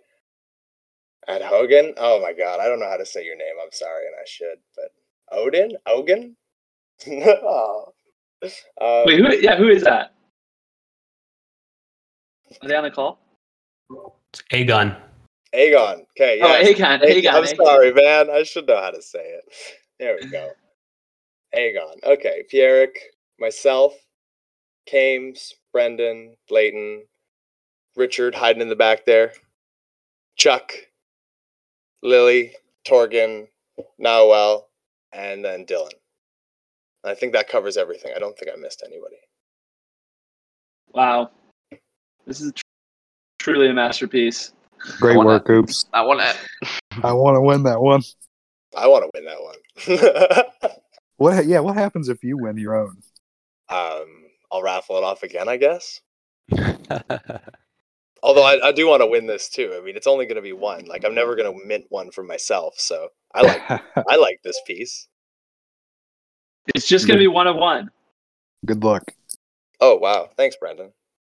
at 1.28 1.42
Hogan. 1.42 1.94
Oh 1.98 2.22
my 2.22 2.34
god, 2.34 2.60
I 2.60 2.68
don't 2.68 2.80
know 2.80 2.90
how 2.90 2.98
to 2.98 3.06
say 3.06 3.26
your 3.26 3.36
name. 3.36 3.56
I'm 3.62 3.72
sorry, 3.72 4.06
and 4.06 4.16
I 4.16 4.26
should, 4.26 4.60
but 4.76 4.92
Odin, 5.32 5.72
Ogan. 5.86 6.38
oh. 7.08 7.94
Um, 8.44 9.04
Wait, 9.06 9.20
who 9.20 9.36
yeah, 9.38 9.56
who 9.58 9.70
is 9.70 9.84
that? 9.84 10.14
Are 12.62 12.68
they 12.68 12.76
on 12.76 12.84
the 12.84 12.92
call? 12.92 13.20
It's 14.34 14.44
Aegon. 14.54 14.96
Aegon. 15.56 16.02
Okay, 16.12 16.40
Oh. 16.42 16.48
Aegon, 16.62 17.02
Aegon. 17.02 17.34
I'm 17.34 17.44
Aegon. 17.44 17.56
sorry, 17.56 17.94
man. 17.94 18.30
I 18.30 18.44
should 18.44 18.68
know 18.68 18.80
how 18.82 18.92
to 18.92 19.02
say 19.02 19.20
it. 19.24 19.44
There 20.00 20.18
we 20.22 20.28
go. 20.30 20.52
Aegon. 21.56 22.04
Okay, 22.04 22.44
Pierrick, 22.52 22.96
myself, 23.40 23.94
Kames, 24.86 25.54
Brendan, 25.74 26.36
Leighton, 26.50 27.04
Richard 27.96 28.36
hiding 28.36 28.62
in 28.62 28.70
the 28.70 28.76
back 28.76 29.06
there, 29.06 29.34
Chuck, 30.38 30.74
Lily, 32.04 32.54
Torgan, 32.88 33.48
Noel, 33.98 34.68
and 35.14 35.44
then 35.44 35.66
Dylan. 35.66 35.92
I 37.08 37.16
think 37.16 37.34
that 37.34 37.48
covers 37.50 37.78
everything. 37.78 38.12
I 38.16 38.20
don't 38.20 38.38
think 38.38 38.52
I 38.52 38.56
missed 38.60 38.84
anybody. 38.86 39.18
Wow. 40.94 41.32
This 42.26 42.42
is 42.42 42.52
tr- 42.54 42.64
truly 43.40 43.70
a 43.70 43.74
masterpiece. 43.74 44.54
Great 45.00 45.16
wanna- 45.18 45.30
work, 45.30 45.50
Oops. 45.50 45.86
I 45.94 46.02
want 46.02 46.22
it. 46.22 46.38
I 47.04 47.14
want 47.14 47.36
to 47.36 47.42
win 47.42 47.64
that 47.64 47.82
one. 47.82 48.02
I 48.76 48.88
want 48.88 49.04
to 49.06 49.12
win 49.14 49.26
that 49.26 49.42
one. 49.42 50.44
What? 51.18 51.48
Yeah, 51.48 51.62
what 51.62 51.76
happens 51.76 52.10
if 52.10 52.24
you 52.24 52.38
win 52.38 52.58
your 52.58 52.76
own? 52.76 52.96
um, 53.70 54.06
I'll 54.52 54.62
raffle 54.62 54.98
it 54.98 55.04
off 55.04 55.24
again, 55.24 55.50
I 55.50 55.58
guess. 55.58 56.00
Although 58.24 58.44
I, 58.46 58.68
I 58.68 58.72
do 58.72 58.88
want 58.88 59.02
to 59.02 59.08
win 59.08 59.26
this 59.26 59.50
too. 59.50 59.74
I 59.76 59.84
mean, 59.84 59.96
it's 59.98 60.06
only 60.08 60.26
going 60.28 60.36
to 60.36 60.44
be 60.44 60.54
one. 60.54 60.86
Like 60.86 61.04
I'm 61.04 61.16
never 61.16 61.36
going 61.36 61.52
to 61.52 61.66
mint 61.66 61.86
one 61.90 62.12
for 62.12 62.24
myself. 62.24 62.76
So 62.78 63.10
I 63.34 63.42
like 63.42 63.62
I 64.08 64.16
like 64.16 64.40
this 64.44 64.62
piece. 64.68 65.08
It's 66.76 66.88
just 66.88 67.08
gonna 67.08 67.20
be 67.20 67.28
one 67.28 67.48
of 67.48 67.56
one. 67.56 67.90
Good 68.66 68.84
luck. 68.84 69.14
Oh 69.80 69.98
wow, 69.98 70.30
thanks, 70.38 70.56
Brendan. 70.56 70.92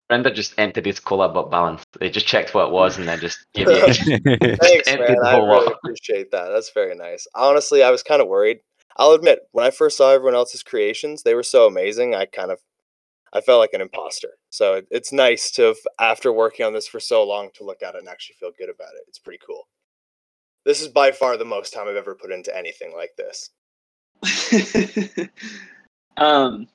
Brenda 0.10 0.32
just 0.32 0.54
entered 0.58 0.86
his 0.86 1.00
cola 1.00 1.30
but 1.30 1.50
balance. 1.50 1.84
They 2.00 2.10
just 2.10 2.28
checked 2.28 2.54
what 2.54 2.68
it 2.68 2.72
was 2.72 2.98
and 2.98 3.08
then 3.08 3.20
just 3.20 3.46
gave 3.54 3.68
you. 3.68 3.80
Thanks, 3.82 4.88
man. 4.88 5.18
I 5.24 5.38
really 5.38 5.66
lot. 5.66 5.74
appreciate 5.74 6.30
that. 6.32 6.50
That's 6.50 6.72
very 6.72 6.96
nice. 6.96 7.26
Honestly, 7.34 7.84
I 7.84 7.90
was 7.90 8.04
kind 8.04 8.22
of 8.22 8.28
worried. 8.28 8.60
I'll 8.98 9.14
admit, 9.14 9.40
when 9.54 9.66
I 9.66 9.72
first 9.72 9.98
saw 9.98 10.12
everyone 10.12 10.36
else's 10.36 10.62
creations, 10.62 11.24
they 11.24 11.34
were 11.34 11.42
so 11.42 11.66
amazing. 11.66 12.14
I 12.14 12.26
kind 12.26 12.52
of 12.52 12.60
I 13.34 13.42
felt 13.42 13.60
like 13.60 13.74
an 13.74 13.82
imposter. 13.82 14.30
So 14.52 14.76
it, 14.76 14.88
it's 14.92 15.12
nice 15.12 15.50
to, 15.52 15.64
have, 15.64 15.78
after 16.00 16.32
working 16.32 16.66
on 16.66 16.74
this 16.74 16.88
for 16.88 17.00
so 17.00 17.24
long, 17.24 17.50
to 17.56 17.64
look 17.64 17.82
at 17.82 17.96
it 17.96 18.00
and 18.00 18.08
actually 18.08 18.36
feel 18.40 18.52
good 18.58 18.70
about 18.70 18.94
it. 18.94 19.06
It's 19.08 19.18
pretty 19.18 19.40
cool. 19.46 19.68
This 20.66 20.82
is 20.82 20.88
by 20.88 21.12
far 21.12 21.36
the 21.36 21.44
most 21.44 21.74
time 21.74 21.88
I've 21.88 21.96
ever 21.96 22.16
put 22.16 22.32
into 22.32 22.56
anything 22.56 22.94
like 22.96 23.12
this. 23.18 23.50
um, 26.18 26.68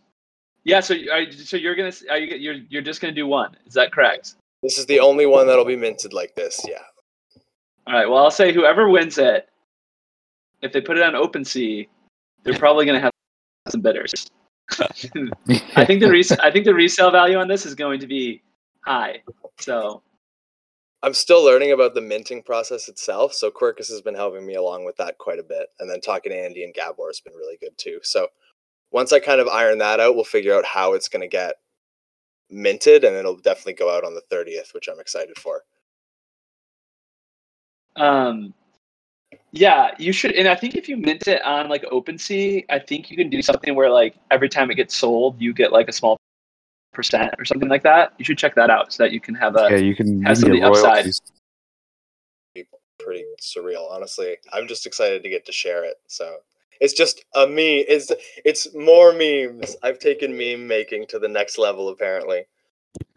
yeah. 0.64 0.80
So, 0.80 0.94
are, 0.94 1.20
you- 1.22 1.32
so 1.32 1.56
you're 1.56 1.74
gonna 1.74 1.92
are 2.11 2.18
you 2.18 2.37
you're 2.37 2.56
you're 2.68 2.82
just 2.82 3.00
gonna 3.00 3.14
do 3.14 3.26
one? 3.26 3.56
Is 3.66 3.74
that 3.74 3.92
correct? 3.92 4.34
This 4.62 4.78
is 4.78 4.87
the 4.87 5.00
only 5.00 5.26
one 5.26 5.46
that'll 5.46 5.64
be 5.64 5.76
minted 5.76 6.12
like 6.12 6.34
this. 6.34 6.61
Yeah. 6.68 6.82
All 7.87 7.94
right. 7.94 8.08
Well, 8.08 8.22
I'll 8.24 8.30
say 8.30 8.52
whoever 8.52 8.88
wins 8.88 9.16
it, 9.18 9.48
if 10.62 10.72
they 10.72 10.80
put 10.80 10.96
it 10.96 11.02
on 11.02 11.14
OpenSea, 11.14 11.88
they're 12.42 12.58
probably 12.58 12.84
gonna 12.84 13.00
have 13.00 13.12
some 13.68 13.80
bidders. 13.80 14.26
I 14.80 15.84
think 15.84 16.00
the 16.00 16.11
res- 16.11 16.32
I 16.32 16.50
think 16.50 16.64
the 16.64 16.74
resale 16.74 17.11
value 17.11 17.38
on 17.38 17.48
this 17.48 17.64
is 17.64 17.74
going 17.74 18.00
to 18.00 18.06
be 18.06 18.42
high. 18.84 19.22
So 19.61 20.02
I'm 21.02 21.14
still 21.14 21.44
learning 21.44 21.72
about 21.72 21.94
the 21.94 22.00
minting 22.00 22.42
process 22.42 22.88
itself, 22.88 23.32
so 23.32 23.50
Quirkus 23.50 23.88
has 23.88 24.00
been 24.00 24.16
helping 24.16 24.44
me 24.44 24.54
along 24.54 24.84
with 24.84 24.96
that 24.96 25.18
quite 25.18 25.38
a 25.38 25.44
bit. 25.44 25.68
And 25.78 25.88
then 25.88 26.00
talking 26.00 26.32
to 26.32 26.38
Andy 26.38 26.64
and 26.64 26.74
Gabor 26.74 27.06
has 27.06 27.20
been 27.20 27.34
really 27.34 27.56
good 27.61 27.76
too. 27.78 28.00
So 28.02 28.28
once 28.90 29.12
I 29.12 29.20
kind 29.20 29.40
of 29.40 29.48
iron 29.48 29.78
that 29.78 30.00
out, 30.00 30.16
we'll 30.16 30.24
figure 30.24 30.54
out 30.54 30.64
how 30.64 30.94
it's 30.94 31.08
going 31.08 31.22
to 31.22 31.28
get 31.28 31.56
minted, 32.50 33.04
and 33.04 33.14
it'll 33.14 33.37
definitely 33.37 33.74
go 33.74 33.94
out 33.94 34.04
on 34.04 34.14
the 34.14 34.22
30th, 34.32 34.74
which 34.74 34.88
I'm 34.88 34.98
excited 34.98 35.38
for. 35.38 35.62
Um, 37.96 38.54
yeah, 39.52 39.92
you 39.98 40.12
should. 40.12 40.32
And 40.32 40.48
I 40.48 40.54
think 40.54 40.74
if 40.74 40.88
you 40.88 40.96
mint 40.96 41.28
it 41.28 41.42
on 41.44 41.68
like 41.68 41.82
OpenSea, 41.84 42.64
I 42.70 42.78
think 42.78 43.11
you 43.11 43.16
can 43.16 43.30
do 43.30 43.42
something 43.42 43.74
where 43.74 43.90
like 43.90 44.16
every 44.30 44.48
time 44.48 44.70
it 44.70 44.74
gets 44.74 44.96
sold, 44.96 45.40
you 45.40 45.52
get 45.52 45.72
like 45.72 45.88
a 45.88 45.92
small 45.92 46.17
percent 46.98 47.32
or 47.38 47.44
something 47.44 47.68
like 47.68 47.84
that. 47.84 48.12
You 48.18 48.24
should 48.24 48.38
check 48.38 48.56
that 48.56 48.70
out 48.70 48.92
so 48.92 49.04
that 49.04 49.12
you 49.12 49.20
can 49.20 49.37
have 49.37 49.54
a. 49.54 49.68
yeah, 49.70 49.76
you 49.76 49.94
can, 49.94 50.20
you 50.20 50.26
has 50.26 50.40
some 50.40 50.50
of 50.50 50.56
the 50.56 50.64
upside. 50.64 51.06
Pretty 52.98 53.24
surreal, 53.40 53.88
honestly. 53.88 54.37
I'm 54.52 54.66
just 54.66 54.84
excited 54.84 55.22
to 55.22 55.28
get 55.28 55.46
to 55.46 55.52
share 55.52 55.84
it. 55.84 55.94
So 56.08 56.38
it's 56.80 56.92
just 56.92 57.24
a 57.37 57.46
meme. 57.46 57.84
It's 57.87 58.11
it's 58.44 58.74
more 58.74 59.12
memes. 59.12 59.76
I've 59.84 60.00
taken 60.00 60.37
meme 60.37 60.66
making 60.66 61.06
to 61.11 61.20
the 61.20 61.28
next 61.28 61.56
level, 61.56 61.88
apparently. 61.90 62.46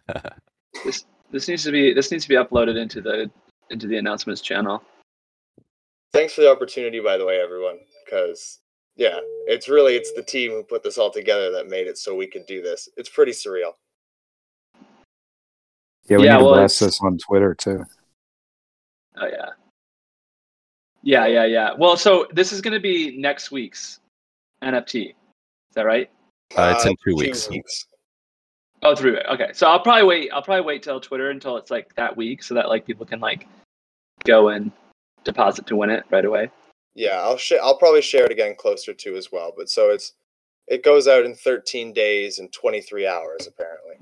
this 0.85 1.05
This 1.31 1.47
needs 1.47 1.63
to 1.63 1.71
be 1.71 1.91
this 1.95 2.11
needs 2.11 2.23
to 2.25 2.29
be 2.29 2.35
uploaded 2.35 2.79
into 2.79 3.01
the 3.01 3.31
into 3.71 3.87
the 3.87 3.97
announcements 3.97 4.41
channel. 4.41 4.83
Thanks 6.13 6.33
for 6.33 6.41
the 6.41 6.51
opportunity, 6.51 6.99
by 6.99 7.17
the 7.17 7.25
way, 7.25 7.41
everyone. 7.41 7.79
Because 8.05 8.59
yeah, 9.01 9.19
it's 9.47 9.67
really 9.67 9.95
it's 9.95 10.13
the 10.13 10.21
team 10.21 10.51
who 10.51 10.61
put 10.61 10.83
this 10.83 10.99
all 10.99 11.09
together 11.09 11.49
that 11.49 11.67
made 11.67 11.87
it 11.87 11.97
so 11.97 12.13
we 12.13 12.27
could 12.27 12.45
do 12.45 12.61
this. 12.61 12.87
It's 12.97 13.09
pretty 13.09 13.31
surreal. 13.31 13.71
Yeah, 16.07 16.17
we 16.19 16.25
Yeah, 16.25 16.37
need 16.37 16.43
to 16.43 16.49
blast 16.49 16.79
this 16.79 17.01
on 17.01 17.17
Twitter 17.17 17.55
too. 17.55 17.83
Oh 19.17 19.25
yeah. 19.25 19.49
Yeah, 21.01 21.25
yeah, 21.25 21.45
yeah. 21.45 21.71
Well, 21.75 21.97
so 21.97 22.27
this 22.31 22.53
is 22.53 22.61
going 22.61 22.75
to 22.75 22.79
be 22.79 23.17
next 23.17 23.49
week's 23.49 23.99
NFT. 24.63 25.09
Is 25.09 25.15
that 25.73 25.87
right? 25.87 26.07
Uh, 26.55 26.73
it's 26.75 26.85
in 26.85 26.95
two 27.03 27.15
weeks. 27.15 27.49
Oh, 28.83 28.95
three. 28.95 29.13
weeks. 29.13 29.23
Okay, 29.31 29.49
so 29.53 29.65
I'll 29.65 29.79
probably 29.79 30.03
wait. 30.03 30.29
I'll 30.31 30.43
probably 30.43 30.63
wait 30.63 30.83
till 30.83 30.99
Twitter 30.99 31.31
until 31.31 31.57
it's 31.57 31.71
like 31.71 31.95
that 31.95 32.15
week, 32.15 32.43
so 32.43 32.53
that 32.53 32.69
like 32.69 32.85
people 32.85 33.07
can 33.07 33.19
like 33.19 33.47
go 34.25 34.49
and 34.49 34.71
deposit 35.23 35.65
to 35.67 35.75
win 35.75 35.89
it 35.89 36.03
right 36.11 36.25
away. 36.25 36.51
Yeah, 36.95 37.21
I'll 37.21 37.37
share. 37.37 37.63
I'll 37.63 37.77
probably 37.77 38.01
share 38.01 38.25
it 38.25 38.31
again 38.31 38.55
closer 38.57 38.93
to 38.93 39.15
as 39.15 39.31
well. 39.31 39.53
But 39.55 39.69
so 39.69 39.89
it's 39.89 40.13
it 40.67 40.83
goes 40.83 41.07
out 41.07 41.25
in 41.25 41.35
13 41.35 41.93
days 41.93 42.39
and 42.39 42.51
23 42.51 43.07
hours 43.07 43.47
apparently. 43.47 43.95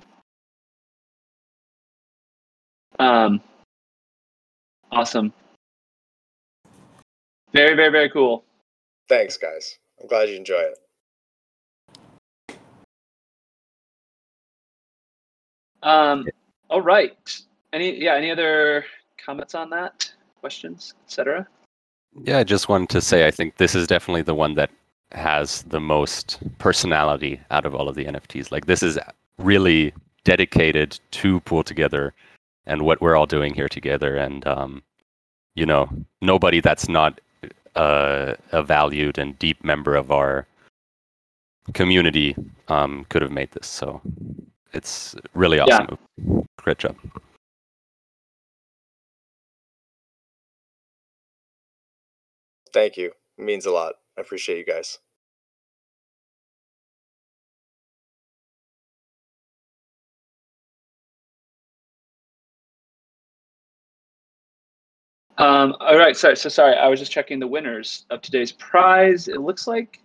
Um. 2.99 3.41
Awesome. 4.91 5.31
Very, 7.53 7.75
very, 7.75 7.91
very 7.91 8.09
cool. 8.09 8.43
Thanks, 9.07 9.37
guys. 9.37 9.77
I'm 10.01 10.07
glad 10.07 10.29
you 10.29 10.35
enjoy 10.35 10.59
it. 10.59 10.79
Um. 15.83 16.27
All 16.69 16.81
right. 16.81 17.15
Any 17.71 18.01
yeah. 18.01 18.15
Any 18.15 18.31
other 18.31 18.83
comments 19.23 19.53
on 19.53 19.69
that? 19.69 20.11
Questions, 20.41 20.95
etc. 21.05 21.47
Yeah, 22.15 22.39
I 22.39 22.43
just 22.43 22.69
wanted 22.69 22.89
to 22.89 23.01
say 23.01 23.27
I 23.27 23.31
think 23.31 23.57
this 23.57 23.75
is 23.75 23.87
definitely 23.87 24.23
the 24.23 24.35
one 24.35 24.55
that 24.55 24.71
has 25.11 25.63
the 25.63 25.79
most 25.79 26.39
personality 26.57 27.39
out 27.51 27.65
of 27.65 27.73
all 27.73 27.89
of 27.89 27.95
the 27.95 28.05
NFTs. 28.05 28.51
Like 28.51 28.65
this 28.65 28.83
is 28.83 28.99
really 29.37 29.93
dedicated 30.23 30.99
to 31.11 31.39
Pool 31.41 31.63
Together 31.63 32.13
and 32.65 32.83
what 32.83 33.01
we're 33.01 33.15
all 33.15 33.25
doing 33.25 33.53
here 33.53 33.69
together. 33.69 34.15
And 34.15 34.45
um, 34.45 34.83
you 35.55 35.65
know, 35.65 35.89
nobody 36.21 36.61
that's 36.61 36.87
not 36.87 37.19
uh, 37.75 38.35
a 38.51 38.63
valued 38.63 39.17
and 39.17 39.37
deep 39.39 39.63
member 39.63 39.95
of 39.95 40.11
our 40.11 40.45
community 41.73 42.35
um, 42.67 43.05
could 43.09 43.21
have 43.21 43.31
made 43.31 43.51
this. 43.51 43.67
So 43.67 44.01
it's 44.73 45.15
really 45.33 45.59
awesome. 45.59 45.97
Yeah. 46.17 46.41
Great 46.57 46.77
job. 46.79 46.95
Thank 52.73 52.97
you. 52.97 53.11
It 53.37 53.43
means 53.43 53.65
a 53.65 53.71
lot. 53.71 53.95
I 54.17 54.21
appreciate 54.21 54.57
you 54.57 54.65
guys. 54.65 54.99
Um, 65.39 65.73
all 65.79 65.97
right, 65.97 66.17
sorry, 66.17 66.35
so 66.35 66.49
sorry. 66.49 66.75
I 66.75 66.87
was 66.87 66.99
just 66.99 67.13
checking 67.13 67.39
the 67.39 67.47
winners 67.47 68.05
of 68.09 68.21
today's 68.21 68.51
prize. 68.51 69.29
It 69.29 69.39
looks 69.39 69.67
like 69.67 70.01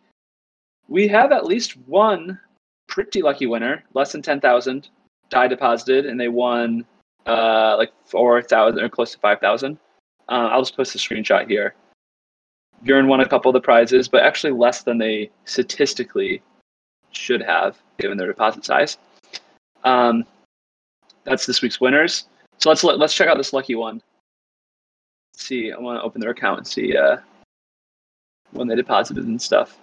we 0.87 1.09
have 1.09 1.33
at 1.33 1.45
least 1.45 1.77
one 1.87 2.39
pretty 2.87 3.21
lucky 3.21 3.47
winner, 3.47 3.83
less 3.95 4.13
than 4.13 4.23
ten 4.23 4.41
thousand, 4.41 4.91
DAI 5.31 5.49
deposited, 5.49 6.07
and 6.07 6.21
they 6.21 6.29
won 6.29 6.85
uh, 7.27 7.75
like 7.77 7.93
four 8.05 8.43
thousand 8.43 8.81
or 8.81 8.89
close 8.89 9.11
to 9.13 9.19
five 9.19 9.41
thousand. 9.41 9.77
Uh, 10.29 10.51
I'll 10.53 10.63
just 10.63 10.77
post 10.77 10.95
a 10.95 10.99
screenshot 10.99 11.49
here. 11.49 11.75
Bjorn 12.85 13.09
won 13.09 13.21
a 13.21 13.29
couple 13.29 13.49
of 13.49 13.55
the 13.55 13.61
prizes, 13.61 14.09
but 14.09 14.23
actually 14.23 14.53
less 14.53 14.83
than 14.83 14.99
they 14.99 15.31
statistically 15.47 16.43
should 17.13 17.43
have 17.43 17.79
given 17.99 18.19
their 18.19 18.27
deposit 18.27 18.65
size. 18.65 18.99
Um, 19.85 20.25
that's 21.25 21.47
this 21.47 21.63
week's 21.63 21.81
winners. 21.81 22.27
So 22.59 22.69
let's 22.69 22.85
let's 22.85 23.15
check 23.15 23.29
out 23.29 23.39
this 23.39 23.53
lucky 23.53 23.75
one. 23.75 24.03
Let's 25.33 25.47
see, 25.47 25.73
I 25.73 25.79
want 25.79 25.99
to 25.99 26.03
open 26.03 26.21
their 26.21 26.31
account 26.31 26.59
and 26.59 26.67
see 26.67 26.97
uh, 26.97 27.17
when 28.53 28.69
they 28.69 28.77
deposited 28.77 29.27
and 29.27 29.41
stuff. 29.41 29.79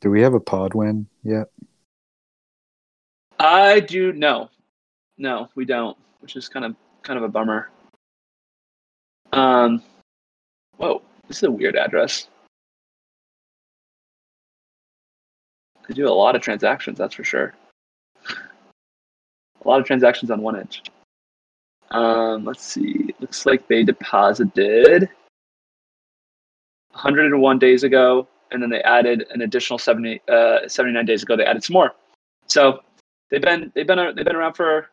Do 0.00 0.10
we 0.10 0.20
have 0.22 0.34
a 0.34 0.40
pod 0.40 0.74
win 0.74 1.06
yet? 1.24 1.48
I 3.38 3.80
do 3.80 4.12
no, 4.12 4.50
no, 5.16 5.48
we 5.54 5.64
don't, 5.64 5.96
which 6.20 6.36
is 6.36 6.48
kind 6.48 6.64
of 6.64 6.76
kind 7.02 7.16
of 7.16 7.24
a 7.24 7.28
bummer. 7.28 7.70
Um, 9.32 9.82
whoa, 10.76 11.02
this 11.28 11.38
is 11.38 11.42
a 11.44 11.50
weird 11.50 11.76
address. 11.76 12.28
They 15.86 15.94
do 15.94 16.08
a 16.08 16.10
lot 16.10 16.34
of 16.34 16.42
transactions, 16.42 16.98
that's 16.98 17.14
for 17.14 17.24
sure. 17.24 17.54
A 18.28 19.68
lot 19.68 19.80
of 19.80 19.86
transactions 19.86 20.30
on 20.30 20.42
one 20.42 20.56
edge. 20.56 20.82
Um, 21.90 22.44
let's 22.44 22.62
see. 22.62 23.14
Looks 23.20 23.46
like 23.46 23.66
they 23.68 23.82
deposited 23.82 25.08
101 26.92 27.58
days 27.58 27.84
ago, 27.84 28.28
and 28.50 28.62
then 28.62 28.70
they 28.70 28.82
added 28.82 29.26
an 29.32 29.42
additional 29.42 29.78
70, 29.78 30.20
uh, 30.28 30.68
79 30.68 31.06
days 31.06 31.22
ago. 31.22 31.36
They 31.36 31.44
added 31.44 31.64
some 31.64 31.74
more. 31.74 31.94
So 32.46 32.80
they've 33.30 33.42
been 33.42 33.72
they've 33.74 33.86
been 33.86 34.14
they've 34.14 34.24
been 34.24 34.36
around 34.36 34.54
for 34.54 34.88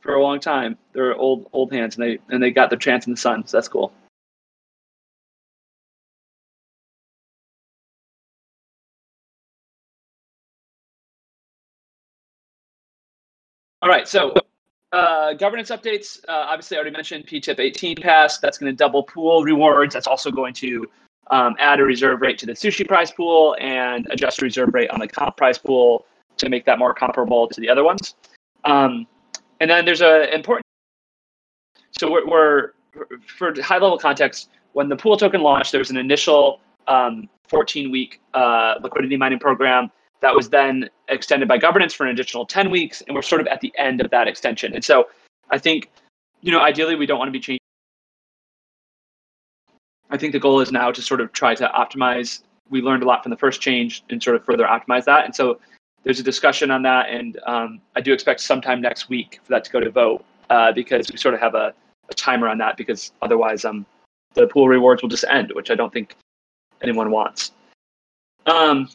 for 0.00 0.14
a 0.14 0.22
long 0.22 0.38
time. 0.40 0.76
They're 0.92 1.16
old 1.16 1.48
old 1.52 1.72
hands, 1.72 1.96
and 1.96 2.04
they 2.04 2.18
and 2.28 2.42
they 2.42 2.50
got 2.50 2.70
their 2.70 2.78
chance 2.78 3.06
in 3.06 3.12
the 3.12 3.16
sun. 3.16 3.46
So 3.46 3.56
that's 3.56 3.68
cool. 3.68 3.92
All 13.84 13.90
right, 13.90 14.08
so 14.08 14.32
uh, 14.92 15.34
governance 15.34 15.70
updates. 15.70 16.18
Uh, 16.26 16.46
obviously, 16.48 16.78
I 16.78 16.80
already 16.80 16.96
mentioned 16.96 17.26
PTIP 17.26 17.60
18 17.60 17.96
passed. 17.96 18.40
That's 18.40 18.56
going 18.56 18.72
to 18.72 18.74
double 18.74 19.02
pool 19.02 19.44
rewards. 19.44 19.92
That's 19.92 20.06
also 20.06 20.30
going 20.30 20.54
to 20.54 20.86
um, 21.30 21.54
add 21.58 21.80
a 21.80 21.84
reserve 21.84 22.22
rate 22.22 22.38
to 22.38 22.46
the 22.46 22.52
sushi 22.52 22.88
prize 22.88 23.10
pool 23.10 23.54
and 23.60 24.06
adjust 24.10 24.40
the 24.40 24.46
reserve 24.46 24.72
rate 24.72 24.88
on 24.88 25.00
the 25.00 25.06
comp 25.06 25.36
prize 25.36 25.58
pool 25.58 26.06
to 26.38 26.48
make 26.48 26.64
that 26.64 26.78
more 26.78 26.94
comparable 26.94 27.46
to 27.46 27.60
the 27.60 27.68
other 27.68 27.84
ones. 27.84 28.14
Um, 28.64 29.06
and 29.60 29.68
then 29.70 29.84
there's 29.84 30.00
a 30.00 30.34
important. 30.34 30.64
So 32.00 32.10
we're, 32.10 32.26
we're 32.26 32.70
for 33.26 33.52
high 33.60 33.74
level 33.76 33.98
context. 33.98 34.48
When 34.72 34.88
the 34.88 34.96
pool 34.96 35.18
token 35.18 35.42
launched, 35.42 35.72
there 35.72 35.78
was 35.78 35.90
an 35.90 35.98
initial 35.98 36.62
um, 36.88 37.28
14 37.48 37.90
week 37.90 38.22
uh, 38.32 38.76
liquidity 38.80 39.18
mining 39.18 39.40
program 39.40 39.90
that 40.20 40.34
was 40.34 40.48
then 40.48 40.88
extended 41.08 41.48
by 41.48 41.58
governance 41.58 41.92
for 41.92 42.04
an 42.04 42.10
additional 42.10 42.46
10 42.46 42.70
weeks, 42.70 43.02
and 43.02 43.14
we're 43.14 43.22
sort 43.22 43.40
of 43.40 43.46
at 43.48 43.60
the 43.60 43.72
end 43.76 44.00
of 44.00 44.10
that 44.10 44.28
extension. 44.28 44.74
And 44.74 44.84
so 44.84 45.08
I 45.50 45.58
think, 45.58 45.90
you 46.40 46.50
know, 46.50 46.60
ideally 46.60 46.94
we 46.94 47.06
don't 47.06 47.18
want 47.18 47.28
to 47.28 47.32
be 47.32 47.40
changing. 47.40 47.60
I 50.10 50.16
think 50.16 50.32
the 50.32 50.40
goal 50.40 50.60
is 50.60 50.70
now 50.70 50.92
to 50.92 51.02
sort 51.02 51.20
of 51.20 51.32
try 51.32 51.54
to 51.54 51.66
optimize. 51.68 52.42
We 52.70 52.80
learned 52.80 53.02
a 53.02 53.06
lot 53.06 53.22
from 53.22 53.30
the 53.30 53.36
first 53.36 53.60
change 53.60 54.02
and 54.10 54.22
sort 54.22 54.36
of 54.36 54.44
further 54.44 54.64
optimize 54.64 55.04
that. 55.04 55.24
And 55.24 55.34
so 55.34 55.58
there's 56.04 56.20
a 56.20 56.22
discussion 56.22 56.70
on 56.70 56.82
that, 56.82 57.08
and 57.08 57.38
um, 57.46 57.80
I 57.96 58.00
do 58.00 58.12
expect 58.12 58.40
sometime 58.40 58.80
next 58.80 59.08
week 59.08 59.40
for 59.42 59.50
that 59.50 59.64
to 59.64 59.70
go 59.70 59.80
to 59.80 59.90
vote 59.90 60.24
uh, 60.50 60.70
because 60.72 61.10
we 61.10 61.16
sort 61.16 61.34
of 61.34 61.40
have 61.40 61.54
a, 61.54 61.74
a, 62.10 62.14
timer 62.14 62.48
on 62.48 62.58
that 62.58 62.76
because 62.76 63.12
otherwise 63.22 63.64
um, 63.64 63.86
the 64.34 64.46
pool 64.46 64.68
rewards 64.68 65.02
will 65.02 65.08
just 65.08 65.24
end, 65.30 65.50
which 65.54 65.70
I 65.70 65.74
don't 65.74 65.92
think 65.92 66.14
anyone 66.82 67.10
wants. 67.10 67.52
Um, 68.46 68.90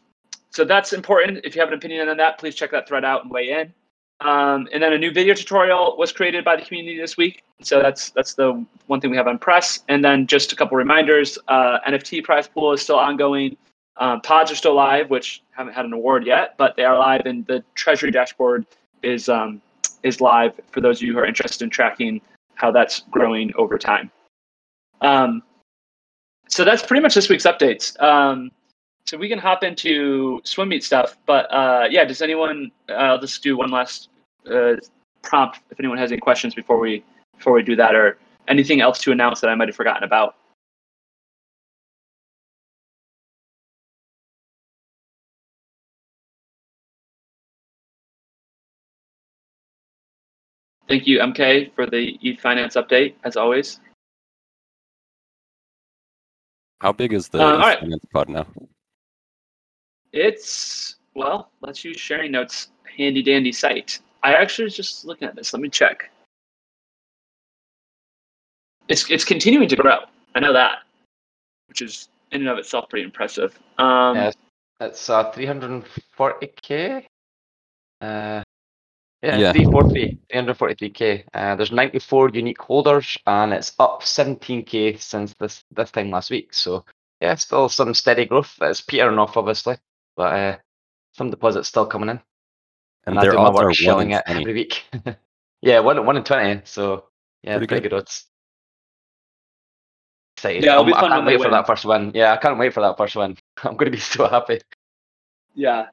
so 0.51 0.65
that's 0.65 0.93
important. 0.93 1.39
If 1.43 1.55
you 1.55 1.61
have 1.61 1.69
an 1.69 1.75
opinion 1.75 2.09
on 2.09 2.17
that, 2.17 2.39
please 2.39 2.55
check 2.55 2.71
that 2.71 2.87
thread 2.87 3.05
out 3.05 3.23
and 3.23 3.31
weigh 3.31 3.51
in. 3.51 3.73
Um, 4.21 4.67
and 4.73 4.83
then 4.83 4.91
a 4.93 4.97
new 4.97 5.11
video 5.11 5.33
tutorial 5.33 5.95
was 5.97 6.11
created 6.11 6.43
by 6.43 6.57
the 6.57 6.63
community 6.63 6.97
this 6.97 7.15
week. 7.15 7.43
So 7.61 7.81
that's 7.81 8.09
that's 8.11 8.33
the 8.33 8.65
one 8.87 8.99
thing 8.99 9.11
we 9.11 9.17
have 9.17 9.27
on 9.27 9.37
press. 9.37 9.83
And 9.87 10.03
then 10.03 10.27
just 10.27 10.51
a 10.51 10.55
couple 10.55 10.77
reminders: 10.77 11.37
uh, 11.47 11.79
NFT 11.87 12.23
prize 12.23 12.47
pool 12.47 12.73
is 12.73 12.81
still 12.81 12.97
ongoing. 12.97 13.55
Um, 13.97 14.21
pods 14.21 14.51
are 14.51 14.55
still 14.55 14.75
live, 14.75 15.09
which 15.09 15.43
haven't 15.51 15.73
had 15.73 15.85
an 15.85 15.93
award 15.93 16.25
yet, 16.25 16.55
but 16.57 16.75
they 16.75 16.83
are 16.83 16.97
live, 16.97 17.25
and 17.25 17.45
the 17.47 17.63
treasury 17.75 18.11
dashboard 18.11 18.65
is 19.03 19.29
um, 19.29 19.61
is 20.03 20.19
live 20.19 20.59
for 20.71 20.81
those 20.81 20.97
of 20.97 21.03
you 21.03 21.13
who 21.13 21.19
are 21.19 21.25
interested 21.25 21.63
in 21.63 21.69
tracking 21.69 22.21
how 22.55 22.71
that's 22.71 23.03
growing 23.11 23.53
over 23.55 23.77
time. 23.77 24.11
Um, 25.01 25.43
so 26.49 26.65
that's 26.65 26.83
pretty 26.83 27.01
much 27.01 27.15
this 27.15 27.29
week's 27.29 27.45
updates. 27.45 28.01
So 29.09 29.17
we 29.17 29.27
can 29.27 29.39
hop 29.39 29.63
into 29.63 30.39
swim 30.43 30.69
meet 30.69 30.83
stuff. 30.83 31.17
But 31.25 31.51
uh, 31.51 31.87
yeah, 31.89 32.05
does 32.05 32.21
anyone? 32.21 32.71
Uh, 32.87 32.93
I'll 32.93 33.19
just 33.19 33.41
do 33.41 33.57
one 33.57 33.71
last 33.71 34.09
uh, 34.45 34.73
prompt 35.23 35.61
if 35.71 35.79
anyone 35.79 35.97
has 35.97 36.11
any 36.11 36.21
questions 36.21 36.53
before 36.53 36.77
we 36.77 37.03
before 37.35 37.53
we 37.53 37.63
do 37.63 37.75
that, 37.75 37.95
or 37.95 38.19
anything 38.47 38.81
else 38.81 39.01
to 39.01 39.11
announce 39.11 39.41
that 39.41 39.49
I 39.49 39.55
might 39.55 39.67
have 39.67 39.75
forgotten 39.75 40.03
about. 40.03 40.35
Thank 50.87 51.07
you, 51.07 51.17
MK, 51.17 51.73
for 51.73 51.87
the 51.87 52.19
ETH 52.21 52.39
Finance 52.39 52.75
update, 52.75 53.15
as 53.23 53.35
always. 53.35 53.79
How 56.79 56.91
big 56.91 57.11
is 57.13 57.27
the 57.29 57.39
uh, 57.39 57.75
finance 57.79 58.05
pod 58.13 58.29
now? 58.29 58.45
It's 60.11 60.95
well, 61.15 61.49
let's 61.61 61.83
use 61.83 61.99
sharing 61.99 62.31
notes 62.31 62.69
handy 62.97 63.21
dandy 63.23 63.51
site. 63.51 63.99
I 64.23 64.33
actually 64.33 64.65
was 64.65 64.75
just 64.75 65.05
looking 65.05 65.27
at 65.27 65.35
this. 65.35 65.53
Let 65.53 65.61
me 65.61 65.69
check. 65.69 66.09
It's 68.87 69.09
it's 69.09 69.23
continuing 69.23 69.69
to 69.69 69.75
grow. 69.75 69.99
I 70.35 70.39
know 70.39 70.53
that, 70.53 70.79
which 71.67 71.81
is 71.81 72.09
in 72.31 72.41
and 72.41 72.49
of 72.49 72.57
itself 72.57 72.89
pretty 72.89 73.05
impressive. 73.05 73.57
Um, 73.77 74.15
Yeah, 74.15 74.31
It's 74.81 75.09
uh, 75.09 75.31
340k. 75.31 77.05
Uh, 78.01 78.43
yeah, 79.21 79.37
Yeah. 79.37 79.51
340, 79.51 80.17
343k. 80.31 81.23
Uh, 81.33 81.55
there's 81.55 81.71
94 81.71 82.29
unique 82.29 82.61
holders, 82.61 83.17
and 83.27 83.53
it's 83.53 83.73
up 83.79 84.01
17k 84.01 84.99
since 84.99 85.33
this 85.39 85.63
this 85.71 85.91
time 85.91 86.09
last 86.09 86.29
week. 86.31 86.53
So 86.53 86.85
yeah, 87.21 87.35
still 87.35 87.69
some 87.69 87.93
steady 87.93 88.25
growth. 88.25 88.57
It's 88.61 88.81
petering 88.81 89.19
off, 89.19 89.37
obviously, 89.37 89.77
but 90.15 90.33
uh, 90.33 90.57
some 91.13 91.29
deposits 91.29 91.67
still 91.67 91.85
coming 91.85 92.09
in. 92.09 92.19
And 93.05 93.17
I 93.17 93.23
do 93.23 93.33
my 93.33 93.43
odds 93.43 93.55
work 93.55 93.63
are 93.63 93.67
one 93.67 93.73
shelling 93.73 94.11
it 94.11 94.23
20. 94.25 94.41
every 94.41 94.53
week. 94.53 94.83
yeah, 95.61 95.79
one 95.79 96.05
one 96.05 96.17
in 96.17 96.23
twenty. 96.23 96.61
So 96.65 97.05
yeah, 97.43 97.53
Pretty 97.57 97.67
pretty, 97.67 97.81
good. 97.83 97.89
good. 97.91 97.97
odds. 97.99 98.25
Excited. 100.37 100.63
Yeah, 100.63 100.73
it'll 100.73 100.83
be 100.85 100.93
I'm- 100.93 101.05
I 101.05 101.07
can't 101.15 101.25
wait 101.25 101.37
for 101.37 101.43
win. 101.43 101.51
that 101.51 101.67
first 101.67 101.85
win. 101.85 102.11
Yeah, 102.13 102.33
I 102.33 102.37
can't 102.37 102.59
wait 102.59 102.73
for 102.73 102.81
that 102.81 102.97
first 102.97 103.15
win. 103.15 103.37
I'm 103.63 103.73
going 103.77 103.85
to 103.85 103.91
be 103.91 103.99
so 103.99 104.27
happy. 104.27 104.59
Yeah. 105.55 105.87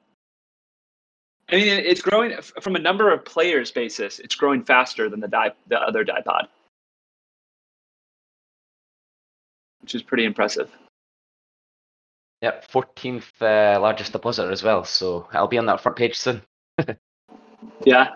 I 1.50 1.56
mean, 1.56 1.68
it's 1.68 2.02
growing 2.02 2.32
from 2.60 2.74
a 2.76 2.78
number 2.80 3.12
of 3.12 3.24
players 3.24 3.70
basis. 3.70 4.18
It's 4.18 4.34
growing 4.34 4.64
faster 4.64 5.08
than 5.08 5.20
the 5.20 5.28
DAI, 5.28 5.52
the 5.68 5.80
other 5.80 6.02
DAI 6.04 6.20
pod, 6.24 6.48
which 9.80 9.94
is 9.94 10.02
pretty 10.02 10.24
impressive. 10.24 10.70
Yep, 12.42 12.68
14th 12.70 13.24
uh, 13.40 13.80
largest 13.80 14.12
depositor 14.12 14.50
as 14.52 14.62
well. 14.62 14.84
So 14.84 15.26
I'll 15.32 15.48
be 15.48 15.58
on 15.58 15.66
that 15.66 15.80
front 15.80 15.96
page 15.96 16.16
soon. 16.16 16.42
Yeah, 17.84 18.14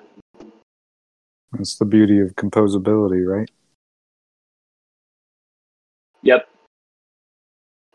That's 1.52 1.76
the 1.78 1.84
beauty 1.84 2.20
of 2.20 2.34
composability, 2.36 3.26
right? 3.26 3.50
yep. 6.22 6.48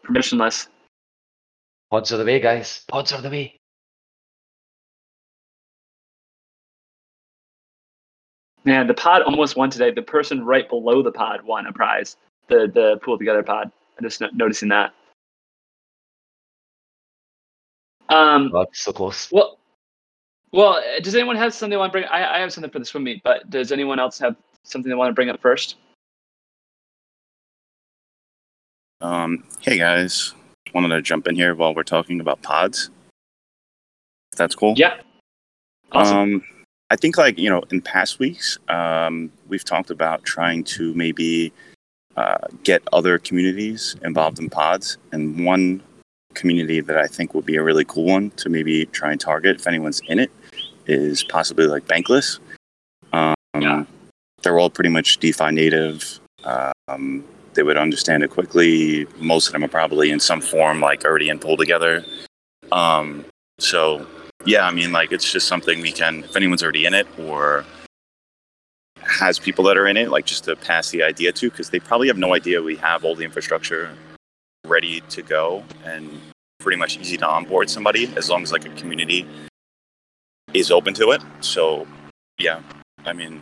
Permissionless. 0.05 0.67
Pods 1.91 2.11
are 2.11 2.17
the 2.17 2.25
way, 2.25 2.39
guys. 2.39 2.83
Pods 2.89 3.13
are 3.13 3.21
the 3.21 3.29
way. 3.29 3.57
Man, 8.63 8.87
the 8.87 8.93
pod 8.93 9.21
almost 9.21 9.55
won 9.55 9.69
today. 9.69 9.91
The 9.91 10.01
person 10.01 10.43
right 10.45 10.67
below 10.67 11.01
the 11.03 11.11
pod 11.11 11.43
won 11.43 11.67
a 11.67 11.73
prize. 11.73 12.17
The 12.47 12.69
the 12.73 12.99
PoolTogether 13.03 13.45
pod. 13.45 13.71
I'm 13.97 14.03
just 14.03 14.19
no- 14.21 14.29
noticing 14.33 14.69
that. 14.69 14.93
Um, 18.09 18.49
God, 18.51 18.67
so 18.73 18.93
close. 18.93 19.31
Well, 19.31 19.57
well, 20.51 20.75
uh, 20.75 20.99
does 21.01 21.15
anyone 21.15 21.35
have 21.35 21.53
something 21.53 21.71
they 21.71 21.77
want 21.77 21.91
to 21.91 21.99
bring? 21.99 22.05
I, 22.05 22.35
I 22.35 22.39
have 22.39 22.53
something 22.53 22.71
for 22.71 22.79
the 22.79 22.85
swim 22.85 23.03
meet, 23.03 23.21
but 23.23 23.49
does 23.49 23.71
anyone 23.71 23.99
else 23.99 24.19
have 24.19 24.35
something 24.63 24.89
they 24.89 24.95
want 24.95 25.09
to 25.09 25.13
bring 25.13 25.29
up 25.29 25.41
first? 25.41 25.75
Um, 29.01 29.43
hey 29.59 29.77
guys, 29.77 30.33
wanted 30.73 30.89
to 30.89 31.01
jump 31.01 31.27
in 31.27 31.35
here 31.35 31.55
while 31.55 31.75
we're 31.75 31.83
talking 31.83 32.19
about 32.19 32.41
pods. 32.41 32.89
If 34.31 34.37
that's 34.37 34.55
cool. 34.55 34.73
Yeah. 34.77 34.97
Awesome. 35.91 36.17
Um, 36.17 36.43
I 36.89 36.95
think 36.95 37.17
like 37.17 37.37
you 37.37 37.49
know, 37.49 37.63
in 37.71 37.81
past 37.81 38.19
weeks, 38.19 38.57
um, 38.69 39.31
we've 39.47 39.63
talked 39.63 39.89
about 39.89 40.23
trying 40.23 40.63
to 40.65 40.93
maybe 40.93 41.51
uh, 42.15 42.37
get 42.63 42.81
other 42.93 43.17
communities 43.19 43.95
involved 44.03 44.39
in 44.39 44.49
pods, 44.49 44.97
and 45.11 45.45
one 45.45 45.81
community 46.35 46.81
that 46.81 46.97
I 46.97 47.07
think 47.07 47.33
would 47.33 47.45
be 47.45 47.55
a 47.55 47.63
really 47.63 47.85
cool 47.85 48.05
one 48.05 48.31
to 48.31 48.49
maybe 48.49 48.85
try 48.87 49.11
and 49.11 49.19
target 49.19 49.55
if 49.59 49.67
anyone's 49.67 50.01
in 50.07 50.19
it 50.19 50.31
is 50.87 51.23
possibly 51.23 51.67
like 51.67 51.85
Bankless. 51.85 52.39
Um, 53.13 53.33
Yeah. 53.59 53.85
They're 54.43 54.59
all 54.59 54.69
pretty 54.69 54.89
much 54.91 55.17
DeFi 55.17 55.51
native. 55.51 56.19
Um, 56.43 57.23
they 57.55 57.63
would 57.63 57.77
understand 57.77 58.21
it 58.23 58.29
quickly. 58.29 59.07
Most 59.17 59.47
of 59.47 59.53
them 59.53 59.63
are 59.63 59.67
probably 59.69 60.11
in 60.11 60.19
some 60.19 60.41
form 60.41 60.81
like 60.81 61.03
already 61.03 61.29
in 61.29 61.39
PoolTogether. 61.39 62.05
Um, 62.71 63.25
so 63.57 64.05
yeah, 64.45 64.67
I 64.67 64.71
mean, 64.71 64.91
like 64.91 65.11
it's 65.11 65.31
just 65.31 65.47
something 65.47 65.81
we 65.81 65.91
can, 65.91 66.23
if 66.23 66.35
anyone's 66.35 66.61
already 66.61 66.85
in 66.85 66.93
it 66.93 67.07
or 67.17 67.65
has 68.97 69.39
people 69.39 69.63
that 69.65 69.77
are 69.77 69.87
in 69.87 69.97
it, 69.97 70.09
like 70.09 70.25
just 70.25 70.43
to 70.43 70.55
pass 70.55 70.91
the 70.91 71.01
idea 71.01 71.31
to, 71.31 71.49
because 71.49 71.69
they 71.69 71.79
probably 71.79 72.07
have 72.07 72.17
no 72.17 72.35
idea 72.35 72.61
we 72.61 72.75
have 72.75 73.03
all 73.03 73.15
the 73.15 73.23
infrastructure 73.23 73.89
ready 74.65 75.01
to 75.09 75.21
go 75.21 75.63
and 75.83 76.09
pretty 76.59 76.77
much 76.77 76.97
easy 76.97 77.17
to 77.17 77.27
onboard 77.27 77.69
somebody 77.69 78.11
as 78.15 78.29
long 78.29 78.43
as 78.43 78.51
like 78.51 78.65
a 78.65 78.69
community 78.71 79.27
is 80.53 80.71
open 80.71 80.93
to 80.95 81.11
it. 81.11 81.21
So 81.41 81.87
yeah, 82.37 82.61
I 83.05 83.13
mean, 83.13 83.41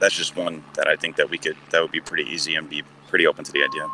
that's 0.00 0.14
just 0.14 0.36
one 0.36 0.64
that 0.74 0.88
I 0.88 0.96
think 0.96 1.16
that 1.16 1.28
we 1.28 1.38
could, 1.38 1.56
that 1.70 1.82
would 1.82 1.92
be 1.92 2.00
pretty 2.00 2.24
easy 2.30 2.54
and 2.54 2.68
be 2.68 2.82
pretty 3.08 3.26
open 3.26 3.44
to 3.44 3.52
the 3.52 3.62
idea. 3.64 3.88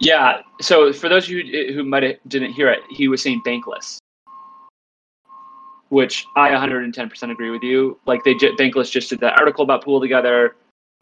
yeah. 0.00 0.40
So 0.60 0.92
for 0.92 1.08
those 1.08 1.24
of 1.24 1.30
you 1.30 1.72
who 1.72 1.84
might 1.84 2.02
have 2.02 2.16
didn't 2.28 2.52
hear 2.52 2.68
it, 2.70 2.80
he 2.90 3.08
was 3.08 3.22
saying 3.22 3.42
bankless, 3.44 3.98
which 5.88 6.24
I 6.36 6.50
110% 6.50 7.30
agree 7.30 7.50
with 7.50 7.62
you. 7.62 7.98
Like 8.06 8.24
they 8.24 8.34
bankless 8.34 8.90
just 8.90 9.10
did 9.10 9.20
that 9.20 9.38
article 9.38 9.64
about 9.64 9.84
PoolTogether. 9.84 10.50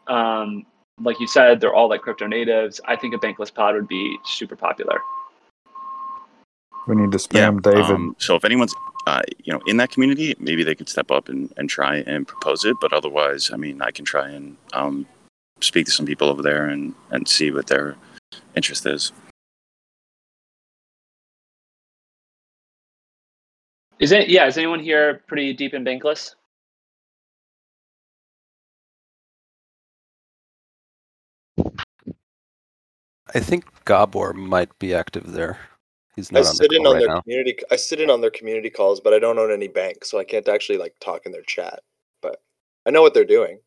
Um, 0.07 0.65
like 1.01 1.19
you 1.19 1.27
said, 1.27 1.61
they're 1.61 1.73
all 1.73 1.89
like 1.89 2.01
crypto 2.01 2.27
natives. 2.27 2.81
I 2.85 2.95
think 2.95 3.13
a 3.13 3.17
bankless 3.17 3.53
pod 3.53 3.75
would 3.75 3.87
be 3.87 4.17
super 4.25 4.55
popular. 4.55 4.99
We 6.87 6.95
need 6.95 7.11
to 7.11 7.17
spam 7.17 7.61
David. 7.61 7.81
Um, 7.81 8.15
so 8.17 8.35
if 8.35 8.45
anyone's 8.45 8.73
uh, 9.05 9.21
you 9.43 9.53
know 9.53 9.59
in 9.67 9.77
that 9.77 9.91
community, 9.91 10.35
maybe 10.39 10.63
they 10.63 10.75
could 10.75 10.89
step 10.89 11.11
up 11.11 11.29
and, 11.29 11.53
and 11.57 11.69
try 11.69 11.97
and 12.07 12.27
propose 12.27 12.65
it. 12.65 12.75
But 12.81 12.93
otherwise, 12.93 13.51
I 13.53 13.57
mean, 13.57 13.81
I 13.81 13.91
can 13.91 14.05
try 14.05 14.29
and 14.29 14.57
um, 14.73 15.05
speak 15.61 15.85
to 15.85 15.91
some 15.91 16.05
people 16.05 16.29
over 16.29 16.41
there 16.41 16.65
and, 16.67 16.93
and 17.11 17.27
see 17.27 17.51
what 17.51 17.67
their 17.67 17.95
interest 18.55 18.85
is. 18.85 19.11
Is 23.99 24.11
it? 24.11 24.29
Yeah. 24.29 24.45
Is 24.45 24.57
anyone 24.57 24.79
here 24.79 25.23
pretty 25.27 25.53
deep 25.53 25.73
in 25.73 25.83
bankless? 25.83 26.35
I 33.35 33.39
think 33.39 33.65
Gabor 33.85 34.33
might 34.33 34.77
be 34.79 34.93
active 34.93 35.31
there. 35.31 35.59
He's 36.15 36.31
I 36.31 36.39
not 36.39 36.45
on 36.47 36.51
the 36.51 36.55
sit 36.55 36.71
in 36.73 36.85
on 36.85 36.93
right 36.93 36.99
their 36.99 37.07
now. 37.09 37.21
community. 37.21 37.57
I 37.69 37.75
sit 37.75 37.99
in 38.01 38.09
on 38.09 38.21
their 38.21 38.31
community 38.31 38.69
calls, 38.69 38.99
but 38.99 39.13
I 39.13 39.19
don't 39.19 39.37
own 39.37 39.51
any 39.51 39.67
bank, 39.67 40.03
so 40.05 40.17
I 40.17 40.23
can't 40.23 40.47
actually 40.47 40.77
like 40.79 40.95
talk 40.99 41.25
in 41.25 41.31
their 41.31 41.43
chat. 41.43 41.81
But 42.21 42.41
I 42.85 42.89
know 42.91 43.01
what 43.01 43.13
they're 43.13 43.25
doing. 43.25 43.59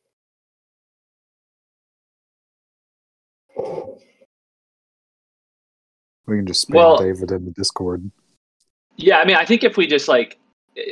we 6.27 6.37
can 6.37 6.47
just 6.47 6.69
spam 6.69 6.75
well- 6.75 6.99
David 6.99 7.31
in 7.33 7.45
the 7.45 7.51
Discord. 7.51 8.11
Yeah, 8.97 9.19
I 9.19 9.25
mean, 9.25 9.37
I 9.37 9.45
think 9.45 9.65
if 9.65 9.77
we 9.77 9.87
just 9.87 10.09
like, 10.09 10.39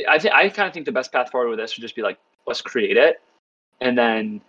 I 0.09 0.19
think 0.19 0.35
I 0.35 0.49
kind 0.49 0.67
of 0.67 0.73
think 0.75 0.87
the 0.87 0.93
best 0.93 1.13
path 1.13 1.31
forward 1.31 1.51
with 1.51 1.59
this 1.59 1.77
would 1.77 1.83
just 1.83 1.95
be 1.95 2.03
like, 2.03 2.19
let's 2.47 2.63
create 2.63 2.97
it, 2.97 3.21
and 3.81 3.97
then 3.99 4.41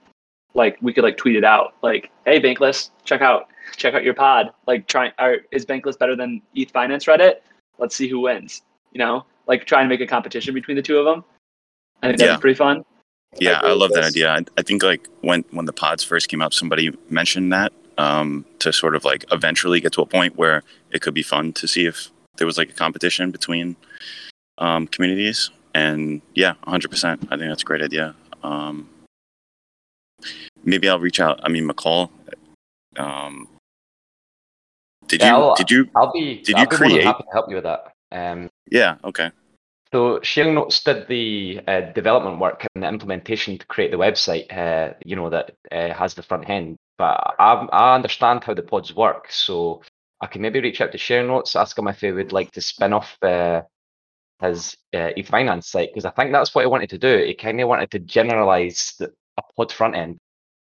like 0.54 0.78
we 0.82 0.94
could 0.94 1.04
like 1.04 1.18
tweet 1.18 1.36
it 1.36 1.44
out, 1.44 1.76
like, 1.82 2.12
hey, 2.26 2.40
Bankless, 2.40 2.90
check 3.04 3.22
out 3.22 3.48
check 3.76 3.94
out 3.94 4.04
your 4.04 4.14
pod. 4.14 4.52
Like, 4.68 4.88
try 4.88 5.12
are, 5.20 5.38
is 5.52 5.66
Bankless 5.66 5.98
better 5.98 6.16
than 6.16 6.42
ETH 6.56 6.72
Finance 6.72 7.06
Reddit? 7.06 7.36
Let's 7.78 7.96
see 7.96 8.08
who 8.08 8.20
wins. 8.22 8.62
You 8.92 9.00
know, 9.00 9.26
like 9.48 9.66
try 9.66 9.82
and 9.82 9.90
make 9.90 10.02
a 10.02 10.08
competition 10.08 10.54
between 10.54 10.76
the 10.76 10.84
two 10.84 10.98
of 10.98 11.06
them. 11.06 11.24
I 12.02 12.08
think 12.08 12.20
that'd 12.20 12.32
Yeah. 12.34 12.38
be 12.38 12.42
pretty 12.42 12.58
fun. 12.58 12.84
Yeah, 13.40 13.58
agree 13.58 13.70
I 13.70 13.74
with 13.74 13.82
love 13.82 13.92
that 13.94 14.04
idea. 14.04 14.32
I, 14.32 14.40
I 14.58 14.64
think 14.64 14.82
like 14.82 15.08
when 15.22 15.44
when 15.52 15.66
the 15.66 15.74
pods 15.74 16.04
first 16.04 16.30
came 16.30 16.42
up, 16.42 16.54
somebody 16.54 16.92
mentioned 17.10 17.54
that 17.54 17.72
um, 18.00 18.46
to 18.60 18.74
sort 18.74 18.96
of 18.96 19.06
like 19.06 19.26
eventually 19.32 19.80
get 19.80 19.94
to 19.94 20.02
a 20.02 20.06
point 20.06 20.36
where 20.36 20.64
it 20.92 21.02
could 21.02 21.14
be 21.14 21.22
fun 21.22 21.54
to 21.54 21.68
see 21.68 21.86
if 21.86 22.10
there 22.38 22.48
was 22.48 22.58
like 22.58 22.70
a 22.70 22.74
competition 22.74 23.30
between 23.30 23.76
um, 24.58 24.88
communities. 24.88 25.52
And 25.76 26.22
yeah, 26.34 26.54
100%. 26.66 27.28
I 27.30 27.38
think 27.38 27.50
that's 27.50 27.62
a 27.62 27.66
great 27.66 27.84
idea. 27.84 28.16
Um, 28.42 28.90
maybe 30.64 30.88
I'll 30.90 31.00
reach 31.00 31.20
out. 31.20 31.40
I 31.44 31.50
mean, 31.50 31.68
McCall. 31.68 32.10
Um, 32.98 33.48
did 35.08 35.22
Yeah, 35.22 35.38
you? 35.38 35.44
I'll- 35.44 35.56
Did 35.56 35.72
you? 35.72 35.90
I'll 35.96 36.12
be. 36.12 36.42
Did 36.42 36.56
I'll 36.56 36.62
you 36.64 36.68
be 36.68 36.76
create- 36.76 37.04
happy 37.04 37.24
to 37.24 37.30
help 37.32 37.50
you 37.50 37.56
with 37.56 37.64
that. 37.64 37.92
Um, 38.12 38.50
Yeah. 38.72 38.96
Okay. 39.04 39.32
So 39.92 40.20
Sharing 40.22 40.54
Notes 40.54 40.84
did 40.84 41.08
the 41.08 41.62
uh, 41.68 41.82
development 41.94 42.38
work 42.40 42.64
and 42.76 42.84
the 42.84 42.88
implementation 42.88 43.58
to 43.58 43.66
create 43.66 43.90
the 43.90 43.98
website, 43.98 44.46
uh, 44.56 44.94
you 45.04 45.16
know, 45.16 45.30
that 45.32 45.56
uh, 45.72 45.92
has 45.94 46.14
the 46.14 46.22
front 46.22 46.48
end. 46.48 46.76
But 47.00 47.36
I, 47.40 47.54
I 47.72 47.96
understand 47.96 48.44
how 48.44 48.54
the 48.54 48.62
pods 48.62 48.96
work, 48.96 49.32
so 49.32 49.82
I 50.22 50.28
can 50.28 50.44
maybe 50.44 50.60
reach 50.60 50.80
out 50.82 50.92
to 50.92 50.98
Sharing 51.00 51.28
Notes, 51.28 51.56
ask 51.56 51.76
him 51.78 51.88
if 51.88 52.02
he 52.02 52.12
would 52.12 52.32
like 52.32 52.52
to 52.52 52.62
spin 52.62 52.94
off 52.94 53.18
uh, 53.24 53.62
his 54.42 54.76
uh, 54.94 55.10
ETH 55.18 55.28
Finance 55.28 55.68
site, 55.72 55.90
because 55.92 56.06
I 56.06 56.12
think 56.12 56.34
that's 56.34 56.54
what 56.54 56.62
he 56.62 56.68
wanted 56.68 56.92
to 56.92 57.00
do. 57.00 57.24
He 57.26 57.34
kind 57.34 57.60
of 57.60 57.68
wanted 57.68 57.90
to 57.92 58.00
generalize 58.00 58.94
the, 59.00 59.12
a 59.40 59.54
pod 59.54 59.72
front 59.72 59.96
end. 59.96 60.18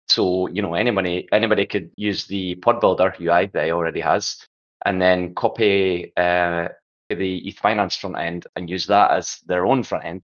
So, 0.10 0.48
you 0.48 0.62
know, 0.62 0.74
anybody 0.74 1.28
anybody 1.32 1.66
could 1.66 1.92
use 1.96 2.26
the 2.26 2.56
pod 2.56 2.82
builder 2.82 3.16
UI 3.20 3.50
that 3.54 3.66
he 3.66 3.72
already 3.72 4.02
has, 4.02 4.46
and 4.86 5.02
then 5.02 5.34
copy 5.36 6.12
uh, 6.18 6.68
the 7.10 7.48
ETH 7.48 7.58
Finance 7.60 7.96
front 7.96 8.18
end 8.18 8.48
and 8.56 8.70
use 8.70 8.88
that 8.88 9.12
as 9.12 9.40
their 9.46 9.66
own 9.66 9.84
front 9.84 10.06
end. 10.06 10.22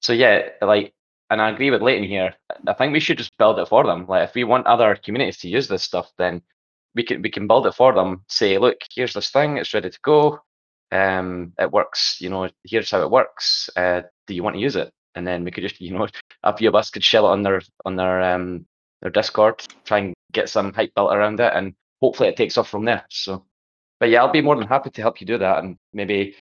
So 0.00 0.12
yeah, 0.12 0.48
like 0.62 0.94
and 1.30 1.40
I 1.40 1.50
agree 1.50 1.70
with 1.70 1.82
Leighton 1.82 2.08
here. 2.08 2.34
I 2.66 2.72
think 2.74 2.92
we 2.92 3.00
should 3.00 3.18
just 3.18 3.36
build 3.38 3.58
it 3.58 3.68
for 3.68 3.84
them. 3.84 4.06
Like 4.08 4.28
if 4.28 4.34
we 4.34 4.44
want 4.44 4.66
other 4.66 4.96
communities 4.96 5.38
to 5.38 5.48
use 5.48 5.68
this 5.68 5.82
stuff, 5.84 6.10
then 6.18 6.42
we 6.94 7.04
can 7.04 7.22
we 7.22 7.30
can 7.30 7.46
build 7.46 7.66
it 7.66 7.74
for 7.74 7.94
them. 7.94 8.24
Say, 8.28 8.58
look, 8.58 8.78
here's 8.94 9.14
this 9.14 9.30
thing, 9.30 9.56
it's 9.56 9.72
ready 9.74 9.90
to 9.90 9.98
go. 10.02 10.40
Um, 10.92 11.52
it 11.58 11.70
works. 11.70 12.18
You 12.20 12.30
know, 12.30 12.50
here's 12.64 12.90
how 12.90 13.02
it 13.02 13.10
works. 13.10 13.70
Uh, 13.76 14.02
do 14.26 14.34
you 14.34 14.42
want 14.42 14.56
to 14.56 14.60
use 14.60 14.76
it? 14.76 14.92
And 15.14 15.26
then 15.26 15.44
we 15.44 15.50
could 15.50 15.62
just, 15.62 15.80
you 15.80 15.96
know, 15.96 16.08
a 16.42 16.56
few 16.56 16.68
of 16.68 16.74
us 16.74 16.90
could 16.90 17.04
shell 17.04 17.26
it 17.26 17.32
on 17.32 17.42
their 17.42 17.60
on 17.84 17.96
their 17.96 18.22
um 18.22 18.66
their 19.02 19.10
Discord, 19.10 19.62
try 19.84 19.98
and 19.98 20.14
get 20.32 20.48
some 20.48 20.72
hype 20.72 20.94
built 20.94 21.12
around 21.12 21.40
it, 21.40 21.52
and 21.54 21.74
hopefully 22.00 22.28
it 22.28 22.36
takes 22.36 22.58
off 22.58 22.68
from 22.68 22.84
there. 22.84 23.04
So, 23.10 23.44
but 23.98 24.10
yeah, 24.10 24.20
I'll 24.20 24.32
be 24.32 24.42
more 24.42 24.56
than 24.56 24.68
happy 24.68 24.90
to 24.90 25.02
help 25.02 25.20
you 25.20 25.26
do 25.26 25.38
that, 25.38 25.62
and 25.62 25.76
maybe 25.92 26.36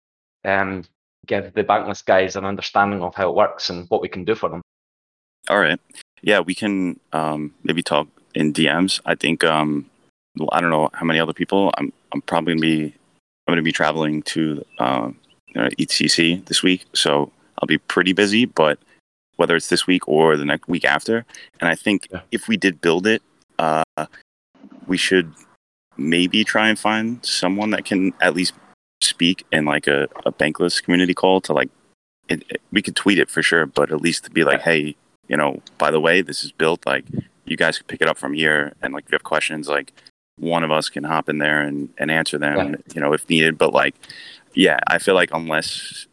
um 0.44 0.84
give 1.26 1.54
the 1.54 1.64
bankless 1.64 2.04
guys 2.04 2.36
an 2.36 2.44
understanding 2.44 3.02
of 3.02 3.14
how 3.14 3.30
it 3.30 3.34
works 3.34 3.70
and 3.70 3.88
what 3.88 4.02
we 4.02 4.08
can 4.08 4.24
do 4.24 4.34
for 4.34 4.48
them. 4.48 4.60
All 5.48 5.58
right. 5.58 5.80
Yeah, 6.22 6.40
we 6.40 6.54
can 6.54 6.98
um, 7.12 7.54
maybe 7.64 7.82
talk 7.82 8.08
in 8.34 8.52
DMs. 8.52 9.00
I 9.04 9.14
think 9.14 9.44
um, 9.44 9.90
I 10.52 10.60
don't 10.60 10.70
know 10.70 10.88
how 10.94 11.04
many 11.04 11.20
other 11.20 11.32
people. 11.32 11.72
I'm 11.76 11.92
I'm 12.12 12.22
probably 12.22 12.54
gonna 12.54 12.60
be 12.62 12.94
I'm 13.46 13.52
gonna 13.52 13.62
be 13.62 13.72
traveling 13.72 14.22
to 14.22 14.64
um 14.78 15.18
uh, 15.56 15.68
EthCC 15.78 16.44
this 16.46 16.62
week, 16.62 16.86
so 16.94 17.30
I'll 17.58 17.66
be 17.66 17.78
pretty 17.78 18.12
busy. 18.12 18.44
But 18.44 18.78
whether 19.36 19.56
it's 19.56 19.68
this 19.68 19.86
week 19.86 20.06
or 20.08 20.36
the 20.36 20.44
next 20.44 20.68
week 20.68 20.84
after, 20.84 21.24
and 21.60 21.68
I 21.68 21.74
think 21.74 22.08
Yeah. 22.12 22.20
if 22.30 22.48
we 22.48 22.56
did 22.56 22.80
build 22.80 23.06
it, 23.06 23.22
uh, 23.58 23.82
we 24.86 24.96
should 24.96 25.32
maybe 25.96 26.44
try 26.44 26.68
and 26.68 26.78
find 26.78 27.24
someone 27.24 27.70
that 27.70 27.84
can 27.84 28.12
at 28.20 28.34
least 28.34 28.52
speak 29.02 29.44
in 29.52 29.64
like 29.64 29.86
a, 29.86 30.08
a 30.26 30.32
bankless 30.32 30.82
community 30.82 31.14
call 31.14 31.40
to 31.42 31.52
like 31.52 31.70
it, 32.28 32.42
it- 32.48 32.62
we 32.72 32.80
could 32.82 32.96
tweet 32.96 33.18
it 33.18 33.30
for 33.30 33.42
sure, 33.42 33.66
but 33.66 33.90
at 33.92 34.00
least 34.00 34.24
to 34.24 34.30
be 34.30 34.44
like, 34.44 34.62
hey, 34.62 34.96
you 35.28 35.36
know, 35.36 35.60
by 35.78 35.90
the 35.90 36.00
way, 36.00 36.20
this 36.22 36.42
is 36.44 36.52
built. 36.52 36.84
Like, 36.86 37.04
you 37.44 37.56
guys 37.56 37.78
can 37.78 37.86
pick 37.86 38.00
it 38.00 38.08
up 38.08 38.16
from 38.18 38.32
here, 38.34 38.72
and 38.82 38.94
like, 38.94 39.04
if 39.04 39.12
you 39.12 39.16
have 39.16 39.22
questions, 39.24 39.68
like, 39.68 39.92
one 40.38 40.64
of 40.64 40.70
us 40.72 40.88
can 40.88 41.04
hop 41.04 41.28
in 41.28 41.38
there 41.38 41.60
and, 41.60 41.90
and 41.98 42.10
answer 42.10 42.38
them, 42.38 42.82
you 42.94 43.00
know, 43.00 43.12
if 43.12 43.28
needed. 43.28 43.56
But 43.58 43.72
like, 43.72 43.94
yeah, 44.54 44.78
I 44.88 44.98
feel 44.98 45.14
like 45.14 45.30
unless 45.32 46.06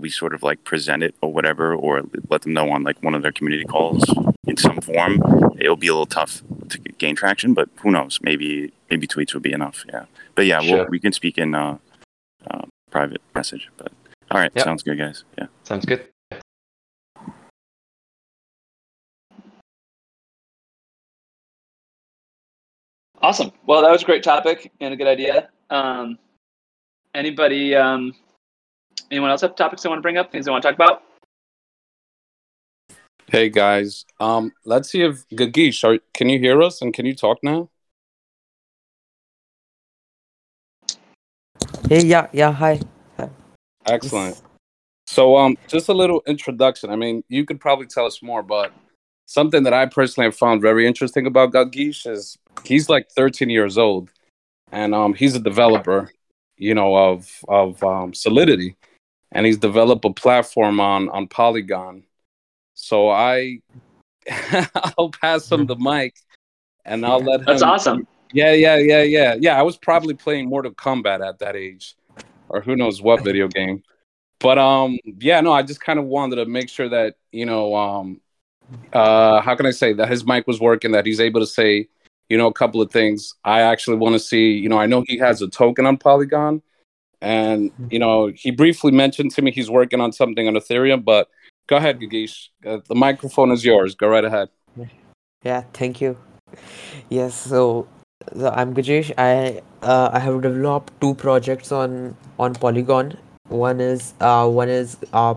we 0.00 0.10
sort 0.10 0.34
of 0.34 0.42
like 0.42 0.64
present 0.64 1.02
it 1.02 1.14
or 1.20 1.32
whatever, 1.32 1.74
or 1.74 2.02
let 2.30 2.42
them 2.42 2.52
know 2.52 2.70
on 2.70 2.82
like 2.82 3.02
one 3.02 3.14
of 3.14 3.22
their 3.22 3.32
community 3.32 3.64
calls 3.64 4.04
in 4.46 4.56
some 4.56 4.80
form, 4.80 5.20
it'll 5.58 5.76
be 5.76 5.88
a 5.88 5.92
little 5.92 6.06
tough 6.06 6.42
to 6.70 6.78
gain 6.78 7.14
traction. 7.16 7.54
But 7.54 7.68
who 7.76 7.90
knows? 7.90 8.18
Maybe 8.22 8.72
maybe 8.90 9.06
tweets 9.06 9.34
will 9.34 9.40
be 9.40 9.52
enough. 9.52 9.84
Yeah. 9.88 10.04
But 10.34 10.46
yeah, 10.46 10.60
we'll, 10.60 10.86
we 10.88 10.98
can 11.00 11.12
speak 11.12 11.38
in 11.38 11.54
uh, 11.54 11.78
uh, 12.50 12.62
private 12.90 13.20
message. 13.34 13.68
But 13.76 13.92
all 14.30 14.38
right, 14.40 14.52
Yep. 14.54 14.64
sounds 14.64 14.82
good, 14.82 14.98
guys. 14.98 15.24
Yeah. 15.36 15.46
Sounds 15.64 15.84
good. 15.84 16.06
Awesome. 23.20 23.52
Well, 23.66 23.82
that 23.82 23.90
was 23.90 24.02
a 24.02 24.06
great 24.06 24.22
topic 24.22 24.70
and 24.80 24.94
a 24.94 24.96
good 24.96 25.08
idea. 25.08 25.48
Um, 25.70 26.18
anybody, 27.14 27.74
um, 27.74 28.14
anyone 29.10 29.30
else 29.30 29.40
have 29.42 29.56
topics 29.56 29.82
they 29.82 29.88
want 29.88 29.98
to 29.98 30.02
bring 30.02 30.16
up? 30.16 30.32
Things 30.32 30.46
they 30.46 30.50
want 30.50 30.62
to 30.62 30.68
talk 30.68 30.76
about? 30.76 31.02
Hey 33.30 33.50
guys, 33.50 34.06
um, 34.20 34.52
let's 34.64 34.90
see 34.90 35.02
if 35.02 35.28
Gajesh, 35.28 35.84
are, 35.84 35.98
can 36.14 36.30
you 36.30 36.38
hear 36.38 36.62
us 36.62 36.80
and 36.80 36.94
can 36.94 37.04
you 37.04 37.14
talk 37.14 37.38
now? 37.42 37.68
Hey, 41.88 42.04
yeah, 42.04 42.28
yeah, 42.32 42.52
hi. 42.52 42.80
Excellent. 43.84 44.40
So, 45.06 45.36
um, 45.36 45.56
just 45.66 45.88
a 45.88 45.94
little 45.94 46.22
introduction. 46.26 46.90
I 46.90 46.96
mean, 46.96 47.22
you 47.28 47.44
could 47.44 47.60
probably 47.60 47.86
tell 47.86 48.06
us 48.06 48.22
more, 48.22 48.42
but 48.42 48.72
something 49.26 49.62
that 49.62 49.74
I 49.74 49.86
personally 49.86 50.26
have 50.26 50.36
found 50.36 50.62
very 50.62 50.86
interesting 50.86 51.26
about 51.26 51.52
Gajesh 51.52 52.10
is 52.10 52.38
he's 52.64 52.88
like 52.88 53.10
13 53.10 53.50
years 53.50 53.78
old, 53.78 54.10
and 54.72 54.94
um, 54.94 55.14
he's 55.14 55.34
a 55.34 55.40
developer, 55.40 56.10
you 56.56 56.74
know, 56.74 56.94
of 56.94 57.30
of 57.48 57.82
um, 57.82 58.12
Solidity, 58.12 58.76
and 59.32 59.46
he's 59.46 59.58
developed 59.58 60.04
a 60.04 60.12
platform 60.12 60.80
on 60.80 61.08
on 61.08 61.28
Polygon. 61.28 62.04
So 62.74 63.08
I, 63.10 63.60
I'll 64.96 65.10
pass 65.10 65.50
him 65.50 65.66
the 65.66 65.76
mic, 65.76 66.16
and 66.84 67.04
I'll 67.04 67.20
let 67.20 67.40
him. 67.40 67.46
That's 67.46 67.62
awesome. 67.62 68.06
Yeah, 68.32 68.52
yeah, 68.52 68.76
yeah, 68.76 69.02
yeah, 69.02 69.36
yeah. 69.38 69.58
I 69.58 69.62
was 69.62 69.76
probably 69.76 70.14
playing 70.14 70.48
Mortal 70.48 70.72
Kombat 70.72 71.26
at 71.26 71.38
that 71.40 71.56
age, 71.56 71.96
or 72.48 72.60
who 72.60 72.76
knows 72.76 73.02
what 73.02 73.24
video 73.24 73.48
game. 73.48 73.82
But 74.40 74.58
um, 74.58 74.98
yeah, 75.04 75.40
no, 75.40 75.52
I 75.52 75.62
just 75.62 75.80
kind 75.80 75.98
of 75.98 76.04
wanted 76.04 76.36
to 76.36 76.46
make 76.46 76.68
sure 76.68 76.88
that 76.88 77.16
you 77.32 77.46
know, 77.46 77.74
um, 77.74 78.20
uh, 78.92 79.40
how 79.40 79.54
can 79.54 79.66
I 79.66 79.70
say 79.70 79.92
that 79.94 80.08
his 80.08 80.24
mic 80.24 80.46
was 80.46 80.60
working, 80.60 80.92
that 80.92 81.06
he's 81.06 81.20
able 81.20 81.40
to 81.40 81.46
say, 81.46 81.88
you 82.28 82.38
know, 82.38 82.46
a 82.46 82.52
couple 82.52 82.80
of 82.80 82.92
things. 82.92 83.34
I 83.44 83.62
actually 83.62 83.96
want 83.96 84.14
to 84.14 84.20
see, 84.20 84.52
you 84.52 84.68
know, 84.68 84.78
I 84.78 84.86
know 84.86 85.04
he 85.06 85.18
has 85.18 85.42
a 85.42 85.48
token 85.48 85.86
on 85.86 85.96
Polygon, 85.96 86.62
and 87.20 87.70
you 87.90 87.98
know, 87.98 88.30
he 88.34 88.50
briefly 88.50 88.92
mentioned 88.92 89.32
to 89.32 89.42
me 89.42 89.50
he's 89.50 89.70
working 89.70 90.00
on 90.00 90.12
something 90.12 90.46
on 90.46 90.54
Ethereum. 90.54 91.04
But 91.04 91.28
go 91.66 91.76
ahead, 91.76 92.00
Gajesh, 92.00 92.48
uh, 92.66 92.78
the 92.88 92.94
microphone 92.94 93.50
is 93.50 93.64
yours. 93.64 93.94
Go 93.94 94.08
right 94.08 94.24
ahead. 94.24 94.48
Yeah, 95.44 95.62
thank 95.72 96.00
you. 96.00 96.16
Yes, 97.08 97.34
so, 97.34 97.86
so 98.36 98.50
I'm 98.50 98.74
Gajesh. 98.74 99.12
I 99.18 99.62
uh, 99.82 100.10
I 100.12 100.18
have 100.18 100.40
developed 100.42 100.92
two 101.00 101.14
projects 101.14 101.72
on 101.72 102.16
on 102.38 102.54
Polygon. 102.54 103.16
One 103.48 103.80
is 103.80 104.14
uh 104.20 104.48
one 104.48 104.68
is 104.68 104.96
uh 105.12 105.34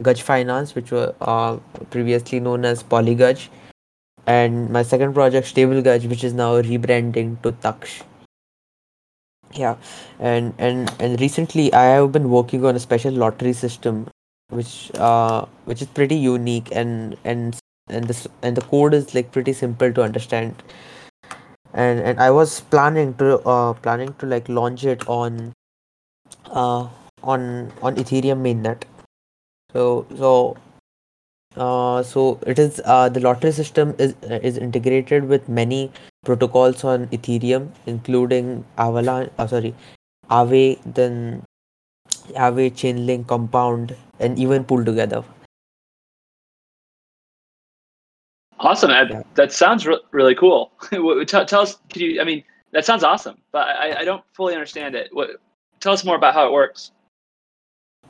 Gudge 0.00 0.22
Finance, 0.22 0.74
which 0.74 0.90
were 0.90 1.14
uh 1.20 1.58
previously 1.90 2.40
known 2.40 2.64
as 2.64 2.82
Polygudge, 2.82 3.48
and 4.26 4.70
my 4.70 4.82
second 4.82 5.14
project 5.14 5.46
Stable 5.46 5.82
Gudge, 5.82 6.06
which 6.06 6.24
is 6.24 6.32
now 6.32 6.60
rebranding 6.62 7.40
to 7.42 7.52
Taksh. 7.52 8.02
Yeah, 9.54 9.76
and 10.18 10.54
and 10.58 10.90
and 10.98 11.20
recently 11.20 11.72
I 11.74 11.84
have 11.84 12.10
been 12.12 12.30
working 12.30 12.64
on 12.64 12.74
a 12.76 12.80
special 12.80 13.12
lottery 13.12 13.52
system, 13.52 14.08
which 14.48 14.90
uh 14.94 15.44
which 15.66 15.82
is 15.82 15.88
pretty 15.88 16.16
unique 16.16 16.68
and 16.72 17.16
and 17.24 17.58
and 17.88 18.06
this 18.06 18.26
and 18.42 18.56
the 18.56 18.62
code 18.62 18.94
is 18.94 19.14
like 19.14 19.30
pretty 19.32 19.52
simple 19.52 19.92
to 19.92 20.02
understand. 20.02 20.62
And 21.74 22.00
and 22.00 22.20
i 22.20 22.30
was 22.30 22.60
planning 22.60 23.14
to 23.14 23.38
uh 23.40 23.72
planning 23.74 24.14
to 24.20 24.26
like 24.26 24.48
launch 24.48 24.84
it 24.84 25.06
on 25.08 25.52
uh 26.50 26.88
on 27.22 27.72
on 27.82 27.96
ethereum 27.96 28.42
mainnet. 28.46 28.84
So 29.72 30.06
so 30.16 30.56
uh 31.56 32.02
so 32.02 32.38
it 32.46 32.58
is 32.58 32.80
uh 32.84 33.08
the 33.08 33.20
lottery 33.20 33.52
system 33.52 33.94
is 33.98 34.14
is 34.50 34.56
integrated 34.56 35.28
with 35.28 35.48
many 35.48 35.90
protocols 36.24 36.84
on 36.84 37.06
ethereum 37.08 37.68
including 37.86 38.64
avalanche 38.78 39.30
uh, 39.38 39.46
sorry 39.46 39.74
aave 40.30 40.78
then 40.98 41.42
aave 42.46 42.64
chainlink 42.82 43.26
compound 43.26 43.96
and 44.20 44.38
even 44.38 44.64
PoolTogether 44.64 45.24
Awesome. 48.60 48.90
That, 48.90 49.10
Yeah. 49.10 49.22
that 49.34 49.52
sounds 49.52 49.86
re- 49.86 49.98
really 50.12 50.36
cool. 50.36 50.70
Tell, 51.26 51.44
tell 51.44 51.62
us, 51.62 51.78
could 51.92 52.00
you, 52.00 52.20
I 52.20 52.24
mean, 52.24 52.44
that 52.70 52.84
sounds 52.84 53.02
awesome, 53.02 53.36
but 53.50 53.66
I, 53.66 54.00
I 54.00 54.04
don't 54.04 54.22
fully 54.34 54.54
understand 54.54 54.94
it. 54.94 55.08
What, 55.12 55.30
tell 55.80 55.92
us 55.92 56.04
more 56.04 56.14
about 56.14 56.34
how 56.34 56.46
it 56.46 56.52
works. 56.52 56.92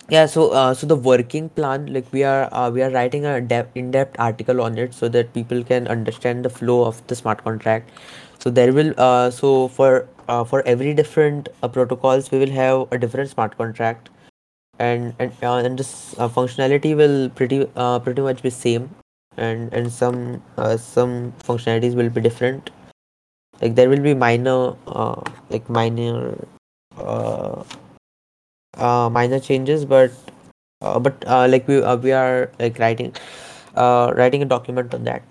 Yeah, 0.09 0.27
so 0.27 0.51
uh, 0.51 0.75
so 0.75 0.87
the 0.87 0.97
working 0.97 1.49
plan, 1.49 1.93
like 1.93 2.07
we 2.13 2.23
are 2.25 2.49
uh, 2.53 2.71
we 2.71 2.83
are 2.83 2.91
writing 2.91 3.25
a 3.25 3.41
de- 3.41 3.67
in-depth 3.75 4.17
article 4.19 4.61
on 4.61 4.77
it 4.77 4.93
so 4.95 5.09
that 5.09 5.33
people 5.33 5.63
can 5.65 5.87
understand 5.89 6.45
the 6.45 6.51
flow 6.51 6.85
of 6.85 7.07
the 7.07 7.15
smart 7.17 7.43
contract. 7.45 7.89
So 8.39 8.51
there 8.51 8.73
will 8.73 8.93
uh, 8.99 9.31
so 9.31 9.69
for 9.69 10.09
uh, 10.29 10.45
for 10.45 10.63
every 10.67 10.93
different 10.93 11.49
uh, 11.63 11.69
protocols 11.69 12.31
we 12.31 12.39
will 12.39 12.51
have 12.51 12.93
a 12.93 12.99
different 12.99 13.31
smart 13.31 13.57
contract, 13.57 14.11
and 14.79 15.15
and 15.19 15.33
uh, 15.43 15.57
and 15.57 15.79
this 15.79 16.15
uh, 16.19 16.29
functionality 16.29 16.97
will 16.97 17.31
pretty 17.31 17.67
uh, 17.77 17.99
pretty 18.01 18.23
much 18.23 18.43
be 18.43 18.51
same, 18.51 18.91
and 19.37 19.73
and 19.73 19.93
some 19.93 20.43
uh, 20.59 20.77
some 20.77 21.33
functionalities 21.45 21.95
will 21.95 22.11
be 22.11 22.21
different. 22.21 22.71
Like 23.63 23.77
there 23.77 23.89
will 23.89 24.01
be 24.03 24.15
minor 24.15 24.75
uh, 24.87 25.23
like 25.51 25.71
minor 25.71 26.37
uh, 26.99 27.65
uh, 28.77 29.09
minor 29.11 29.41
changes, 29.41 29.85
but 29.85 30.13
uh, 30.81 30.99
but 30.99 31.25
uh, 31.27 31.47
like 31.49 31.67
we 31.69 31.83
uh, 31.83 31.97
we 31.97 32.13
are 32.13 32.51
like 32.59 32.79
writing 32.79 33.15
uh, 33.77 34.13
writing 34.17 34.43
a 34.43 34.47
document 34.47 34.95
on 34.95 35.05
that. 35.05 35.23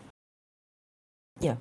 Yeah. 1.39 1.55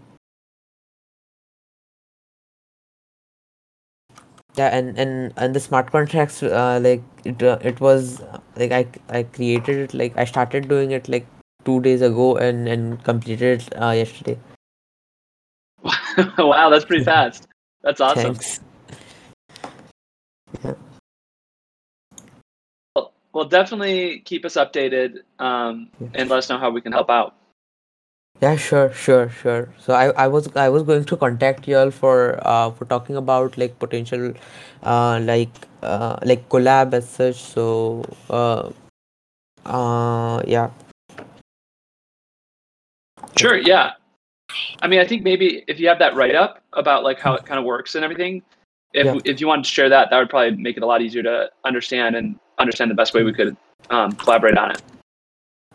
Yeah, 4.56 4.66
and 4.76 4.98
and 4.98 5.32
and 5.36 5.54
the 5.54 5.60
smart 5.60 5.90
contracts 5.92 6.42
uh, 6.42 6.80
like 6.82 7.02
it 7.24 7.42
uh, 7.42 7.58
it 7.62 7.80
was 7.80 8.20
like 8.56 8.72
I 8.72 8.86
I 9.08 9.22
created 9.22 9.78
it 9.78 9.94
like 9.94 10.16
I 10.16 10.24
started 10.24 10.68
doing 10.68 10.90
it 10.90 11.08
like 11.08 11.26
two 11.64 11.80
days 11.80 12.02
ago 12.02 12.36
and 12.36 12.68
and 12.68 13.02
completed 13.04 13.62
it 13.62 13.80
uh, 13.80 13.90
yesterday. 13.90 14.38
wow, 16.38 16.68
that's 16.68 16.84
pretty 16.84 17.04
fast. 17.04 17.46
That's 17.82 18.00
awesome. 18.00 18.34
Thanks. 18.34 18.60
Well, 23.32 23.44
definitely 23.44 24.20
keep 24.20 24.44
us 24.44 24.54
updated 24.54 25.18
um, 25.38 25.88
and 26.14 26.28
let 26.28 26.38
us 26.38 26.48
know 26.48 26.58
how 26.58 26.70
we 26.70 26.80
can 26.80 26.92
help 26.92 27.10
out. 27.10 27.36
Yeah, 28.40 28.56
sure, 28.56 28.90
sure, 28.92 29.28
sure. 29.28 29.68
So 29.78 29.92
I, 29.92 30.10
I 30.12 30.26
was 30.26 30.48
I 30.56 30.70
was 30.70 30.82
going 30.82 31.04
to 31.04 31.16
contact 31.16 31.68
you 31.68 31.76
all 31.76 31.90
for 31.90 32.40
uh 32.42 32.70
for 32.70 32.86
talking 32.86 33.16
about 33.16 33.58
like 33.58 33.78
potential 33.78 34.32
uh 34.82 35.20
like 35.22 35.50
uh 35.82 36.16
like 36.24 36.48
collab 36.48 36.94
as 36.94 37.06
such. 37.06 37.36
So 37.36 38.02
uh 38.30 38.70
uh 39.66 40.42
yeah. 40.46 40.70
Sure. 43.36 43.58
Yeah. 43.58 43.92
I 44.80 44.88
mean, 44.88 45.00
I 45.00 45.06
think 45.06 45.22
maybe 45.22 45.62
if 45.68 45.78
you 45.78 45.88
have 45.88 45.98
that 45.98 46.14
write 46.14 46.34
up 46.34 46.62
about 46.72 47.04
like 47.04 47.20
how 47.20 47.34
it 47.34 47.44
kind 47.44 47.58
of 47.58 47.66
works 47.66 47.94
and 47.94 48.04
everything, 48.04 48.42
if 48.94 49.04
Yeah. 49.04 49.18
if 49.26 49.40
you 49.40 49.48
wanted 49.48 49.64
to 49.66 49.70
share 49.70 49.90
that, 49.90 50.08
that 50.10 50.18
would 50.18 50.30
probably 50.30 50.56
make 50.56 50.78
it 50.78 50.82
a 50.82 50.86
lot 50.86 51.02
easier 51.02 51.22
to 51.22 51.50
understand 51.64 52.16
and 52.16 52.40
understand 52.60 52.90
the 52.90 52.94
best 52.94 53.14
way 53.14 53.22
we 53.22 53.32
could 53.32 53.56
um, 53.90 54.12
collaborate 54.12 54.58
on 54.58 54.72
it. 54.72 54.82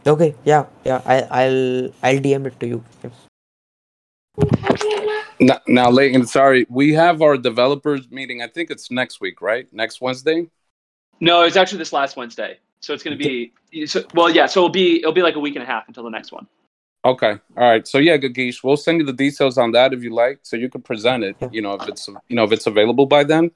Okay, 0.08 0.36
yeah, 0.44 0.66
yeah. 0.84 1.02
I 1.06 1.22
I'll 1.24 1.86
I'll 2.04 2.20
DM 2.20 2.46
it 2.46 2.60
to 2.60 2.68
you. 2.68 2.84
Now, 5.40 5.60
now, 5.68 5.90
Leighton, 5.90 6.26
sorry, 6.26 6.66
we 6.70 6.94
have 6.94 7.22
our 7.22 7.38
developers 7.38 8.10
meeting. 8.10 8.42
I 8.42 8.48
think 8.48 8.72
it's 8.72 8.90
next 8.90 9.20
week, 9.20 9.42
right? 9.42 9.72
Next 9.74 10.00
Wednesday. 10.00 10.48
No, 11.20 11.42
it's 11.42 11.58
actually 11.58 11.80
this 11.80 11.92
last 11.92 12.16
Wednesday, 12.16 12.60
so 12.82 12.94
it's 12.94 13.04
going 13.04 13.18
to 13.18 13.24
be 13.24 13.52
so, 13.86 14.04
well, 14.14 14.30
yeah. 14.30 14.46
So 14.46 14.62
it'll 14.62 14.70
be 14.70 15.00
it'll 15.00 15.12
be 15.12 15.24
like 15.24 15.36
a 15.36 15.40
week 15.40 15.56
and 15.56 15.64
a 15.64 15.66
half 15.66 15.88
until 15.88 16.04
the 16.04 16.10
next 16.10 16.32
one. 16.32 16.48
Okay. 17.04 17.38
All 17.58 17.70
right. 17.70 17.88
So 17.88 18.00
yeah, 18.00 18.18
Gajesh, 18.18 18.64
we'll 18.64 18.78
send 18.78 19.00
you 19.00 19.06
the 19.06 19.14
details 19.14 19.58
on 19.58 19.72
that 19.74 19.94
if 19.94 20.02
you 20.02 20.14
like, 20.14 20.40
so 20.44 20.56
you 20.58 20.70
can 20.70 20.82
present 20.82 21.24
it. 21.24 21.36
You 21.52 21.62
know, 21.62 21.74
if 21.74 21.88
it's 21.88 22.08
you 22.08 22.36
know 22.36 22.44
if 22.44 22.52
it's 22.52 22.68
available 22.68 23.06
by 23.06 23.24
then. 23.24 23.52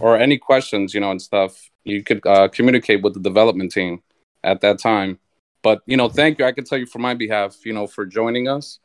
Or 0.00 0.16
any 0.16 0.38
questions, 0.38 0.94
you 0.94 1.00
know, 1.00 1.10
and 1.10 1.20
stuff, 1.20 1.70
you 1.84 2.02
could 2.02 2.24
uh, 2.26 2.48
communicate 2.48 3.02
with 3.02 3.14
the 3.14 3.20
development 3.20 3.72
team 3.72 4.02
at 4.44 4.60
that 4.60 4.78
time. 4.78 5.18
But 5.62 5.82
you 5.86 5.96
know, 5.96 6.08
thank 6.08 6.38
you. 6.38 6.44
I 6.44 6.52
can 6.52 6.64
tell 6.64 6.78
you 6.78 6.86
for 6.86 6.98
my 6.98 7.14
behalf, 7.14 7.56
you 7.64 7.72
know, 7.72 7.86
for 7.86 8.06
joining 8.06 8.48
us. 8.48 8.78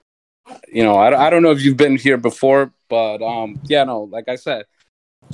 You 0.68 0.84
know, 0.84 0.96
I, 0.96 1.28
I 1.28 1.30
don't 1.30 1.44
know 1.44 1.52
if 1.52 1.62
you've 1.62 1.78
been 1.78 1.96
here 1.96 2.18
before, 2.18 2.74
but 2.90 3.22
um, 3.22 3.60
yeah, 3.66 3.84
no, 3.84 4.02
like 4.02 4.28
I 4.28 4.36
said, 4.36 4.66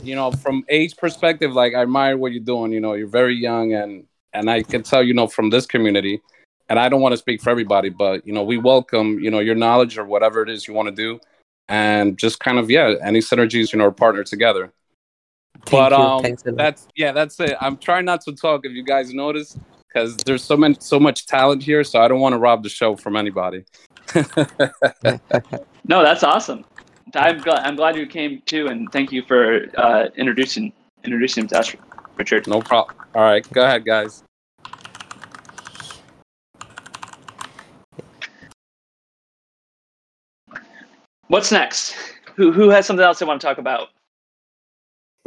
you 0.03 0.15
know, 0.15 0.32
from 0.32 0.63
age 0.70 0.95
perspective, 0.97 1.53
like 1.53 1.74
I 1.74 1.82
admire 1.82 2.17
what 2.17 2.32
you're 2.32 2.43
doing. 2.43 2.72
You 2.72 2.80
know, 2.80 2.93
you're 2.93 3.07
very 3.07 3.36
young, 3.36 3.74
and 3.74 4.05
and 4.34 4.49
I 4.49 4.63
can 4.63 4.84
tell, 4.84 5.03
you 5.03 5.13
know, 5.13 5.28
from 5.28 5.49
this 5.49 5.65
community, 5.65 6.22
and 6.70 6.78
I 6.78 6.89
don't 6.89 7.01
want 7.01 7.13
to 7.13 7.17
speak 7.17 7.41
for 7.41 7.49
everybody, 7.49 7.89
but 7.89 8.26
you 8.28 8.34
know, 8.34 8.43
we 8.43 8.57
welcome, 8.57 9.20
you 9.20 9.32
know, 9.32 9.39
your 9.39 9.55
knowledge 9.55 9.97
or 9.97 10.05
whatever 10.05 10.43
it 10.43 10.49
is 10.49 10.67
you 10.67 10.74
want 10.74 10.89
to 10.89 10.95
do, 10.95 11.20
and 11.67 12.17
just 12.17 12.39
kind 12.39 12.59
of 12.59 12.70
yeah, 12.70 12.95
any 13.01 13.20
synergies, 13.20 13.74
you 13.74 13.80
know, 13.80 13.91
partner 13.91 14.24
together. 14.24 14.72
Thank 15.70 15.89
but 15.89 15.91
you. 15.91 16.03
um, 16.03 16.24
Thanks 16.24 16.43
a 16.45 16.49
lot. 16.49 16.57
that's 16.57 16.88
yeah, 16.95 17.11
that's 17.11 17.39
it. 17.39 17.55
I'm 17.61 17.78
trying 17.78 18.05
not 18.05 18.22
to 18.22 18.34
talk 18.34 18.65
if 18.65 18.72
you 18.72 18.84
guys 18.84 19.13
notice, 19.13 19.55
because 19.88 20.17
there's 20.26 20.43
so 20.43 20.57
many, 20.57 20.76
so 20.80 20.99
much 20.99 21.28
talent 21.28 21.63
here, 21.63 21.84
so 21.84 22.01
I 22.01 22.07
don't 22.07 22.20
want 22.20 22.34
to 22.34 22.39
rob 22.39 22.63
the 22.63 22.70
show 22.70 22.95
from 22.95 23.15
anybody. 23.15 23.65
No, 25.89 26.03
that's 26.03 26.22
awesome. 26.22 26.65
I'm 27.15 27.39
glad 27.39 27.65
I'm 27.65 27.76
glad 27.76 27.95
you 27.95 28.05
came 28.05 28.43
too, 28.45 28.67
and 28.67 28.91
thank 28.91 29.11
you 29.11 29.24
for 29.24 29.65
uh, 29.76 30.09
introducing 30.15 30.72
introducing 31.03 31.43
him 31.43 31.47
to 31.47 31.59
us, 31.59 31.76
Richard. 32.15 32.47
No 32.47 32.61
problem. 32.61 32.95
All 33.15 33.24
right, 33.24 33.43
go 33.53 33.63
ahead, 33.63 33.86
guys. 33.86 34.24
What's 41.28 41.51
next? 41.51 41.95
Who 42.36 42.51
who 42.51 42.70
has 42.70 42.86
something 42.86 43.03
else 43.03 43.17
they 43.17 43.26
want 43.26 43.41
to 43.41 43.47
talk 43.47 43.57
about? 43.57 43.89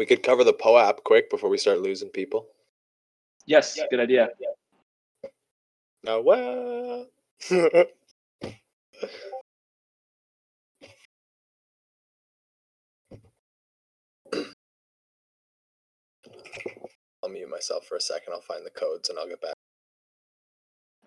We 0.03 0.07
could 0.07 0.25
cover 0.25 0.43
the 0.43 0.53
POAP 0.53 1.05
quick 1.05 1.31
before 1.31 1.49
we 1.49 1.57
start 1.57 1.79
losing 1.81 2.09
people. 2.09 2.49
Yes, 3.47 3.79
good 3.89 4.01
idea. 4.01 4.31
Now 6.03 6.21
well. 6.21 7.07
I'll 17.23 17.29
mute 17.31 17.49
myself 17.49 17.87
for 17.87 17.95
a 17.97 18.01
second. 18.01 18.33
I'll 18.33 18.41
find 18.41 18.67
the 18.67 18.71
codes 18.71 19.09
and 19.09 19.21
I'll 19.21 19.29
get 19.29 19.41
back. 19.41 19.55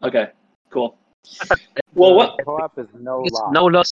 Okay, 0.03 0.27
cool. 0.71 0.97
Well, 1.93 2.13
what? 2.15 2.37
Co-op 2.45 2.79
is 2.79 2.87
no 2.97 3.23
It's 3.25 3.33
loss. 3.33 3.53
no 3.53 3.65
loss. 3.65 3.91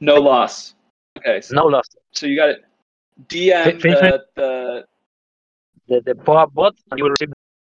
No 0.00 0.14
loss. 0.14 0.74
Okay, 1.20 1.40
so, 1.40 1.54
No 1.54 1.66
loss. 1.66 1.84
so 2.12 2.26
you 2.26 2.36
got 2.36 2.48
it. 2.50 2.64
DM 3.28 3.64
Fin- 3.64 3.80
fin- 3.80 3.92
the, 3.92 4.24
the 4.36 4.84
The 5.88 6.00
the 6.06 6.14
POAP 6.14 6.54
bot, 6.54 6.74
and 6.90 6.98
you 6.98 7.04
will 7.04 7.10
receive 7.10 7.32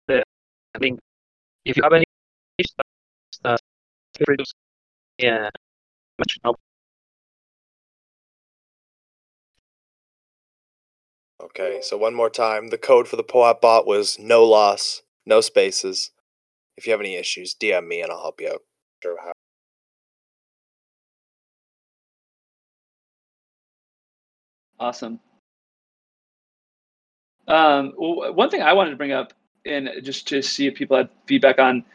the 0.07 0.23
link. 0.79 0.99
If 1.65 1.77
you 1.77 1.83
have 1.83 1.93
any 1.93 2.05
issues, 2.57 2.75
uh, 3.45 3.57
feel 4.17 4.25
free 4.25 4.37
to 4.37 4.45
yeah. 5.17 5.49
Okay, 11.41 11.79
so 11.81 11.97
one 11.97 12.13
more 12.13 12.29
time. 12.29 12.67
The 12.69 12.77
code 12.77 13.07
for 13.07 13.15
the 13.15 13.23
POAP 13.23 13.61
bot 13.61 13.87
was 13.87 14.19
no 14.19 14.43
loss, 14.43 15.01
no 15.25 15.41
spaces. 15.41 16.11
If 16.77 16.85
you 16.85 16.91
have 16.91 16.99
any 17.01 17.15
issues, 17.15 17.55
DM 17.55 17.87
me 17.87 18.01
and 18.01 18.11
I'll 18.11 18.21
help 18.21 18.41
you 18.41 18.49
out. 18.49 18.61
Sure 19.01 19.17
how. 19.21 19.31
Awesome. 24.82 25.19
Um, 27.47 27.93
well, 27.95 28.34
one 28.34 28.49
thing 28.49 28.63
I 28.63 28.73
wanted 28.73 28.89
to 28.89 28.95
bring 28.95 29.11
up, 29.11 29.32
and 29.63 29.91
just 30.01 30.27
to 30.29 30.41
see 30.41 30.65
if 30.65 30.73
people 30.73 30.97
had 30.97 31.09
feedback 31.27 31.59
on, 31.59 31.86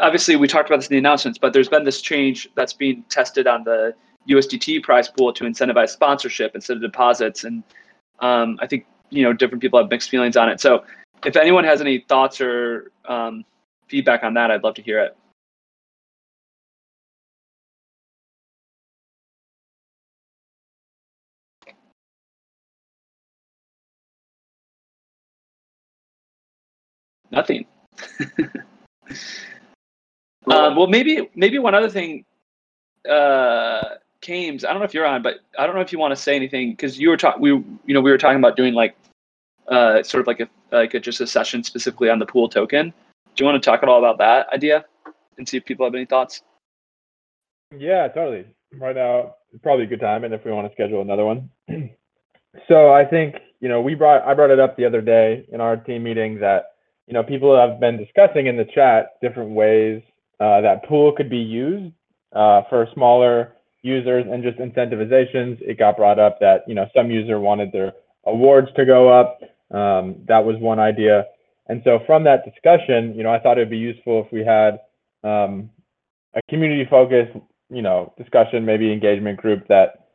obviously 0.00 0.36
we 0.36 0.46
talked 0.46 0.70
about 0.70 0.76
this 0.76 0.86
in 0.86 0.94
the 0.94 0.98
announcements, 0.98 1.36
but 1.36 1.52
there's 1.52 1.68
been 1.68 1.82
this 1.82 2.00
change 2.00 2.48
that's 2.54 2.72
being 2.72 3.02
tested 3.08 3.48
on 3.48 3.64
the 3.64 3.92
USDT 4.30 4.84
prize 4.84 5.08
pool 5.08 5.32
to 5.32 5.42
incentivize 5.42 5.88
sponsorship 5.88 6.54
instead 6.54 6.76
of 6.76 6.82
deposits, 6.82 7.42
and 7.42 7.64
um, 8.20 8.56
I 8.62 8.68
think 8.68 8.86
you 9.10 9.24
know 9.24 9.32
different 9.32 9.60
people 9.60 9.80
have 9.80 9.90
mixed 9.90 10.10
feelings 10.10 10.36
on 10.36 10.48
it. 10.48 10.60
So, 10.60 10.84
if 11.26 11.34
anyone 11.34 11.64
has 11.64 11.80
any 11.80 12.04
thoughts 12.08 12.40
or 12.40 12.92
um, 13.06 13.44
feedback 13.88 14.22
on 14.22 14.34
that, 14.34 14.52
I'd 14.52 14.62
love 14.62 14.74
to 14.74 14.82
hear 14.82 15.00
it. 15.00 15.16
Nothing. 27.34 27.66
um, 30.46 30.76
well, 30.76 30.86
maybe 30.86 31.28
maybe 31.34 31.58
one 31.58 31.74
other 31.74 31.90
thing, 31.90 32.24
uh, 33.08 33.96
Kames. 34.20 34.64
I 34.64 34.70
don't 34.70 34.78
know 34.78 34.84
if 34.84 34.94
you're 34.94 35.06
on, 35.06 35.22
but 35.22 35.40
I 35.58 35.66
don't 35.66 35.74
know 35.74 35.80
if 35.80 35.92
you 35.92 35.98
want 35.98 36.12
to 36.12 36.16
say 36.16 36.36
anything 36.36 36.70
because 36.70 36.98
you 36.98 37.08
were 37.08 37.16
talking. 37.16 37.42
We 37.42 37.50
you 37.50 37.94
know 37.94 38.00
we 38.00 38.10
were 38.10 38.18
talking 38.18 38.38
about 38.38 38.56
doing 38.56 38.74
like 38.74 38.96
uh, 39.68 40.02
sort 40.02 40.20
of 40.20 40.26
like 40.26 40.40
a 40.40 40.48
like 40.70 40.94
a, 40.94 41.00
just 41.00 41.20
a 41.20 41.26
session 41.26 41.64
specifically 41.64 42.08
on 42.08 42.18
the 42.20 42.26
pool 42.26 42.48
token. 42.48 42.92
Do 43.34 43.44
you 43.44 43.46
want 43.50 43.60
to 43.60 43.68
talk 43.68 43.82
at 43.82 43.88
all 43.88 43.98
about 43.98 44.18
that 44.18 44.48
idea 44.52 44.84
and 45.38 45.48
see 45.48 45.56
if 45.56 45.64
people 45.64 45.84
have 45.86 45.94
any 45.94 46.04
thoughts? 46.04 46.42
Yeah, 47.76 48.06
totally. 48.08 48.46
Right 48.74 48.94
now, 48.94 49.34
it's 49.52 49.62
probably 49.62 49.86
a 49.86 49.88
good 49.88 50.00
time, 50.00 50.22
and 50.22 50.32
if 50.32 50.44
we 50.44 50.52
want 50.52 50.68
to 50.68 50.72
schedule 50.72 51.00
another 51.00 51.24
one. 51.24 51.50
so 52.68 52.92
I 52.92 53.04
think 53.04 53.36
you 53.60 53.68
know 53.68 53.80
we 53.80 53.94
brought 53.94 54.22
I 54.22 54.34
brought 54.34 54.50
it 54.50 54.60
up 54.60 54.76
the 54.76 54.84
other 54.84 55.00
day 55.00 55.46
in 55.52 55.60
our 55.60 55.76
team 55.76 56.04
meeting 56.04 56.38
that 56.40 56.73
you 57.06 57.14
know 57.14 57.22
people 57.22 57.56
have 57.56 57.80
been 57.80 57.96
discussing 57.96 58.46
in 58.46 58.56
the 58.56 58.64
chat 58.74 59.16
different 59.20 59.50
ways 59.50 60.02
uh, 60.40 60.60
that 60.60 60.84
pool 60.84 61.12
could 61.12 61.30
be 61.30 61.38
used 61.38 61.92
uh, 62.34 62.62
for 62.68 62.88
smaller 62.94 63.54
users 63.82 64.24
and 64.30 64.42
just 64.42 64.58
incentivizations. 64.58 65.60
It 65.60 65.78
got 65.78 65.96
brought 65.96 66.18
up 66.18 66.40
that 66.40 66.64
you 66.66 66.74
know 66.74 66.86
some 66.96 67.10
user 67.10 67.38
wanted 67.38 67.72
their 67.72 67.92
awards 68.26 68.68
to 68.76 68.84
go 68.84 69.08
up. 69.08 69.40
Um, 69.70 70.16
that 70.26 70.44
was 70.44 70.56
one 70.58 70.78
idea. 70.78 71.26
And 71.66 71.80
so 71.84 72.00
from 72.06 72.24
that 72.24 72.44
discussion, 72.44 73.14
you 73.16 73.22
know, 73.22 73.32
I 73.32 73.38
thought 73.38 73.58
it'd 73.58 73.70
be 73.70 73.78
useful 73.78 74.24
if 74.26 74.32
we 74.32 74.44
had 74.44 74.80
um, 75.22 75.70
a 76.34 76.40
community 76.50 76.86
focused, 76.88 77.36
you 77.70 77.82
know, 77.82 78.12
discussion, 78.18 78.64
maybe 78.64 78.92
engagement 78.92 79.38
group 79.38 79.66
that 79.68 80.06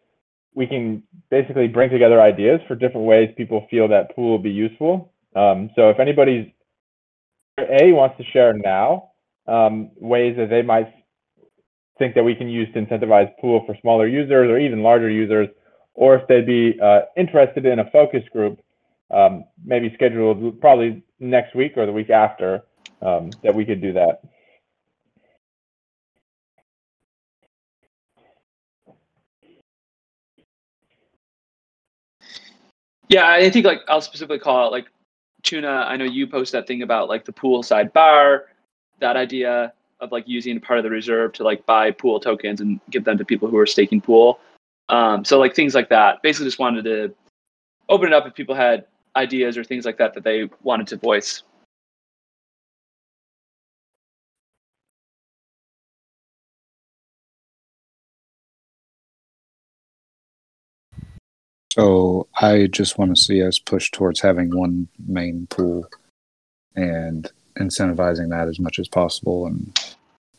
we 0.54 0.68
can 0.68 1.04
basically 1.32 1.68
bring 1.68 1.90
together 1.90 2.22
ideas 2.22 2.60
for 2.68 2.76
different 2.76 3.08
ways 3.08 3.34
people 3.38 3.66
feel 3.70 3.88
that 3.88 4.16
pool 4.16 4.32
will 4.32 4.40
be 4.40 4.52
useful. 4.52 5.12
Um, 5.36 5.70
so 5.76 5.90
if 5.90 6.00
anybody's 6.00 6.48
A 7.70 7.91
wants 7.91 8.18
to 8.18 8.24
share 8.24 8.53
now 8.53 9.10
um, 9.47 9.91
ways 9.97 10.36
that 10.38 10.49
they 10.49 10.62
might 10.62 10.93
think 11.97 12.16
that 12.16 12.24
we 12.24 12.36
can 12.36 12.47
use 12.47 12.68
to 12.74 12.82
incentivize 12.82 13.30
pool 13.41 13.64
for 13.66 13.76
smaller 13.82 14.07
users 14.07 14.49
or 14.49 14.57
even 14.57 14.82
larger 14.82 15.10
users, 15.10 15.49
or 15.93 16.16
if 16.16 16.28
they'd 16.28 16.45
be 16.45 16.80
uh, 16.82 17.01
interested 17.18 17.66
in 17.66 17.80
a 17.80 17.89
focus 17.91 18.24
group, 18.32 18.60
um, 19.12 19.43
maybe 19.64 19.91
scheduled 19.95 20.60
probably 20.62 21.03
next 21.20 21.55
week 21.55 21.74
or 21.76 21.86
the 21.86 21.91
week 21.91 22.10
after, 22.10 22.64
um, 23.01 23.30
that 23.43 23.53
we 23.53 23.66
could 23.66 23.82
do 23.82 23.93
that. 23.93 24.22
Yeah, 33.10 33.28
I 33.28 33.49
think 33.49 33.66
like 33.66 33.80
I'll 33.88 34.01
specifically 34.01 34.38
call 34.39 34.66
out 34.66 34.72
like 34.72 34.86
tuna. 35.44 35.86
I 35.88 35.98
know 35.98 36.06
you 36.06 36.28
post 36.28 36.52
that 36.52 36.68
thing 36.68 36.82
about 36.82 37.10
like 37.10 37.26
the 37.26 37.34
poolside 37.34 37.94
bar, 37.94 38.46
that 39.00 39.16
idea 39.16 39.74
of 40.00 40.12
like 40.12 40.28
using 40.28 40.60
part 40.60 40.80
of 40.80 40.84
the 40.84 40.90
reserve 40.90 41.34
to 41.34 41.44
like 41.44 41.66
buy 41.66 41.92
pool 41.92 42.20
tokens 42.20 42.62
and 42.62 42.80
give 42.90 43.04
them 43.04 43.18
to 43.18 43.26
people 43.26 43.50
who 43.50 43.58
are 43.58 43.66
staking 43.66 44.02
pool. 44.02 44.40
Um, 44.90 45.24
so 45.24 45.40
like 45.40 45.56
things 45.56 45.76
like 45.76 45.90
that. 45.90 46.22
Basically, 46.22 46.48
just 46.48 46.60
wanted 46.60 46.84
to 46.86 47.14
open 47.90 48.08
it 48.08 48.14
up 48.14 48.26
if 48.26 48.34
people 48.34 48.56
had 48.56 48.86
ideas 49.16 49.58
or 49.58 49.64
things 49.64 49.86
like 49.86 49.98
that 49.98 50.14
that 50.14 50.24
they 50.24 50.50
wanted 50.64 50.88
to 50.88 50.98
voice. 50.98 51.44
So 61.80 62.27
I 62.36 62.67
just 62.67 62.97
want 62.97 63.15
to 63.15 63.21
see 63.21 63.41
us 63.41 63.57
push 63.57 63.89
towards 63.89 64.19
having 64.19 64.53
one 64.53 64.89
main 65.07 65.47
pool 65.49 65.88
and 66.75 67.32
incentivizing 67.55 68.32
that 68.32 68.49
as 68.49 68.59
much 68.59 68.80
as 68.80 68.89
possible 68.89 69.47
and 69.47 69.80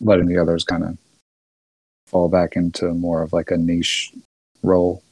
letting 0.03 0.27
the 0.27 0.37
others 0.37 0.65
kind 0.65 0.85
of 0.85 0.99
fall 2.07 2.29
back 2.29 2.57
into 2.57 2.93
more 2.93 3.23
of 3.23 3.33
like 3.33 3.51
a 3.51 3.57
niche 3.57 4.13
role. 4.63 5.03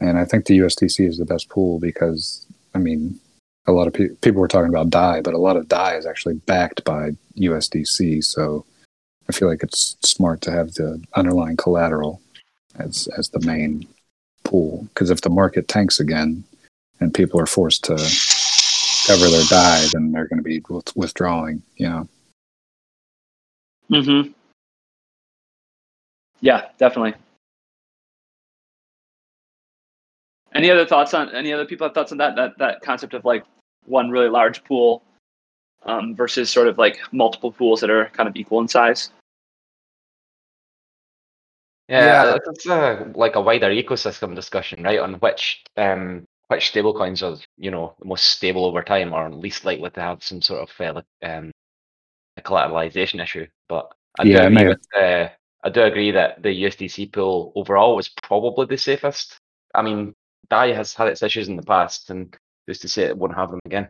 And 0.00 0.16
I 0.18 0.24
think 0.24 0.46
the 0.46 0.60
USDC 0.60 1.06
is 1.06 1.18
the 1.18 1.26
best 1.26 1.50
pool 1.50 1.78
because, 1.78 2.46
I 2.74 2.78
mean, 2.78 3.20
a 3.66 3.72
lot 3.72 3.88
of 3.88 3.92
pe- 3.92 4.16
people 4.22 4.40
were 4.40 4.48
talking 4.48 4.70
about 4.70 4.88
DAI, 4.88 5.20
but 5.20 5.34
a 5.34 5.38
lot 5.38 5.58
of 5.58 5.68
DAI 5.68 5.96
is 5.96 6.06
actually 6.06 6.36
backed 6.46 6.84
by 6.84 7.10
USDC. 7.36 8.24
So 8.24 8.64
I 9.28 9.32
feel 9.32 9.48
like 9.48 9.62
it's 9.62 9.94
smart 10.00 10.40
to 10.40 10.50
have 10.50 10.72
the 10.72 11.04
underlying 11.12 11.58
collateral 11.58 12.22
as 12.78 13.08
as 13.18 13.28
the 13.28 13.40
main 13.40 13.86
pool. 14.52 14.86
Because 14.90 15.10
if 15.10 15.22
the 15.22 15.30
market 15.30 15.66
tanks 15.66 15.98
again 15.98 16.44
and 17.00 17.12
people 17.12 17.40
are 17.40 17.46
forced 17.46 17.82
to 17.84 17.96
cover 19.06 19.28
their 19.28 19.44
DAI, 19.48 19.88
then 19.92 20.12
they're 20.12 20.28
going 20.28 20.38
to 20.38 20.44
be 20.44 20.62
withdrawing. 20.94 21.62
You 21.76 21.88
know. 21.88 22.08
Mm-hmm. 23.90 24.30
Yeah, 26.40 26.66
definitely. 26.78 27.14
Any 30.54 30.70
other 30.70 30.84
thoughts 30.84 31.14
on 31.14 31.34
any 31.34 31.52
other 31.52 31.64
people 31.64 31.86
have 31.86 31.94
thoughts 31.94 32.12
on 32.12 32.18
that 32.18 32.36
that 32.36 32.58
that 32.58 32.82
concept 32.82 33.14
of 33.14 33.24
like 33.24 33.44
one 33.86 34.10
really 34.10 34.28
large 34.28 34.62
pool 34.64 35.02
um, 35.84 36.14
versus 36.14 36.50
sort 36.50 36.68
of 36.68 36.76
like 36.78 37.00
multiple 37.10 37.50
pools 37.50 37.80
that 37.80 37.90
are 37.90 38.10
kind 38.12 38.28
of 38.28 38.36
equal 38.36 38.60
in 38.60 38.68
size? 38.68 39.10
Yeah, 41.92 42.24
Yeah. 42.24 42.38
it's 42.46 42.66
a, 42.66 43.12
like 43.14 43.34
a 43.34 43.40
wider 43.40 43.68
ecosystem 43.70 44.34
discussion, 44.34 44.82
right? 44.82 44.98
On 44.98 45.14
which 45.14 45.62
um 45.76 46.24
which 46.48 46.72
stablecoins 46.72 47.22
are 47.22 47.38
you 47.58 47.70
know 47.70 47.94
the 48.00 48.06
most 48.06 48.24
stable 48.24 48.64
over 48.64 48.82
time, 48.82 49.12
or 49.12 49.30
least 49.30 49.64
likely 49.64 49.90
to 49.90 50.00
have 50.00 50.22
some 50.24 50.40
sort 50.40 50.62
of 50.62 50.70
uh, 50.80 50.94
like, 50.94 51.04
um 51.30 51.50
a 52.38 52.42
collateralization 52.42 53.22
issue. 53.22 53.46
But 53.68 53.92
I 54.18 54.24
do 54.24 54.30
Yeah, 54.30 54.44
it 54.44 54.52
agree 54.52 54.68
with 54.68 54.86
uh, 54.96 55.28
I 55.64 55.68
do 55.68 55.82
agree 55.82 56.10
that 56.12 56.42
the 56.42 56.48
USDC 56.64 57.12
pool 57.12 57.52
overall 57.54 57.94
was 57.94 58.08
probably 58.22 58.66
the 58.66 58.78
safest. 58.78 59.36
I 59.74 59.82
mean, 59.82 60.14
DAI 60.48 60.72
has 60.72 60.94
had 60.94 61.08
its 61.08 61.22
issues 61.22 61.48
in 61.48 61.56
the 61.56 61.62
past, 61.62 62.08
and 62.10 62.34
who's 62.66 62.78
to 62.80 62.88
say 62.88 63.02
it 63.04 63.16
won't 63.18 63.34
have 63.34 63.50
them 63.50 63.60
again? 63.66 63.88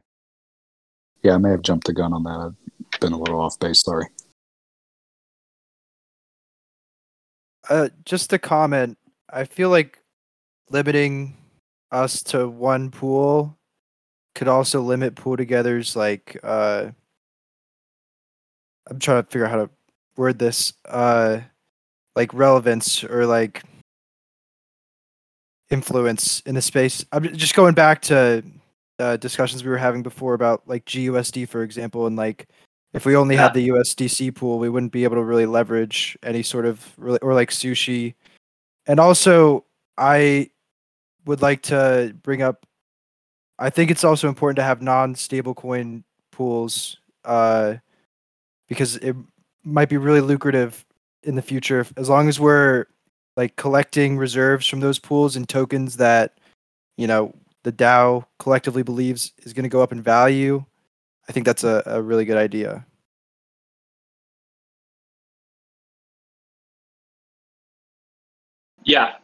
Yeah, 1.22 1.34
I 1.34 1.38
may 1.38 1.50
have 1.50 1.62
jumped 1.62 1.86
the 1.86 1.92
gun 1.92 2.12
on 2.12 2.24
that. 2.24 2.55
I've 2.94 3.00
been 3.00 3.12
a 3.12 3.18
little 3.18 3.40
off 3.40 3.59
base. 3.61 3.82
Sorry. 3.82 4.07
Uh, 7.72 7.88
just 8.04 8.30
a 8.34 8.38
comment. 8.38 8.98
I 9.30 9.44
feel 9.44 9.70
like 9.70 9.98
limiting 10.68 11.38
us 11.90 12.22
to 12.24 12.46
one 12.46 12.90
pool 12.90 13.56
could 14.34 14.46
also 14.46 14.82
limit 14.82 15.14
PoolTogether's 15.14 15.96
like 15.96 16.38
uh 16.42 16.90
I'm 18.90 18.98
trying 18.98 19.22
to 19.22 19.30
figure 19.30 19.46
out 19.46 19.50
how 19.50 19.56
to 19.56 19.70
word 20.18 20.38
this 20.38 20.74
uh 20.86 21.40
like 22.14 22.34
relevance 22.34 23.04
or 23.04 23.24
like 23.24 23.62
influence 25.70 26.40
in 26.40 26.54
the 26.54 26.60
space. 26.60 27.06
I'm 27.10 27.34
just 27.34 27.54
going 27.54 27.72
back 27.72 28.02
to 28.02 28.44
uh, 28.98 29.16
discussions 29.16 29.64
we 29.64 29.70
were 29.70 29.78
having 29.78 30.02
before 30.02 30.34
about 30.34 30.68
like 30.68 30.84
GUSD 30.84 31.48
for 31.48 31.62
example 31.62 32.06
and 32.06 32.16
like 32.16 32.48
if 32.93 33.07
we 33.07 33.16
only 33.16 33.36
had 33.36 33.55
the 33.55 33.68
USDC 33.68 34.34
pool 34.34 34.59
we 34.59 34.68
wouldn't 34.68 34.93
be 34.93 35.05
able 35.05 35.16
to 35.16 35.22
really 35.22 35.47
leverage 35.47 36.16
any 36.22 36.43
sort 36.43 36.66
of 36.66 36.95
or 36.99 37.34
like 37.34 37.51
sushi 37.51 38.14
and 38.86 39.01
also 39.01 39.64
I 39.97 40.51
would 41.24 41.43
like 41.43 41.62
to 41.62 42.14
bring 42.22 42.43
up 42.43 42.66
I 43.59 43.70
think 43.70 43.90
it's 43.90 44.05
also 44.05 44.28
important 44.28 44.57
to 44.57 44.64
have 44.64 44.82
non-stable 44.82 45.55
coin 45.55 46.05
pools 46.32 46.97
uh, 47.24 47.74
because 48.68 48.97
it 48.97 49.14
might 49.62 49.88
be 49.88 49.97
really 49.97 50.20
lucrative 50.20 50.84
in 51.22 51.36
the 51.36 51.43
future 51.43 51.80
if, 51.80 51.93
as 51.97 52.09
long 52.09 52.28
as 52.28 52.40
we're 52.40 52.86
like 53.36 53.55
collecting 53.57 54.18
reserves 54.18 54.66
from 54.66 54.80
those 54.80 54.99
pools 54.99 55.36
and 55.36 55.49
tokens 55.49 55.97
that 55.99 56.38
you 56.97 57.07
know 57.07 57.32
the 57.62 57.72
DAO 57.72 58.26
collectively 58.38 58.82
believes 58.82 59.32
is 59.45 59.53
going 59.53 59.62
to 59.62 59.68
go 59.68 59.82
up 59.82 59.93
in 59.93 60.03
value. 60.03 60.64
I 61.28 61.32
think 61.32 61.46
that's 61.46 61.64
a, 61.64 61.82
a 61.86 62.02
really 62.02 62.24
good 62.24 62.36
idea. 62.38 62.86
Yeah, 68.84 69.14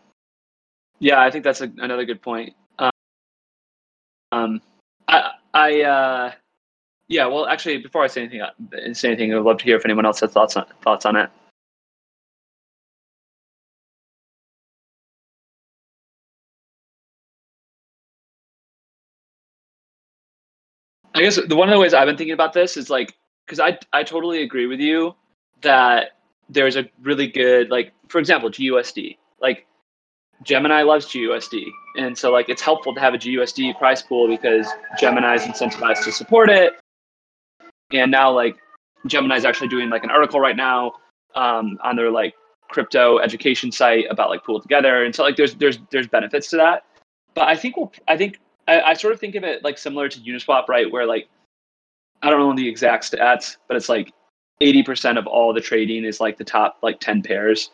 yeah, 1.01 1.21
I 1.21 1.31
think 1.31 1.45
that's 1.45 1.61
a, 1.61 1.73
another 1.79 2.05
good 2.05 2.23
point. 2.23 2.55
Um, 4.33 4.61
I, 5.09 5.31
I, 5.55 5.83
uh, 5.83 6.33
yeah. 7.09 7.27
Well, 7.27 7.47
actually, 7.47 7.79
before 7.79 8.05
I 8.05 8.07
say 8.09 8.23
anything, 8.23 8.43
uh, 8.43 8.51
say 8.95 9.09
anything, 9.09 9.35
I'd 9.35 9.43
love 9.43 9.59
to 9.59 9.65
hear 9.65 9.77
if 9.77 9.85
anyone 9.85 10.07
else 10.07 10.21
has 10.21 10.33
thoughts 10.33 10.57
on 10.57 10.67
thoughts 10.83 11.07
on 11.07 11.17
it. 11.17 11.31
I 21.19 21.23
guess 21.23 21.39
the 21.49 21.57
one 21.57 21.69
of 21.69 21.75
the 21.75 21.81
ways 21.81 21.95
I've 21.95 22.07
been 22.07 22.17
thinking 22.17 22.35
about 22.35 22.53
this 22.53 22.77
is 22.77 22.89
like 22.89 23.15
because 23.47 23.59
I 23.59 23.79
I 23.93 24.05
totally 24.05 24.43
agree 24.43 24.67
with 24.67 24.79
you 24.79 25.15
that 25.63 26.13
there's 26.49 26.77
a 26.77 26.89
really 27.03 27.27
good 27.27 27.71
like 27.71 27.93
for 28.09 28.19
example 28.19 28.49
GUSD 28.51 29.17
like 29.41 29.67
Gemini 30.45 30.83
loves 30.83 31.07
GUSD 31.07 31.65
and 31.97 32.17
so 32.17 32.31
like 32.31 32.49
it's 32.49 32.63
helpful 32.63 32.95
to 32.95 33.01
have 33.01 33.15
a 33.15 33.19
GUSD 33.19 33.77
price 33.79 34.01
pool 34.01 34.29
because 34.29 34.69
Gemini 35.01 35.35
is 35.35 35.43
incentivized 35.43 36.05
to 36.05 36.13
support 36.13 36.49
it. 36.49 36.75
And 37.93 38.11
now 38.11 38.31
like 38.31 38.57
Gemini 39.07 39.37
is 39.37 39.45
actually 39.45 39.69
doing 39.69 39.91
like 39.91 40.05
an 40.05 40.11
article 40.11 40.39
right 40.39 40.57
now 40.57 40.93
um, 41.35 41.79
on 41.83 41.97
their 41.97 42.11
like 42.11 42.35
crypto 42.69 43.19
education 43.19 43.73
site 43.73 44.05
about 44.11 44.31
like 44.31 44.45
PoolTogether. 44.45 45.05
And 45.05 45.15
so 45.15 45.25
like 45.25 45.37
there's 45.37 45.55
there's 45.55 45.79
there's 45.91 46.07
benefits 46.07 46.49
to 46.51 46.57
that. 46.59 46.85
But 47.35 47.49
I 47.49 47.57
think 47.57 47.77
we'll 47.77 47.93
I 48.07 48.17
think 48.17 48.39
I, 48.69 48.81
I 48.83 48.95
sort 48.95 49.13
of 49.13 49.19
think 49.21 49.35
of 49.35 49.43
it 49.43 49.65
like 49.65 49.79
similar 49.79 50.09
to 50.09 50.21
Uniswap 50.21 50.69
right 50.69 50.91
where 50.91 51.07
like 51.07 51.29
I 52.23 52.31
don't 52.31 52.39
know 52.39 52.55
the 52.55 52.69
exact 52.69 53.11
stats 53.11 53.57
but 53.67 53.77
it's 53.77 53.89
like 53.89 54.13
80% 54.61 55.19
of 55.19 55.27
all 55.27 55.53
the 55.53 55.61
trading 55.61 56.05
is 56.05 56.21
like 56.21 56.37
the 56.37 56.45
top 56.45 56.79
like 56.83 57.01
10 57.01 57.23
pairs 57.23 57.71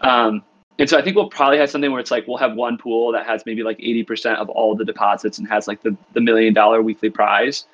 um, 0.00 0.42
and 0.78 0.88
so 0.88 0.98
I 0.98 1.02
think 1.02 1.16
we'll 1.16 1.28
probably 1.28 1.58
have 1.58 1.70
something 1.70 1.90
where 1.90 2.00
it's 2.00 2.10
like 2.10 2.26
we'll 2.26 2.38
have 2.38 2.54
one 2.54 2.78
pool 2.78 3.12
that 3.12 3.26
has 3.26 3.44
maybe 3.46 3.62
like 3.62 3.78
80% 3.78 4.36
of 4.36 4.48
all 4.48 4.74
the 4.74 4.84
deposits 4.84 5.38
and 5.38 5.48
has 5.48 5.68
like 5.68 5.82
the, 5.82 5.96
the 6.14 6.20
million 6.20 6.52
dollar 6.52 6.82
weekly 6.82 7.10
prize. 7.10 7.66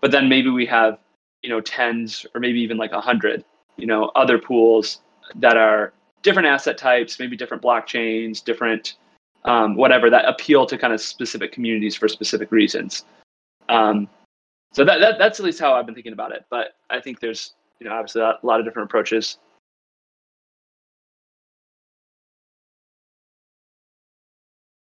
But 0.00 0.10
then 0.10 0.28
maybe 0.28 0.50
we 0.50 0.66
have, 0.66 0.98
you 1.42 1.50
know, 1.50 1.60
tens 1.60 2.26
or 2.34 2.40
maybe 2.40 2.60
even 2.60 2.76
like 2.76 2.92
a 2.92 3.00
hundred, 3.00 3.44
you 3.76 3.86
know, 3.86 4.10
other 4.16 4.38
pools 4.38 5.00
that 5.36 5.56
are 5.56 5.92
different 6.22 6.48
asset 6.48 6.78
types, 6.78 7.18
maybe 7.20 7.36
different 7.36 7.62
blockchains, 7.62 8.42
different 8.42 8.94
um, 9.44 9.76
whatever 9.76 10.10
that 10.10 10.24
appeal 10.26 10.66
to 10.66 10.76
kind 10.76 10.92
of 10.92 11.00
specific 11.00 11.52
communities 11.52 11.94
for 11.94 12.08
specific 12.08 12.50
reasons. 12.52 13.04
Um, 13.68 14.08
so 14.72 14.84
that, 14.84 14.98
that 15.00 15.18
that's 15.18 15.40
at 15.40 15.46
least 15.46 15.60
how 15.60 15.74
I've 15.74 15.86
been 15.86 15.94
thinking 15.94 16.12
about 16.12 16.32
it. 16.32 16.44
But 16.50 16.74
I 16.90 17.00
think 17.00 17.20
there's, 17.20 17.54
you 17.80 17.88
know, 17.88 17.94
obviously 17.94 18.22
a 18.22 18.38
lot 18.42 18.60
of 18.60 18.66
different 18.66 18.88
approaches. 18.88 19.38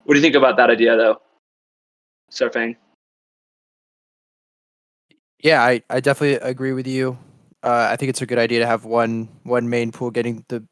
What 0.05 0.15
do 0.15 0.21
you 0.21 0.25
think 0.25 0.37
about 0.37 0.57
that 0.57 0.71
idea, 0.71 0.97
though, 0.97 1.21
Surfing? 2.33 2.77
Yeah, 5.41 5.63
I, 5.63 5.83
I 5.91 6.01
definitely 6.01 6.37
agree 6.49 6.73
with 6.73 6.87
you. 6.87 7.19
Uh, 7.63 7.89
I 7.91 7.97
think 7.97 8.09
it's 8.11 8.23
a 8.23 8.27
good 8.27 8.39
idea 8.39 8.61
to 8.61 8.67
have 8.67 8.85
one 8.85 9.29
one 9.43 9.69
main 9.69 9.93
pool 9.93 10.11
getting 10.11 10.45
the 10.49 10.65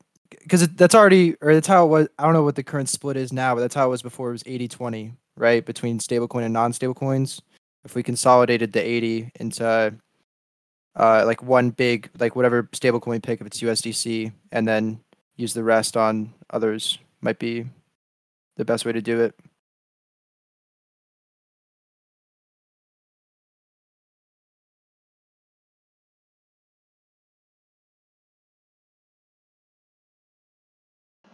because 0.46 0.68
that's 0.68 0.94
already 0.94 1.34
or 1.40 1.54
that's 1.54 1.66
how 1.66 1.84
it 1.84 1.88
was. 1.88 2.08
I 2.18 2.22
don't 2.22 2.32
know 2.32 2.44
what 2.44 2.54
the 2.54 2.62
current 2.62 2.88
split 2.88 3.16
is 3.16 3.32
now, 3.32 3.54
but 3.54 3.62
that's 3.62 3.74
how 3.74 3.86
it 3.86 3.90
was 3.90 4.02
before. 4.02 4.28
It 4.28 4.32
was 4.32 4.44
80-20, 4.44 5.12
right, 5.36 5.66
between 5.66 5.98
stablecoin 5.98 6.44
and 6.44 6.52
non-stable 6.52 6.94
coins. 6.94 7.42
If 7.84 7.96
we 7.96 8.04
consolidated 8.04 8.72
the 8.72 8.80
80 8.80 9.32
into 9.40 9.94
uh, 10.94 11.24
like 11.26 11.42
one 11.42 11.70
big 11.70 12.10
like 12.20 12.36
whatever 12.36 12.64
stablecoin 12.72 13.22
pick 13.22 13.40
if 13.40 13.46
it's 13.46 13.60
USDC, 13.60 14.32
and 14.52 14.68
then 14.68 15.00
use 15.34 15.52
the 15.52 15.64
rest 15.64 15.96
on 15.96 16.32
others, 16.50 16.98
might 17.20 17.40
be 17.40 17.66
the 18.56 18.64
best 18.64 18.84
way 18.84 18.92
to 18.92 19.02
do 19.02 19.20
it. 19.20 19.34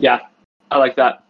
Yeah, 0.02 0.18
I 0.68 0.78
like 0.78 0.96
that. 0.96 1.22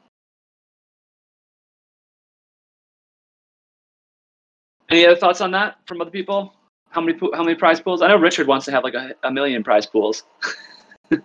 Any 4.90 5.04
other 5.04 5.14
thoughts 5.14 5.42
on 5.42 5.50
that 5.50 5.76
from 5.86 6.00
other 6.00 6.10
people? 6.10 6.54
How 6.88 7.02
many 7.02 7.18
how 7.34 7.42
many 7.44 7.54
prize 7.54 7.82
pools? 7.82 8.00
I 8.00 8.08
know 8.08 8.16
Richard 8.16 8.46
wants 8.46 8.64
to 8.64 8.72
have 8.72 8.82
like 8.82 8.94
a, 8.94 9.14
a 9.24 9.30
million 9.30 9.62
prize 9.62 9.84
pools. 9.84 10.22
I 11.12 11.18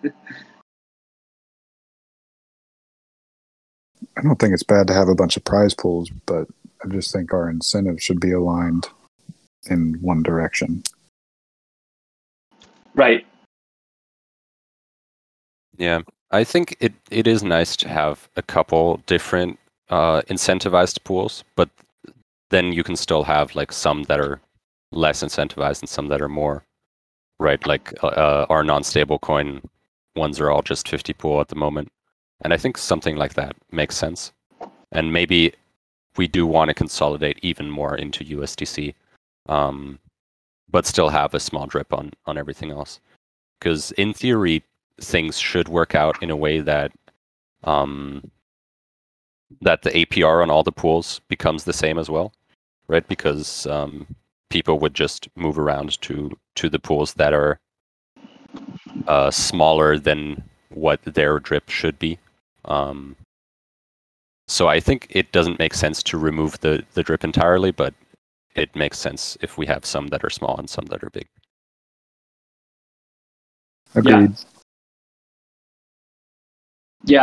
don't 4.22 4.38
think 4.39 4.54
it's 4.54 4.64
bad 4.64 4.88
to 4.88 4.93
have 4.93 5.08
a 5.08 5.16
bunch 5.16 5.38
of 5.38 5.45
prize 5.45 5.74
pools, 5.74 6.10
but 6.26 6.50
I 6.84 6.89
just 6.89 7.14
think 7.14 7.34
our 7.34 7.50
incentives 7.50 8.04
should 8.04 8.20
be 8.20 8.34
aligned 8.34 8.89
in 9.70 9.93
one 10.02 10.22
direction. 10.22 10.84
Right. 12.93 13.26
Yeah, 15.78 16.02
I 16.32 16.43
think 16.43 16.75
it, 16.80 16.93
it 17.09 17.25
is 17.25 17.43
nice 17.43 17.75
to 17.78 17.88
have 17.88 18.28
a 18.36 18.41
couple 18.41 19.01
different 19.05 19.59
uh, 19.89 20.21
incentivized 20.23 21.03
pools, 21.03 21.43
but 21.55 21.69
then 22.49 22.73
you 22.73 22.84
can 22.84 22.95
still 22.95 23.23
have 23.23 23.55
like 23.55 23.71
some 23.71 24.03
that 24.03 24.19
are 24.19 24.41
less 24.91 25.23
incentivized 25.23 25.82
and 25.82 25.89
some 25.89 26.07
that 26.09 26.21
are 26.21 26.30
more, 26.30 26.63
right? 27.39 27.65
Like 27.65 27.93
uh, 28.03 28.07
uh, 28.07 28.45
our 28.49 28.63
non-stable 28.63 29.19
coin 29.19 29.61
ones 30.15 30.39
are 30.39 30.51
all 30.51 30.61
just 30.61 30.89
50 30.89 31.13
pool 31.13 31.39
at 31.39 31.47
the 31.47 31.55
moment, 31.55 31.91
and 32.41 32.53
I 32.53 32.57
think 32.57 32.78
something 32.78 33.15
like 33.15 33.36
that 33.36 33.55
makes 33.71 33.95
sense. 33.95 34.34
And 34.91 35.13
maybe 35.13 35.53
we 36.17 36.28
do 36.28 36.45
want 36.45 36.69
to 36.69 36.73
consolidate 36.73 37.39
even 37.41 37.69
more 37.69 37.95
into 37.95 38.25
USDC, 38.25 38.93
um, 39.47 39.99
but 40.69 40.86
still 40.86 41.09
have 41.09 41.34
a 41.34 41.39
small 41.39 41.67
drip 41.67 41.93
on 41.93 42.11
on 42.25 42.38
everything 42.38 42.71
else. 42.71 42.99
Because 43.59 43.91
in 43.93 44.13
theory, 44.13 44.63
things 45.02 45.38
should 45.38 45.68
work 45.68 45.95
out 45.95 46.22
in 46.22 46.30
a 46.30 46.36
way 46.36 46.60
that 46.60 46.91
um, 47.64 48.32
that 49.62 49.82
the 49.82 49.91
APR 49.91 50.41
on 50.41 50.50
all 50.50 50.64
the 50.64 50.72
pools 50.72 51.22
becomes 51.28 51.64
the 51.64 51.74
same 51.74 51.98
as 51.98 52.10
well, 52.10 52.34
right? 52.88 53.08
Because 53.08 53.66
um, 53.68 54.08
people 54.50 54.80
would 54.80 54.93
just 54.93 55.28
move 55.36 55.58
around 55.60 56.00
to 56.02 56.38
to 56.56 56.70
the 56.70 56.80
pools 56.80 57.14
that 57.16 57.34
are 57.34 57.60
uh, 59.08 59.32
smaller 59.32 59.98
than 59.98 60.43
what 60.70 61.02
their 61.04 61.39
drip 61.39 61.70
should 61.70 61.98
be. 62.00 62.18
Um, 62.66 63.16
so 64.48 64.68
I 64.68 64.80
think 64.80 65.08
it 65.10 65.32
doesn't 65.32 65.60
make 65.60 65.74
sense 65.74 66.02
to 66.04 66.18
remove 66.18 66.60
the 66.60 66.84
the 66.93 67.04
drip 67.04 67.24
entirely, 67.24 67.72
but 67.72 67.93
it 68.56 68.76
makes 68.76 68.98
sense 68.98 69.38
if 69.41 69.58
we 69.58 69.66
have 69.68 69.86
some 69.86 70.08
that 70.08 70.24
are 70.24 70.30
small 70.30 70.58
and 70.58 70.70
some 70.70 70.86
that 70.86 71.04
are 71.04 71.10
big. 71.10 71.28
Agreed. 73.95 74.32
Yeah, 74.32 74.57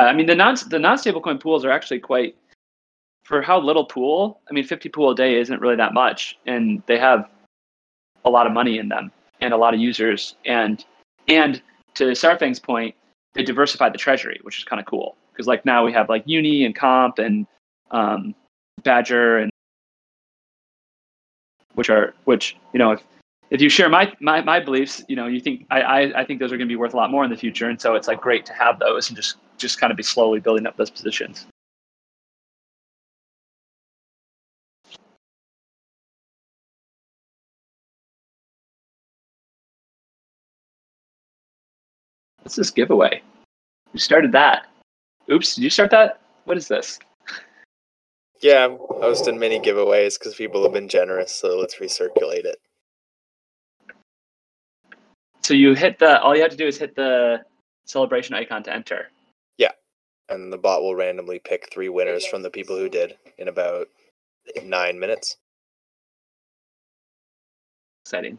I 0.05 0.13
mean 0.13 0.27
the 0.27 0.35
non 0.35 0.57
the 0.69 0.79
non 0.79 0.97
stablecoin 0.97 1.41
pools 1.41 1.65
are 1.65 1.71
actually 1.71 2.01
quite 2.01 2.37
for 3.25 3.43
how 3.43 3.59
little 3.59 3.85
pool. 3.85 4.41
I 4.49 4.53
mean, 4.53 4.65
50 4.65 4.89
pool 4.91 5.11
a 5.11 5.15
day 5.15 5.39
isn't 5.41 5.61
really 5.61 5.77
that 5.77 5.95
much, 5.95 6.39
and 6.47 6.83
they 6.87 6.99
have 6.99 7.29
a 8.25 8.31
lot 8.31 8.47
of 8.47 8.53
money 8.53 8.79
in 8.79 8.89
them 8.89 9.11
and 9.41 9.53
a 9.53 9.57
lot 9.57 9.75
of 9.75 9.81
users. 9.81 10.37
And 10.45 10.85
and 11.29 11.63
to 11.95 12.05
Sarfang's 12.13 12.61
point, 12.61 12.95
they 13.35 13.43
diversified 13.43 13.93
the 13.93 13.99
treasury, 13.99 14.41
which 14.43 14.59
is 14.59 14.65
kind 14.65 14.81
of 14.81 14.87
cool 14.87 15.17
because 15.33 15.47
like 15.47 15.65
now 15.65 15.85
we 15.85 15.93
have 15.93 16.09
like 16.09 16.23
Uni 16.27 16.65
and 16.65 16.75
Comp 16.75 17.19
and 17.19 17.47
um, 17.91 18.35
Badger 18.83 19.39
and 19.39 19.51
which 21.75 21.91
are 21.91 22.15
which 22.25 22.57
you 22.73 22.79
know 22.79 22.93
if 22.93 23.03
if 23.51 23.61
you 23.61 23.69
share 23.69 23.89
my, 23.89 24.13
my 24.21 24.41
my 24.41 24.59
beliefs, 24.59 25.03
you 25.09 25.17
know, 25.17 25.27
you 25.27 25.41
think 25.41 25.67
I, 25.71 25.83
I, 25.83 26.21
I 26.21 26.25
think 26.25 26.41
those 26.41 26.51
are 26.51 26.57
going 26.57 26.67
to 26.67 26.73
be 26.73 26.77
worth 26.77 26.95
a 26.95 26.97
lot 26.97 27.11
more 27.11 27.25
in 27.25 27.31
the 27.31 27.37
future, 27.37 27.69
and 27.69 27.81
so 27.81 27.95
it's 27.95 28.09
like 28.09 28.21
great 28.21 28.47
to 28.47 28.53
have 28.53 28.79
those 28.79 29.09
and 29.09 29.17
just 29.17 29.37
just 29.59 29.81
kind 29.81 29.91
of 29.91 29.97
be 29.97 30.03
slowly 30.03 30.41
building 30.41 30.67
up 30.67 30.77
those 30.77 30.91
positions. 30.91 31.47
What's 42.43 42.57
this 42.57 42.71
giveaway? 42.71 43.23
Who 43.93 43.99
started 43.99 44.33
that? 44.33 44.67
Oops, 45.33 45.55
did 45.55 45.65
you 45.65 45.71
start 45.71 45.91
that? 45.93 46.21
What 46.45 46.59
is 46.59 46.69
this? 46.69 46.99
Yeah, 48.43 48.67
I'm 48.67 48.77
hosting 48.77 49.39
mini 49.39 49.59
giveaways 49.59 50.19
because 50.19 50.35
people 50.35 50.63
have 50.63 50.73
been 50.75 50.89
generous, 50.89 51.35
so 51.35 51.59
let's 51.59 51.77
recirculate 51.77 52.45
it. 52.45 52.57
So 55.43 55.55
you 55.55 55.75
hit 55.75 55.99
the 55.99 56.21
all 56.21 56.37
you 56.37 56.43
have 56.43 56.51
to 56.51 56.57
do 56.57 56.67
is 56.67 56.77
hit 56.77 56.95
the 56.95 57.43
celebration 57.87 58.35
icon 58.35 58.63
to 58.65 58.75
enter. 58.75 59.09
Yeah, 60.29 60.35
and 60.35 60.53
the 60.53 60.59
bot 60.59 60.83
will 60.83 60.95
randomly 60.95 61.39
pick 61.39 61.71
three 61.73 61.89
winners 61.89 62.27
from 62.27 62.43
the 62.43 62.51
people 62.51 62.77
who 62.77 62.89
did 62.89 63.17
in 63.39 63.49
about 63.49 63.89
nine 64.65 64.99
minutes. 64.99 65.37
Exciting. 68.05 68.39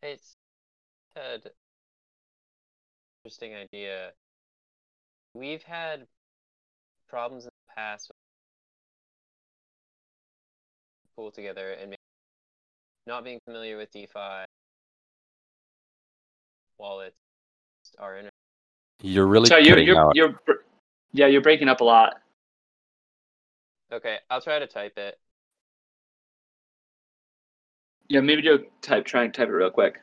Hey, 0.00 0.12
it's 0.12 0.36
Ted. 1.16 1.50
Interesting 3.24 3.54
idea. 3.56 4.12
We've 5.34 5.62
had 5.62 6.06
problems 7.08 7.44
in 7.44 7.50
the 7.50 7.74
past 7.74 8.10
with 11.18 11.34
PoolTogether 11.34 11.80
and 11.80 11.90
maybe 11.90 11.96
not 13.06 13.24
being 13.24 13.40
familiar 13.44 13.76
with 13.76 13.90
DeFi 13.90 14.44
wallets 16.78 17.16
are 17.98 18.16
in 18.18 18.28
You're 19.02 19.26
really 19.26 19.46
so 19.46 19.56
you're 19.56 19.78
you're, 19.78 19.98
out. 19.98 20.16
you're 20.16 20.40
yeah 21.12 21.26
you're 21.26 21.42
breaking 21.42 21.68
up 21.68 21.80
a 21.80 21.84
lot. 21.84 22.20
Okay, 23.92 24.18
I'll 24.30 24.40
try 24.40 24.58
to 24.58 24.66
type 24.66 24.98
it. 24.98 25.18
Yeah, 28.08 28.20
maybe 28.20 28.42
do 28.42 28.54
a 28.54 28.86
type 28.86 29.04
try 29.06 29.24
and 29.24 29.32
type 29.32 29.48
it 29.48 29.52
real 29.52 29.70
quick. 29.70 30.00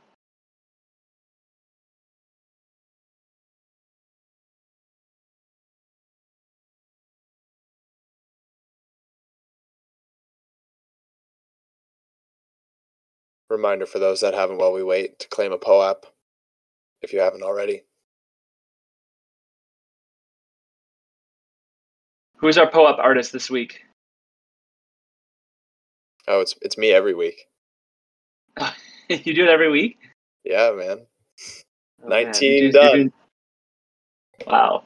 Reminder 13.50 13.86
for 13.86 14.00
those 14.00 14.22
that 14.22 14.34
haven't 14.34 14.58
while 14.58 14.74
we 14.74 14.84
wait 14.84 15.20
to 15.20 15.28
claim 15.28 15.52
a 15.52 15.58
POAP 15.58 16.06
if 17.06 17.14
you 17.14 17.20
haven't 17.20 17.44
already. 17.44 17.84
Who's 22.38 22.58
our 22.58 22.70
POAP 22.70 22.98
artist 23.00 23.32
this 23.32 23.50
week? 23.50 23.82
Oh, 26.28 26.42
it's 26.42 26.56
it's 26.62 26.78
me 26.78 26.92
every 26.92 27.14
week. 27.14 27.48
you 29.10 29.34
do 29.34 29.44
it 29.44 29.50
every 29.50 29.70
week? 29.72 29.98
Yeah, 30.44 30.72
man. 30.76 31.06
Oh, 32.04 32.08
19 32.10 32.52
you 32.54 32.62
do- 32.62 32.72
done. 32.72 32.94
doing- 32.96 33.14
Wow. 34.48 34.84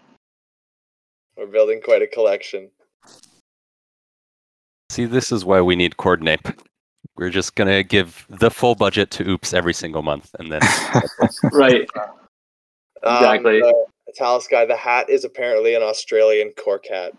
We're 1.36 1.48
building 1.48 1.82
quite 1.82 2.02
a 2.02 2.08
collection. 2.08 2.70
See, 4.92 5.06
this 5.06 5.32
is 5.32 5.44
why 5.46 5.62
we 5.62 5.76
need 5.76 5.96
Coordinape. 5.98 6.60
We're 7.20 7.30
just 7.30 7.56
gonna 7.56 7.84
give 7.84 8.26
the 8.30 8.50
full 8.50 8.76
budget 8.76 9.12
to 9.12 9.30
Oops 9.30 9.54
every 9.54 9.74
single 9.74 10.02
month, 10.02 10.34
and 10.40 10.52
then 10.52 10.62
Right. 11.52 11.88
Exactly. 13.04 13.62
Um, 13.62 13.74
the 14.08 14.14
Talis 14.16 14.48
guy, 14.48 14.66
the 14.66 14.76
hat 14.76 15.10
is 15.10 15.24
apparently 15.26 15.76
an 15.76 15.84
Australian 15.84 16.52
cork 16.52 16.88
hat 16.88 17.14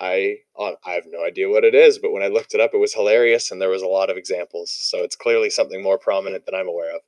I 0.00 0.38
I 0.58 0.74
have 0.86 1.04
no 1.06 1.24
idea 1.24 1.48
what 1.48 1.64
it 1.64 1.74
is, 1.74 1.98
but 1.98 2.12
when 2.12 2.22
I 2.22 2.26
looked 2.26 2.54
it 2.54 2.60
up, 2.60 2.74
it 2.74 2.78
was 2.78 2.94
hilarious, 2.94 3.50
and 3.50 3.60
there 3.60 3.68
was 3.68 3.82
a 3.82 3.86
lot 3.86 4.10
of 4.10 4.16
examples. 4.16 4.70
So 4.70 4.98
it's 5.04 5.16
clearly 5.16 5.50
something 5.50 5.82
more 5.82 5.98
prominent 5.98 6.46
than 6.46 6.54
I'm 6.54 6.68
aware 6.68 6.96
of. 6.96 7.00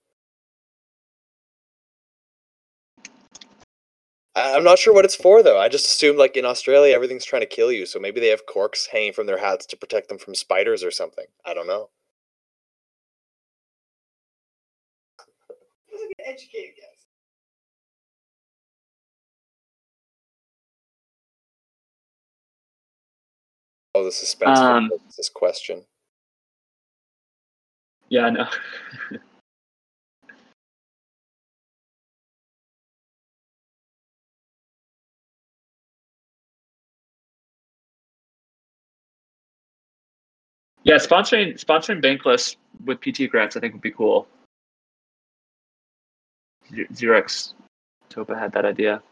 I- 4.37 4.55
I'm 4.55 4.65
not 4.65 4.79
sure 4.79 4.95
what 4.95 5.05
it's 5.05 5.17
for 5.17 5.43
though. 5.43 5.59
I 5.59 5.69
just 5.69 5.87
assumed 5.87 6.19
like 6.19 6.37
in 6.37 6.45
Australia 6.45 6.95
everything's 6.95 7.25
trying 7.25 7.43
to 7.43 7.47
kill 7.47 7.73
you, 7.73 7.87
so 7.87 7.99
maybe 7.99 8.21
they 8.21 8.29
have 8.29 8.47
corks 8.47 8.87
hanging 8.87 9.13
from 9.13 9.27
their 9.27 9.39
hats 9.39 9.67
to 9.67 9.77
protect 9.77 10.09
them 10.09 10.19
from 10.19 10.35
spiders 10.35 10.85
or 10.85 10.91
something. 10.91 11.27
I 11.45 11.55
don't 11.55 11.67
know. 11.67 11.91
Educated 16.27 16.75
guess. 16.77 17.07
Oh, 23.95 24.05
the 24.05 24.13
suspense 24.13 24.59
Um, 24.59 24.91
for 24.91 24.99
this 25.17 25.29
question. 25.29 25.85
Yeah, 28.09 28.27
I 28.27 28.31
know. 28.31 28.49
yeah, 40.85 40.97
sponsoring 40.97 41.55
sponsoring 41.65 42.03
Bankless 42.03 42.57
with 42.85 43.01
PT 43.01 43.31
grants 43.31 43.57
I 43.57 43.61
think 43.61 43.75
would 43.75 43.83
be 43.83 43.93
cool. 43.93 44.27
Xerox 46.73 47.55
Topa 48.11 48.39
had 48.39 48.53
that 48.53 48.65
idea. 48.65 49.03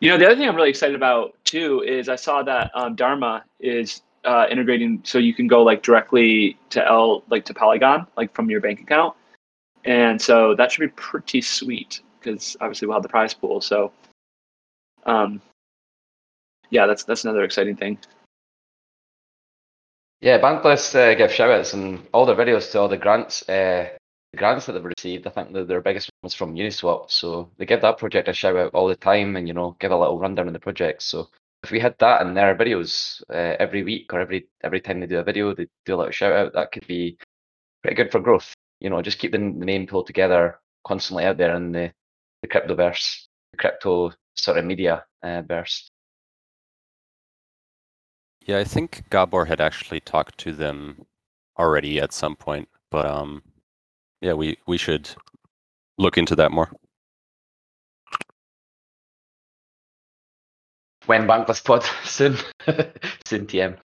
You 0.00 0.10
know, 0.10 0.18
the 0.18 0.26
other 0.26 0.36
thing 0.36 0.48
I'm 0.48 0.56
really 0.56 0.70
excited 0.70 0.94
about 0.94 1.34
too 1.44 1.82
is 1.86 2.08
I 2.08 2.16
saw 2.16 2.42
that 2.42 2.70
um, 2.74 2.94
Dharma 2.94 3.44
is 3.60 4.02
uh, 4.24 4.46
integrating, 4.50 5.00
so 5.04 5.18
you 5.18 5.32
can 5.32 5.46
go 5.46 5.62
like 5.62 5.82
directly 5.82 6.58
to 6.70 6.86
L, 6.86 7.22
like 7.30 7.44
to 7.46 7.54
Polygon, 7.54 8.06
like 8.16 8.34
from 8.34 8.50
your 8.50 8.60
bank 8.60 8.80
account, 8.80 9.14
and 9.84 10.20
so 10.20 10.54
that 10.54 10.70
should 10.70 10.80
be 10.80 10.92
pretty 10.96 11.40
sweet 11.40 12.02
because 12.20 12.56
obviously 12.60 12.88
we'll 12.88 12.96
have 12.96 13.02
the 13.02 13.08
prize 13.08 13.32
pool. 13.32 13.60
So, 13.60 13.92
um, 15.06 15.40
yeah, 16.70 16.86
that's 16.86 17.04
that's 17.04 17.24
another 17.24 17.44
exciting 17.44 17.76
thing. 17.76 17.98
Yeah, 20.20 20.38
Bankless 20.40 20.94
uh, 20.94 21.14
give 21.14 21.32
shout 21.32 21.50
outs 21.50 21.72
and 21.72 22.06
all 22.12 22.26
the 22.26 22.34
videos 22.34 22.70
to 22.72 22.80
all 22.80 22.88
the 22.88 22.96
grants 22.96 23.48
uh, 23.48 23.88
grants 24.36 24.66
that 24.66 24.72
they've 24.72 24.84
received. 24.84 25.26
I 25.26 25.30
think 25.30 25.52
that 25.52 25.68
their 25.68 25.80
biggest 25.80 26.10
one 26.20 26.26
was 26.26 26.34
from 26.34 26.54
Uniswap. 26.54 27.10
So 27.10 27.50
they 27.58 27.66
give 27.66 27.80
that 27.82 27.98
project 27.98 28.28
a 28.28 28.32
shout 28.32 28.56
out 28.56 28.74
all 28.74 28.86
the 28.86 28.96
time 28.96 29.36
and, 29.36 29.48
you 29.48 29.54
know, 29.54 29.76
give 29.80 29.90
a 29.90 29.96
little 29.96 30.18
rundown 30.18 30.46
of 30.46 30.52
the 30.52 30.60
project. 30.60 31.02
So 31.02 31.28
if 31.62 31.70
we 31.70 31.80
had 31.80 31.96
that 31.98 32.22
in 32.22 32.34
their 32.34 32.54
videos 32.54 33.22
uh, 33.30 33.56
every 33.58 33.82
week 33.82 34.12
or 34.12 34.20
every 34.20 34.46
every 34.62 34.80
time 34.80 35.00
they 35.00 35.06
do 35.06 35.18
a 35.18 35.24
video, 35.24 35.54
they 35.54 35.66
do 35.84 35.94
a 35.94 35.96
little 35.96 36.12
shout 36.12 36.32
out, 36.32 36.52
that 36.52 36.70
could 36.70 36.86
be 36.86 37.18
pretty 37.82 37.96
good 37.96 38.12
for 38.12 38.20
growth. 38.20 38.52
You 38.80 38.90
know, 38.90 39.02
just 39.02 39.18
keep 39.18 39.32
the, 39.32 39.38
the 39.38 39.64
name 39.64 39.86
PoolTogether 39.86 40.54
constantly 40.86 41.24
out 41.24 41.38
there 41.38 41.56
in 41.56 41.72
the, 41.72 41.92
the 42.42 42.48
cryptoverse, 42.48 43.26
the 43.52 43.58
crypto 43.58 44.12
sort 44.34 44.58
of 44.58 44.64
media 44.64 45.04
uh, 45.22 45.42
verse. 45.42 45.88
Yeah, 48.42 48.58
I 48.58 48.64
think 48.64 49.10
Gabor 49.10 49.46
had 49.46 49.60
actually 49.60 49.98
talked 49.98 50.38
to 50.38 50.52
them 50.52 51.06
already 51.58 51.98
at 52.00 52.12
some 52.12 52.36
point, 52.36 52.68
but 52.92 53.06
um, 53.06 53.42
yeah, 54.20 54.32
we 54.32 54.56
we 54.66 54.78
should 54.78 55.10
look 55.98 56.18
into 56.18 56.36
that 56.36 56.52
more. 56.52 56.70
When 61.06 61.26
Bankless 61.26 61.64
Pod 61.64 61.84
soon, 62.04 62.36
soon 63.24 63.46
TM. 63.46 63.78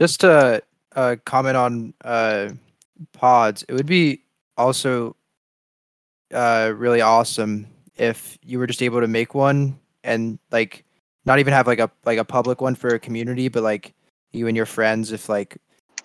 Just 0.00 0.20
to 0.20 0.62
uh, 0.94 1.16
comment 1.24 1.56
on 1.56 1.94
uh, 2.04 2.50
pods, 3.12 3.64
it 3.68 3.74
would 3.74 3.86
be 3.86 4.22
also 4.56 5.16
uh, 6.32 6.72
really 6.76 7.00
awesome 7.00 7.66
if 7.98 8.38
you 8.42 8.58
were 8.58 8.66
just 8.66 8.82
able 8.82 9.00
to 9.00 9.08
make 9.08 9.34
one 9.34 9.78
and 10.04 10.38
like 10.50 10.84
not 11.24 11.38
even 11.38 11.52
have 11.52 11.66
like 11.66 11.78
a 11.80 11.90
like 12.04 12.18
a 12.18 12.24
public 12.24 12.60
one 12.60 12.74
for 12.74 12.88
a 12.88 12.98
community, 12.98 13.48
but 13.48 13.62
like 13.62 13.94
you 14.32 14.46
and 14.46 14.56
your 14.56 14.66
friends, 14.66 15.12
if 15.12 15.28
like 15.28 15.58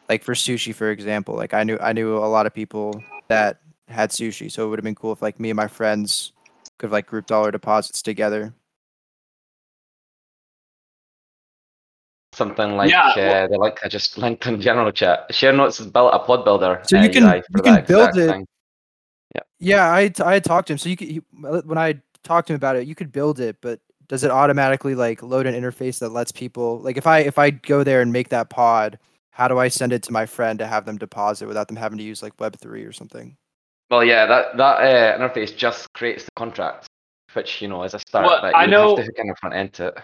like 0.10 0.24
for 0.24 0.34
sushi, 0.34 0.74
for 0.74 0.92
example, 0.92 1.36
like 1.36 1.54
I 1.54 1.64
knew 1.64 1.78
I 1.80 1.94
knew 1.94 2.18
a 2.18 2.26
lot 2.28 2.46
of 2.46 2.54
people 2.54 2.94
that 3.30 3.60
had 3.88 4.10
sushi, 4.10 4.52
so 4.52 4.66
it 4.66 4.70
would 4.70 4.80
have 4.80 4.84
been 4.84 4.96
cool 4.96 5.12
if 5.14 5.22
like 5.22 5.40
me 5.40 5.50
and 5.50 5.58
my 5.58 5.68
friends 5.68 6.34
could 6.78 6.88
have 6.88 6.92
like 6.94 7.08
grouped 7.08 7.32
all 7.32 7.44
our 7.46 7.52
deposits 7.52 8.02
together. 8.02 8.54
Something 12.34 12.76
like 12.76 12.90
Yeah, 12.90 13.10
uh, 13.10 13.14
well- 13.16 13.48
the 13.50 13.58
link 13.60 13.80
I 13.84 13.88
just 13.88 14.18
linked 14.18 14.46
in 14.48 14.60
general 14.60 14.92
chat. 14.92 15.28
Share 15.34 15.54
notes 15.54 15.78
has 15.78 15.88
built 15.88 16.14
a 16.16 16.20
pod 16.20 16.44
builder. 16.44 16.82
So 16.84 16.98
uh, 16.98 17.04
you 17.04 17.10
can- 17.12 17.24
UI 17.24 17.44
you 17.56 17.62
can 17.62 17.86
build 17.86 18.18
it- 18.18 18.30
thing. 18.32 18.48
Yeah, 19.64 19.94
I 19.94 20.10
t- 20.10 20.24
I 20.24 20.34
had 20.34 20.44
talked 20.44 20.68
to 20.68 20.74
him. 20.74 20.78
So 20.78 20.90
you 20.90 20.98
could 20.98 21.08
he, 21.08 21.22
when 21.40 21.78
I 21.78 22.00
talked 22.24 22.48
to 22.48 22.54
him 22.54 22.58
about 22.58 22.76
it, 22.76 22.88
you 22.88 22.96
could 22.96 23.12
build 23.12 23.40
it, 23.40 23.58
but 23.62 23.80
does 24.10 24.24
it 24.24 24.32
automatically 24.32 24.94
like 24.96 25.24
load 25.24 25.46
an 25.46 25.56
interface 25.56 26.00
that 26.00 26.10
lets 26.10 26.32
people 26.32 26.80
like 26.80 26.98
if 26.98 27.08
I 27.08 27.20
if 27.20 27.40
I 27.40 27.52
go 27.52 27.84
there 27.84 28.02
and 28.02 28.12
make 28.12 28.30
that 28.30 28.50
pod, 28.50 29.00
how 29.32 29.48
do 29.48 29.58
I 29.60 29.70
send 29.70 29.94
it 29.94 30.04
to 30.04 30.12
my 30.12 30.26
friend 30.26 30.60
to 30.60 30.68
have 30.68 30.86
them 30.86 30.98
deposit 30.98 31.48
without 31.48 31.68
them 31.68 31.78
having 31.78 31.98
to 31.98 32.04
use 32.04 32.22
like 32.22 32.38
Web 32.40 32.58
three 32.60 32.84
or 32.84 32.92
something? 32.92 33.38
Well, 33.90 34.04
yeah, 34.04 34.26
that 34.26 34.58
that 34.58 34.82
uh, 34.82 35.18
interface 35.18 35.56
just 35.56 35.92
creates 35.94 36.26
the 36.26 36.32
contract, 36.36 36.88
which 37.32 37.62
you 37.62 37.70
know 37.70 37.84
is 37.84 37.94
a 37.94 38.00
start. 38.00 38.26
Well, 38.26 38.42
but 38.42 38.56
I 38.56 38.66
you 38.66 38.72
know- 38.72 38.98
have 38.98 39.06
to 39.06 39.14
kind 39.14 39.32
of 39.32 39.38
front 39.40 39.56
end 39.56 39.74
to 39.74 39.88
it. 39.88 39.98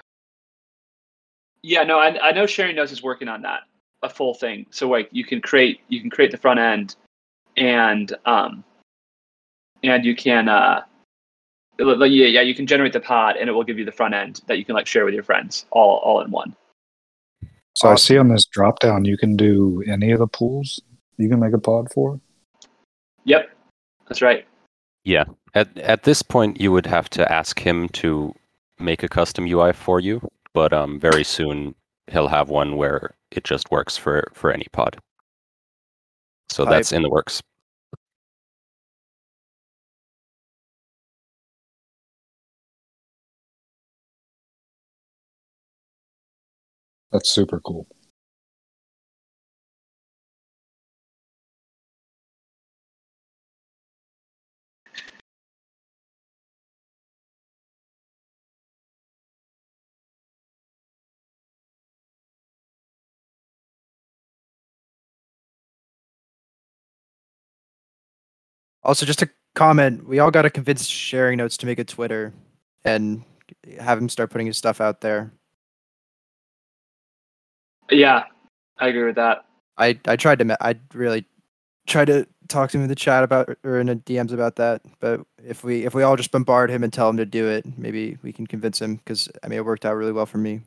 Yeah, 1.61 1.83
no, 1.83 1.99
I, 1.99 2.29
I 2.29 2.31
know 2.31 2.45
Sharing 2.45 2.77
Notes 2.77 2.93
is 2.93 3.03
working 3.03 3.27
on 3.27 3.41
that, 3.41 3.63
a 4.01 4.09
full 4.09 4.33
thing. 4.33 4.65
So 4.69 4.87
like 4.87 5.09
you 5.11 5.25
can 5.25 5.41
create 5.41 5.81
you 5.89 5.99
can 5.99 6.09
create 6.09 6.31
the 6.31 6.37
front 6.37 6.59
end, 6.59 6.95
and 7.57 8.15
um, 8.25 8.63
and 9.83 10.05
you 10.05 10.15
can 10.15 10.49
uh, 10.49 10.81
like, 11.79 12.11
yeah, 12.11 12.27
yeah, 12.27 12.41
you 12.41 12.53
can 12.53 12.67
generate 12.67 12.93
the 12.93 12.99
pod, 12.99 13.37
and 13.37 13.49
it 13.49 13.53
will 13.53 13.63
give 13.63 13.79
you 13.79 13.85
the 13.85 13.91
front 13.91 14.13
end 14.13 14.41
that 14.47 14.57
you 14.57 14.65
can 14.65 14.75
like 14.75 14.87
share 14.87 15.05
with 15.05 15.13
your 15.13 15.23
friends, 15.23 15.65
all 15.71 15.97
all 16.03 16.21
in 16.21 16.31
one. 16.31 16.55
So 17.75 17.89
I 17.89 17.95
see 17.95 18.17
on 18.17 18.27
this 18.27 18.45
drop 18.45 18.79
down 18.79 19.05
you 19.05 19.17
can 19.17 19.37
do 19.37 19.83
any 19.87 20.11
of 20.11 20.19
the 20.19 20.27
pools 20.27 20.81
you 21.17 21.29
can 21.29 21.39
make 21.39 21.53
a 21.53 21.59
pod 21.59 21.91
for. 21.93 22.19
Yep, 23.25 23.49
that's 24.07 24.21
right. 24.21 24.45
Yeah. 25.03 25.25
At 25.53 25.77
at 25.77 26.03
this 26.03 26.21
point, 26.21 26.59
you 26.59 26.71
would 26.71 26.85
have 26.85 27.09
to 27.11 27.31
ask 27.31 27.59
him 27.59 27.89
to 27.89 28.33
make 28.79 29.03
a 29.03 29.09
custom 29.09 29.45
UI 29.45 29.73
for 29.73 29.99
you, 29.99 30.27
but 30.53 30.73
um, 30.73 30.99
very 30.99 31.23
soon 31.23 31.75
he'll 32.07 32.27
have 32.27 32.49
one 32.49 32.75
where 32.75 33.15
it 33.31 33.43
just 33.43 33.71
works 33.71 33.97
for 33.97 34.31
for 34.33 34.51
any 34.51 34.67
pod. 34.71 34.99
So 36.49 36.65
Hype. 36.65 36.73
that's 36.73 36.91
in 36.91 37.01
the 37.01 37.09
works. 37.09 37.41
That's 47.11 47.29
super 47.29 47.59
cool. 47.59 47.87
Also, 68.83 69.05
just 69.05 69.21
a 69.21 69.29
comment, 69.55 70.07
we 70.07 70.19
all 70.19 70.31
got 70.31 70.43
to 70.43 70.49
convince 70.49 70.85
Sharing 70.87 71.37
Notes 71.37 71.57
to 71.57 71.65
make 71.65 71.79
a 71.79 71.83
Twitter 71.83 72.33
and 72.85 73.23
have 73.79 73.97
him 73.97 74.09
start 74.09 74.29
putting 74.29 74.47
his 74.47 74.57
stuff 74.57 74.79
out 74.79 75.01
there. 75.01 75.33
Yeah, 77.89 78.23
I 78.77 78.87
agree 78.87 79.03
with 79.05 79.15
that. 79.15 79.45
I 79.77 79.99
I 80.05 80.15
tried 80.15 80.39
to 80.39 80.57
I 80.63 80.75
really 80.93 81.25
tried 81.87 82.05
to 82.05 82.27
talk 82.47 82.71
to 82.71 82.77
him 82.77 82.83
in 82.83 82.89
the 82.89 82.95
chat 82.95 83.23
about 83.23 83.55
or 83.63 83.79
in 83.79 83.87
the 83.87 83.95
DMs 83.95 84.31
about 84.31 84.55
that. 84.57 84.81
But 84.99 85.21
if 85.43 85.63
we 85.63 85.85
if 85.85 85.93
we 85.93 86.03
all 86.03 86.15
just 86.15 86.31
bombard 86.31 86.69
him 86.69 86.83
and 86.83 86.91
tell 86.93 87.09
him 87.09 87.17
to 87.17 87.25
do 87.25 87.47
it, 87.47 87.65
maybe 87.77 88.17
we 88.21 88.31
can 88.33 88.45
convince 88.47 88.81
him 88.81 88.95
because 88.95 89.29
I 89.43 89.47
mean 89.47 89.57
it 89.57 89.65
worked 89.65 89.85
out 89.85 89.95
really 89.95 90.11
well 90.11 90.25
for 90.25 90.37
me. 90.37 90.61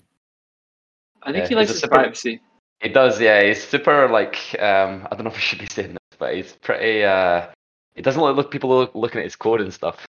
I 1.23 1.33
think 1.33 1.45
Yeah, 1.45 1.49
he 1.49 1.55
likes 1.55 1.69
he's 1.69 1.77
his 1.77 1.81
super- 1.83 1.95
privacy. 1.95 2.41
He 2.81 2.89
does, 2.89 3.21
yeah. 3.21 3.45
He's 3.45 3.63
super 3.63 4.09
like 4.09 4.37
um, 4.59 5.07
I 5.11 5.15
don't 5.15 5.23
know 5.25 5.31
if 5.31 5.37
I 5.37 5.41
should 5.41 5.61
be 5.61 5.67
saying 5.67 5.93
this, 5.93 6.19
but 6.19 6.35
he's 6.35 6.53
pretty. 6.55 7.05
Uh, 7.05 7.47
he 7.95 8.03
doesn't 8.03 8.21
look, 8.21 8.37
look 8.37 8.51
people 8.51 8.71
look, 8.71 8.93
looking 8.95 9.19
at 9.21 9.25
his 9.25 9.37
code 9.37 9.61
and 9.61 9.73
stuff. 9.73 10.05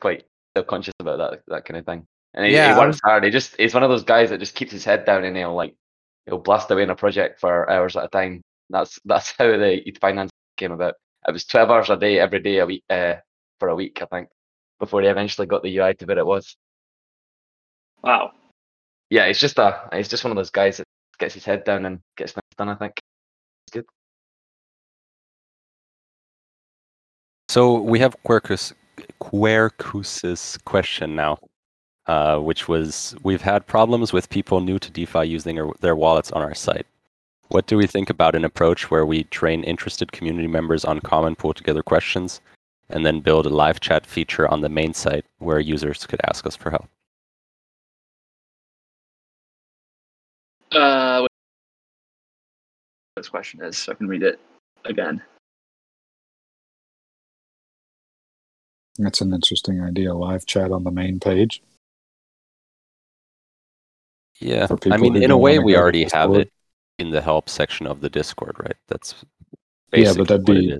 Quite 0.00 0.24
self-conscious 0.56 0.94
about 1.00 1.18
that 1.18 1.42
that 1.48 1.64
kind 1.66 1.76
of 1.76 1.84
thing. 1.84 2.06
And 2.32 2.46
he, 2.46 2.54
Yeah, 2.54 2.72
he 2.72 2.78
works 2.80 3.00
hard. 3.04 3.22
He 3.24 3.30
just 3.30 3.54
he's 3.58 3.74
one 3.74 3.82
of 3.82 3.90
those 3.90 4.04
guys 4.04 4.30
that 4.30 4.38
just 4.38 4.54
keeps 4.54 4.72
his 4.72 4.84
head 4.84 5.04
down 5.04 5.24
and 5.24 5.36
he'll 5.36 5.54
like 5.54 5.74
he'll 6.28 6.38
blast 6.38 6.70
away 6.70 6.82
in 6.82 6.90
a 6.90 6.94
project 6.94 7.40
for 7.40 7.68
hours 7.70 7.96
at 7.96 8.04
a 8.04 8.08
time. 8.08 8.42
That's 8.70 8.98
that's 9.04 9.34
how 9.36 9.46
the 9.46 9.82
ETH 9.86 9.98
finance 9.98 10.30
came 10.56 10.72
about. 10.72 10.94
It 11.26 11.32
was 11.32 11.44
twelve 11.44 11.70
hours 11.70 11.90
a 11.90 11.96
day, 11.96 12.18
every 12.20 12.40
day 12.40 12.58
a 12.58 12.66
week 12.66 12.84
uh, 12.90 13.14
for 13.58 13.68
a 13.68 13.74
week, 13.74 14.00
I 14.02 14.06
think, 14.06 14.28
before 14.78 15.02
he 15.02 15.08
eventually 15.08 15.46
got 15.46 15.62
the 15.62 15.76
UI 15.76 15.94
to 15.94 16.06
where 16.06 16.18
it 16.18 16.26
was. 16.26 16.56
Wow. 18.02 18.32
Yeah, 19.10 19.26
he's 19.26 19.40
just 19.40 19.58
a 19.58 19.88
he's 19.92 20.08
just 20.08 20.24
one 20.24 20.30
of 20.30 20.36
those 20.36 20.50
guys 20.50 20.76
that 20.76 20.86
gets 21.18 21.34
his 21.34 21.44
head 21.44 21.64
down 21.64 21.86
and 21.86 22.00
gets 22.16 22.32
things 22.32 22.42
done. 22.56 22.68
I 22.68 22.74
think 22.74 22.92
it's 23.66 23.74
good. 23.74 23.86
So 27.48 27.80
we 27.80 27.98
have 28.00 28.14
Quercus, 28.26 28.72
Quercus's 29.20 30.58
question 30.64 31.16
now, 31.16 31.38
uh, 32.08 32.38
which 32.38 32.68
was 32.68 33.14
we've 33.22 33.42
had 33.42 33.66
problems 33.66 34.12
with 34.12 34.30
people 34.30 34.60
new 34.60 34.78
to 34.78 34.90
DeFi 34.90 35.24
using 35.24 35.54
their, 35.54 35.68
their 35.80 35.94
wallets 35.94 36.32
on 36.32 36.42
our 36.42 36.54
site. 36.54 36.86
What 37.48 37.66
do 37.66 37.76
we 37.76 37.86
think 37.86 38.10
about 38.10 38.34
an 38.34 38.44
approach 38.44 38.90
where 38.90 39.06
we 39.06 39.24
train 39.24 39.62
interested 39.64 40.12
community 40.12 40.48
members 40.48 40.84
on 40.84 41.00
common 41.00 41.36
PoolTogether 41.36 41.84
questions 41.84 42.40
and 42.90 43.04
then 43.04 43.20
build 43.20 43.46
a 43.46 43.50
live 43.50 43.80
chat 43.80 44.06
feature 44.06 44.48
on 44.48 44.62
the 44.62 44.68
main 44.68 44.94
site 44.94 45.24
where 45.38 45.60
users 45.60 46.06
could 46.06 46.20
ask 46.26 46.46
us 46.46 46.56
for 46.56 46.70
help? 46.70 46.88
Uh, 50.72 51.20
what 51.20 51.30
this 53.16 53.28
question 53.28 53.62
is, 53.62 53.78
so 53.78 53.92
I 53.92 53.94
can 53.94 54.08
read 54.08 54.22
it 54.22 54.40
again. 54.84 55.22
That's 58.98 59.20
an 59.20 59.32
interesting 59.32 59.80
idea. 59.82 60.12
Live 60.12 60.44
chat 60.44 60.72
on 60.72 60.84
the 60.84 60.90
main 60.90 61.20
page. 61.20 61.62
Yeah, 64.40 64.68
I 64.90 64.96
mean, 64.96 65.16
in 65.16 65.30
a 65.30 65.38
way, 65.38 65.58
we 65.58 65.76
already 65.76 66.06
have 66.12 66.34
it 66.34 66.52
in 66.98 67.10
the 67.10 67.20
help 67.20 67.48
section 67.48 67.86
of 67.86 68.00
the 68.00 68.08
Discord, 68.08 68.56
right? 68.58 68.76
That's 68.86 69.24
Yeah, 69.92 70.12
but 70.16 70.28
that'd 70.28 70.44
be 70.44 70.76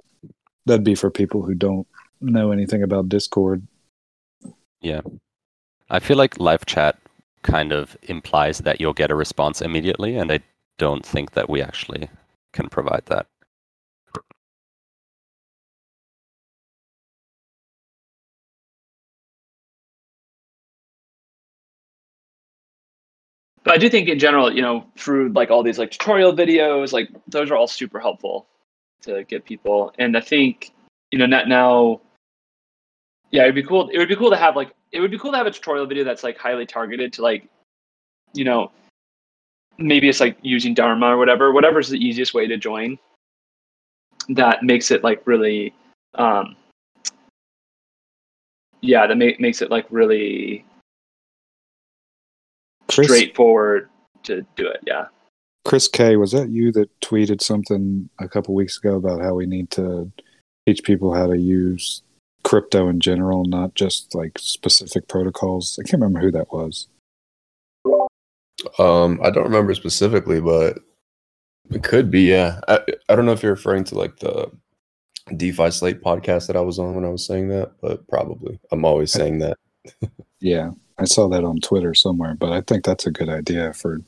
that'd 0.67 0.85
be 0.85 0.95
for 0.95 1.11
people 1.11 1.43
who 1.43 1.55
don't 1.55 1.87
know 2.21 2.53
anything 2.53 2.83
about 2.83 3.09
Discord. 3.09 3.67
Yeah, 4.81 5.01
I 5.91 5.99
feel 5.99 6.17
like 6.17 6.39
live 6.39 6.67
chat 6.67 6.99
kind 7.43 7.73
of 7.73 7.97
implies 8.03 8.59
that 8.59 8.81
you'll 8.81 8.93
get 8.93 9.11
a 9.11 9.17
response 9.17 9.61
immediately, 9.61 10.17
and 10.17 10.31
I 10.31 10.41
don't 10.77 11.05
think 11.05 11.33
that 11.33 11.51
we 11.51 11.63
actually 11.63 12.09
can 12.53 12.69
provide 12.69 13.03
that. 13.07 13.27
But 23.69 23.75
I 23.75 23.79
do 23.79 23.91
think 23.91 24.09
in 24.09 24.19
general, 24.19 24.51
you 24.51 24.63
know, 24.63 24.87
through 24.97 25.29
like 25.35 25.51
all 25.51 25.63
these 25.63 25.79
like 25.79 25.91
tutorial 25.91 26.33
videos, 26.33 26.91
like 26.95 27.11
those 27.27 27.51
are 27.51 27.55
all 27.55 27.67
super 27.67 28.01
helpful 28.01 28.47
to 29.03 29.25
get 29.25 29.45
people. 29.45 29.93
And 29.99 30.17
I 30.17 30.23
think, 30.23 30.73
you 31.11 31.19
know, 31.19 31.27
not 31.27 31.49
now, 31.49 32.01
yeah, 33.31 33.43
it'd 33.43 33.55
be 33.55 33.63
cool. 33.63 33.91
It 33.91 33.99
would 33.99 34.09
be 34.09 34.17
cool 34.17 34.31
to 34.31 34.39
have 34.39 34.57
like 34.57 34.73
it 34.91 35.01
would 35.01 35.11
be 35.11 35.19
cool 35.19 35.33
to 35.33 35.37
have 35.37 35.47
a 35.47 35.51
tutorial 35.51 35.85
video 35.85 36.03
that's 36.03 36.25
like 36.25 36.39
highly 36.39 36.65
targeted 36.65 37.13
to 37.13 37.23
like, 37.23 37.47
you 38.33 38.43
know, 38.43 38.73
maybe 39.77 40.09
it's 40.09 40.21
like 40.21 40.39
using 40.41 40.73
Dharma 40.73 41.09
or 41.09 41.19
whatever. 41.19 41.53
Whatever's 41.53 41.91
the 41.91 42.03
easiest 42.03 42.33
way 42.33 42.47
to 42.47 42.57
join. 42.57 42.99
That 44.31 44.63
makes 44.63 44.91
it 44.91 45.05
like 45.05 45.21
really, 45.27 45.75
um, 46.15 46.57
yeah, 48.81 49.07
that 49.07 49.19
ma- 49.19 49.39
makes 49.39 49.61
it 49.61 49.71
like 49.71 49.85
really 49.91 50.65
Chris- 52.89 53.09
straightforward 53.09 53.89
to 54.25 54.43
do 54.57 54.67
it. 54.67 54.81
Yeah. 54.87 55.07
Chris 55.65 55.89
K, 55.89 56.17
was 56.17 56.33
that 56.33 56.49
you 56.49 56.73
that 56.73 56.89
tweeted 57.01 57.43
something 57.43 58.09
a 58.19 58.29
couple 58.29 58.55
weeks 58.55 58.79
ago 58.79 58.97
about 58.97 59.21
how 59.21 59.35
we 59.35 59.47
need 59.47 59.71
to 59.73 60.11
teach 60.67 60.83
people 60.83 61.13
how 61.13 61.27
to 61.27 61.37
use 61.37 62.03
crypto 62.43 62.89
in 62.89 63.01
general, 63.01 63.45
not 63.45 63.75
just 63.75 64.15
like 64.15 64.39
specific 64.39 65.09
protocols? 65.09 65.79
I 65.79 65.83
can't 65.83 66.01
remember 66.01 66.21
who 66.21 66.31
that 66.33 66.51
was. 66.53 66.89
Um, 68.79 69.21
I 69.23 69.31
don't 69.31 69.45
remember 69.45 69.75
specifically, 69.75 70.41
but 70.41 70.79
it 71.71 71.83
could 71.83 72.11
be. 72.11 72.23
Yeah, 72.23 72.61
I, 72.67 72.81
I 73.09 73.15
don't 73.15 73.27
know 73.27 73.33
if 73.33 73.43
you're 73.43 73.53
referring 73.53 73.85
to 73.85 73.95
like 73.95 74.17
the 74.19 74.51
DeFi 75.37 75.71
Slate 75.71 76.03
podcast 76.03 76.47
that 76.47 76.57
I 76.57 76.61
was 76.61 76.79
on 76.79 76.95
when 76.95 77.05
I 77.05 77.11
was 77.11 77.27
saying 77.27 77.49
that, 77.49 77.73
but 77.83 78.07
probably. 78.09 78.59
I'm 78.73 78.85
always 78.85 79.13
saying 79.13 79.39
that. 79.41 79.57
Yeah, 80.41 80.71
I 80.99 81.05
saw 81.05 81.29
that 81.29 81.45
on 81.45 81.61
Twitter 81.61 81.95
somewhere, 81.95 82.35
but 82.35 82.53
I 82.53 82.61
think 82.61 82.85
that's 82.85 83.07
a 83.07 83.13
good 83.13 83.29
idea 83.29 83.73
for 83.73 84.01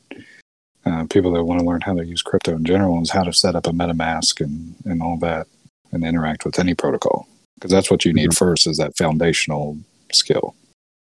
uh, 0.84 1.05
people 1.09 1.32
that 1.32 1.45
want 1.45 1.61
to 1.61 1.66
learn 1.66 1.82
how 1.82 1.95
to 1.95 2.05
use 2.05 2.22
crypto 2.22 2.57
in 2.57 2.64
general 2.64 3.01
is 3.01 3.11
how 3.11 3.22
to 3.22 3.32
set 3.32 3.55
up 3.55 3.66
a 3.66 3.70
MetaMask 3.70 4.41
and, 4.41 4.74
and 4.84 5.03
all 5.03 5.16
that 5.18 5.47
and 5.93 6.05
interact 6.05 6.45
with 6.45 6.59
any 6.59 6.74
protocol. 6.74 7.28
Because 7.55 7.70
that's 7.70 7.91
what 7.91 8.05
you 8.05 8.12
need 8.12 8.34
first 8.34 8.66
is 8.66 8.78
that 8.78 8.97
foundational 8.97 9.78
skill. 10.11 10.55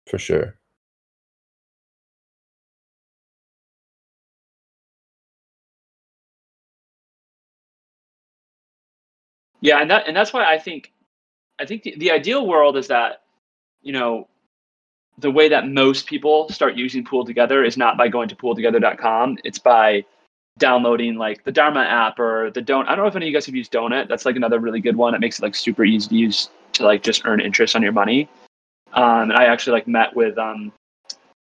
For 0.06 0.18
sure. 0.18 0.54
Yeah, 9.60 9.80
and 9.80 9.90
that 9.90 10.06
and 10.06 10.14
that's 10.14 10.32
why 10.32 10.44
I 10.44 10.58
think 10.58 10.92
I 11.58 11.64
think 11.64 11.84
the, 11.84 11.94
the 11.96 12.10
ideal 12.10 12.46
world 12.46 12.76
is 12.76 12.88
that 12.88 13.22
you 13.80 13.92
know 13.92 14.28
the 15.18 15.30
way 15.30 15.48
that 15.48 15.68
most 15.68 16.06
people 16.06 16.48
start 16.48 16.76
using 16.76 17.04
PoolTogether 17.04 17.66
is 17.66 17.76
not 17.76 17.96
by 17.96 18.08
going 18.08 18.28
to 18.28 18.36
pooltogether.com. 18.36 19.38
It's 19.44 19.58
by 19.58 20.04
downloading 20.58 21.16
like 21.16 21.44
the 21.44 21.52
Dharma 21.52 21.80
app 21.80 22.18
or 22.18 22.50
the 22.50 22.62
Donut. 22.62 22.86
I 22.86 22.94
don't 22.94 23.04
know 23.04 23.08
if 23.08 23.16
any 23.16 23.26
of 23.26 23.30
you 23.30 23.34
guys 23.34 23.46
have 23.46 23.54
used 23.54 23.72
Donut. 23.72 24.08
That's 24.08 24.24
like 24.24 24.36
another 24.36 24.58
really 24.58 24.80
good 24.80 24.96
one. 24.96 25.14
It 25.14 25.20
makes 25.20 25.38
it 25.38 25.42
like 25.42 25.54
super 25.54 25.84
easy 25.84 26.08
to 26.08 26.14
use 26.14 26.48
to 26.74 26.84
like 26.84 27.02
just 27.02 27.22
earn 27.24 27.40
interest 27.40 27.76
on 27.76 27.82
your 27.82 27.92
money. 27.92 28.28
Um, 28.92 29.30
and 29.30 29.34
I 29.34 29.44
actually 29.46 29.72
like 29.72 29.88
met 29.88 30.14
with 30.14 30.38
um, 30.38 30.72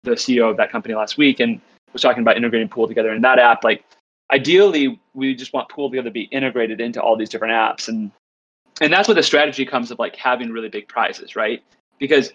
the 0.03 0.11
CEO 0.11 0.49
of 0.49 0.57
that 0.57 0.71
company 0.71 0.95
last 0.95 1.17
week 1.17 1.39
and 1.39 1.61
was 1.93 2.01
talking 2.01 2.21
about 2.21 2.37
integrating 2.37 2.69
PoolTogether 2.69 3.15
in 3.15 3.21
that 3.21 3.39
app. 3.39 3.63
Like 3.63 3.83
ideally, 4.31 4.99
we 5.13 5.35
just 5.35 5.53
want 5.53 5.69
PoolTogether 5.69 6.05
to 6.05 6.11
be 6.11 6.23
integrated 6.23 6.81
into 6.81 7.01
all 7.01 7.15
these 7.15 7.29
different 7.29 7.53
apps 7.53 7.87
and 7.87 8.11
and 8.79 8.93
that's 8.93 9.07
where 9.07 9.15
the 9.15 9.23
strategy 9.23 9.65
comes 9.65 9.89
of 9.89 9.97
like 9.97 10.15
having 10.15 10.51
really 10.51 10.69
big 10.69 10.87
prizes, 10.87 11.35
right? 11.35 11.63
Because 11.97 12.31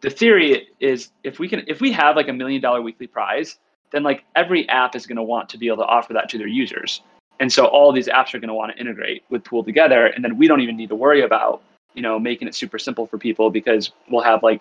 the 0.00 0.10
theory 0.10 0.68
is 0.80 1.10
if 1.24 1.38
we 1.38 1.48
can 1.48 1.62
if 1.66 1.80
we 1.80 1.92
have 1.92 2.16
like 2.16 2.28
a 2.28 2.32
million 2.32 2.60
dollar 2.60 2.82
weekly 2.82 3.06
prize, 3.06 3.58
then 3.92 4.02
like 4.02 4.24
every 4.36 4.68
app 4.68 4.94
is 4.94 5.06
going 5.06 5.16
to 5.16 5.22
want 5.22 5.48
to 5.50 5.58
be 5.58 5.66
able 5.66 5.78
to 5.78 5.84
offer 5.84 6.12
that 6.12 6.28
to 6.30 6.38
their 6.38 6.46
users. 6.46 7.02
And 7.38 7.52
so 7.52 7.66
all 7.66 7.92
these 7.92 8.08
apps 8.08 8.34
are 8.34 8.38
going 8.38 8.48
to 8.48 8.54
want 8.54 8.72
to 8.72 8.78
integrate 8.78 9.24
with 9.30 9.44
PoolTogether 9.44 10.14
and 10.14 10.22
then 10.22 10.36
we 10.36 10.46
don't 10.46 10.60
even 10.60 10.76
need 10.76 10.90
to 10.90 10.94
worry 10.94 11.22
about, 11.22 11.62
you 11.94 12.02
know, 12.02 12.18
making 12.18 12.48
it 12.48 12.54
super 12.54 12.78
simple 12.78 13.06
for 13.06 13.18
people 13.18 13.50
because 13.50 13.92
we'll 14.10 14.22
have 14.22 14.42
like 14.42 14.60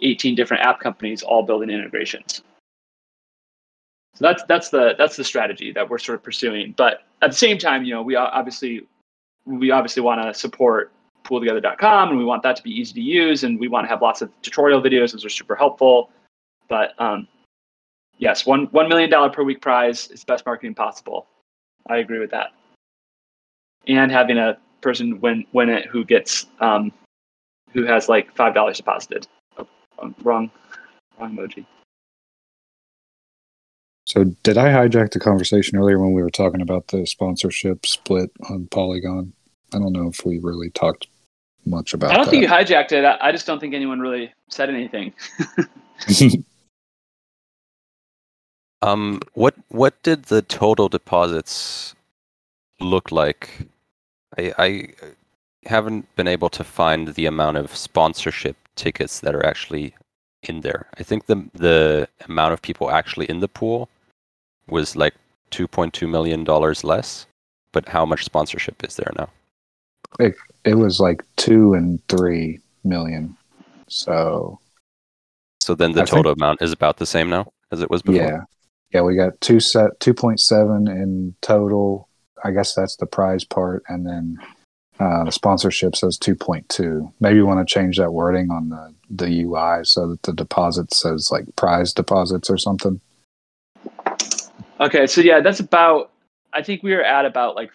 18 0.00 0.34
different 0.34 0.62
app 0.62 0.80
companies 0.80 1.22
all 1.22 1.42
building 1.42 1.70
integrations. 1.70 2.42
So 4.14 4.24
that's 4.24 4.42
that's 4.44 4.70
the 4.70 4.94
that's 4.98 5.16
the 5.16 5.24
strategy 5.24 5.72
that 5.72 5.88
we're 5.88 5.98
sort 5.98 6.16
of 6.16 6.22
pursuing. 6.22 6.74
But 6.76 7.04
at 7.22 7.30
the 7.30 7.36
same 7.36 7.58
time, 7.58 7.84
you 7.84 7.94
know, 7.94 8.02
we 8.02 8.16
obviously 8.16 8.86
we 9.46 9.70
obviously 9.70 10.02
want 10.02 10.22
to 10.22 10.34
support 10.34 10.92
pooltogether.com 11.24 12.10
and 12.10 12.18
we 12.18 12.24
want 12.24 12.42
that 12.42 12.56
to 12.56 12.62
be 12.62 12.70
easy 12.70 12.94
to 12.94 13.00
use 13.00 13.44
and 13.44 13.58
we 13.58 13.68
want 13.68 13.84
to 13.84 13.88
have 13.88 14.02
lots 14.02 14.22
of 14.22 14.30
tutorial 14.42 14.80
videos. 14.80 15.12
Those 15.12 15.24
are 15.24 15.30
super 15.30 15.54
helpful. 15.54 16.10
But 16.68 17.00
um, 17.00 17.26
yes 18.18 18.46
one 18.46 18.66
one 18.66 18.88
million 18.88 19.10
dollar 19.10 19.30
per 19.30 19.42
week 19.42 19.60
prize 19.60 20.08
is 20.08 20.20
the 20.20 20.26
best 20.26 20.46
marketing 20.46 20.74
possible. 20.74 21.26
I 21.88 21.98
agree 21.98 22.18
with 22.18 22.30
that. 22.30 22.48
And 23.88 24.12
having 24.12 24.38
a 24.38 24.58
person 24.80 25.20
win 25.20 25.44
win 25.52 25.68
it 25.68 25.86
who 25.86 26.04
gets 26.04 26.46
um, 26.60 26.92
who 27.72 27.84
has 27.84 28.08
like 28.08 28.34
five 28.34 28.54
dollars 28.54 28.76
deposited. 28.76 29.26
Oh, 29.58 29.66
um, 30.00 30.14
wrong 30.22 30.50
wrong 31.18 31.36
emoji. 31.36 31.66
So, 34.06 34.24
did 34.42 34.58
I 34.58 34.70
hijack 34.72 35.12
the 35.12 35.20
conversation 35.20 35.78
earlier 35.78 35.98
when 35.98 36.12
we 36.12 36.22
were 36.22 36.30
talking 36.30 36.60
about 36.60 36.88
the 36.88 37.06
sponsorship 37.06 37.86
split 37.86 38.32
on 38.48 38.66
Polygon? 38.66 39.32
I 39.72 39.78
don't 39.78 39.92
know 39.92 40.08
if 40.08 40.24
we 40.24 40.38
really 40.38 40.70
talked 40.70 41.06
much 41.66 41.94
about 41.94 42.10
it. 42.10 42.12
i 42.12 42.16
don't 42.16 42.24
that. 42.26 42.30
think 42.30 42.42
you 42.42 42.48
hijacked 42.48 42.92
it 42.92 43.04
I, 43.04 43.18
I 43.28 43.32
just 43.32 43.46
don't 43.46 43.60
think 43.60 43.74
anyone 43.74 44.00
really 44.00 44.32
said 44.48 44.68
anything 44.70 45.12
Um, 48.82 49.20
what 49.34 49.54
what 49.68 50.02
did 50.02 50.24
the 50.24 50.42
total 50.42 50.88
deposits 50.88 51.94
look 52.80 53.12
like? 53.12 53.68
I, 54.38 54.52
I 54.58 54.88
haven't 55.66 56.14
been 56.16 56.28
able 56.28 56.48
to 56.50 56.64
find 56.64 57.08
the 57.08 57.26
amount 57.26 57.58
of 57.58 57.74
sponsorship 57.76 58.56
tickets 58.76 59.20
that 59.20 59.34
are 59.34 59.44
actually 59.44 59.94
in 60.42 60.62
there. 60.62 60.86
I 60.98 61.02
think 61.02 61.26
the 61.26 61.44
the 61.52 62.08
amount 62.28 62.54
of 62.54 62.62
people 62.62 62.90
actually 62.90 63.26
in 63.26 63.40
the 63.40 63.48
pool 63.48 63.88
was 64.68 64.96
like 64.96 65.14
2.2 65.50 66.08
million 66.08 66.44
dollars 66.44 66.82
less. 66.84 67.26
But 67.72 67.88
how 67.88 68.04
much 68.06 68.24
sponsorship 68.24 68.82
is 68.84 68.96
there 68.96 69.12
now? 69.18 69.28
It, 70.18 70.34
it 70.64 70.74
was 70.74 71.00
like 71.00 71.22
two 71.36 71.74
and 71.74 72.06
three 72.08 72.60
million. 72.84 73.36
So, 73.88 74.58
So 75.60 75.74
then 75.74 75.92
the 75.92 76.02
I 76.02 76.04
think- 76.04 76.16
total 76.16 76.32
amount 76.32 76.62
is 76.62 76.72
about 76.72 76.96
the 76.98 77.06
same 77.06 77.28
now 77.30 77.52
as 77.72 77.80
it 77.82 77.90
was 77.90 78.02
before. 78.02 78.22
yeah. 78.22 78.40
Yeah, 78.92 79.02
we 79.02 79.14
got 79.14 79.40
two 79.40 79.60
set 79.60 80.00
2.7 80.00 80.88
in 80.88 81.34
total. 81.42 82.08
I 82.42 82.50
guess 82.50 82.74
that's 82.74 82.96
the 82.96 83.06
prize 83.06 83.44
part. 83.44 83.84
And 83.88 84.04
then 84.04 84.36
uh, 84.98 85.24
the 85.24 85.30
sponsorship 85.30 85.94
says 85.94 86.18
2.2. 86.18 87.12
Maybe 87.20 87.36
you 87.36 87.46
want 87.46 87.66
to 87.66 87.72
change 87.72 87.98
that 87.98 88.10
wording 88.12 88.50
on 88.50 88.68
the, 88.70 88.92
the 89.08 89.44
UI 89.44 89.84
so 89.84 90.08
that 90.08 90.22
the 90.24 90.32
deposit 90.32 90.92
says 90.92 91.28
like 91.30 91.44
prize 91.54 91.92
deposits 91.92 92.50
or 92.50 92.58
something. 92.58 93.00
Okay, 94.80 95.06
so 95.06 95.20
yeah, 95.20 95.40
that's 95.40 95.60
about. 95.60 96.10
I 96.52 96.62
think 96.62 96.82
we 96.82 96.92
were 96.92 97.04
at 97.04 97.24
about 97.26 97.54
like 97.54 97.70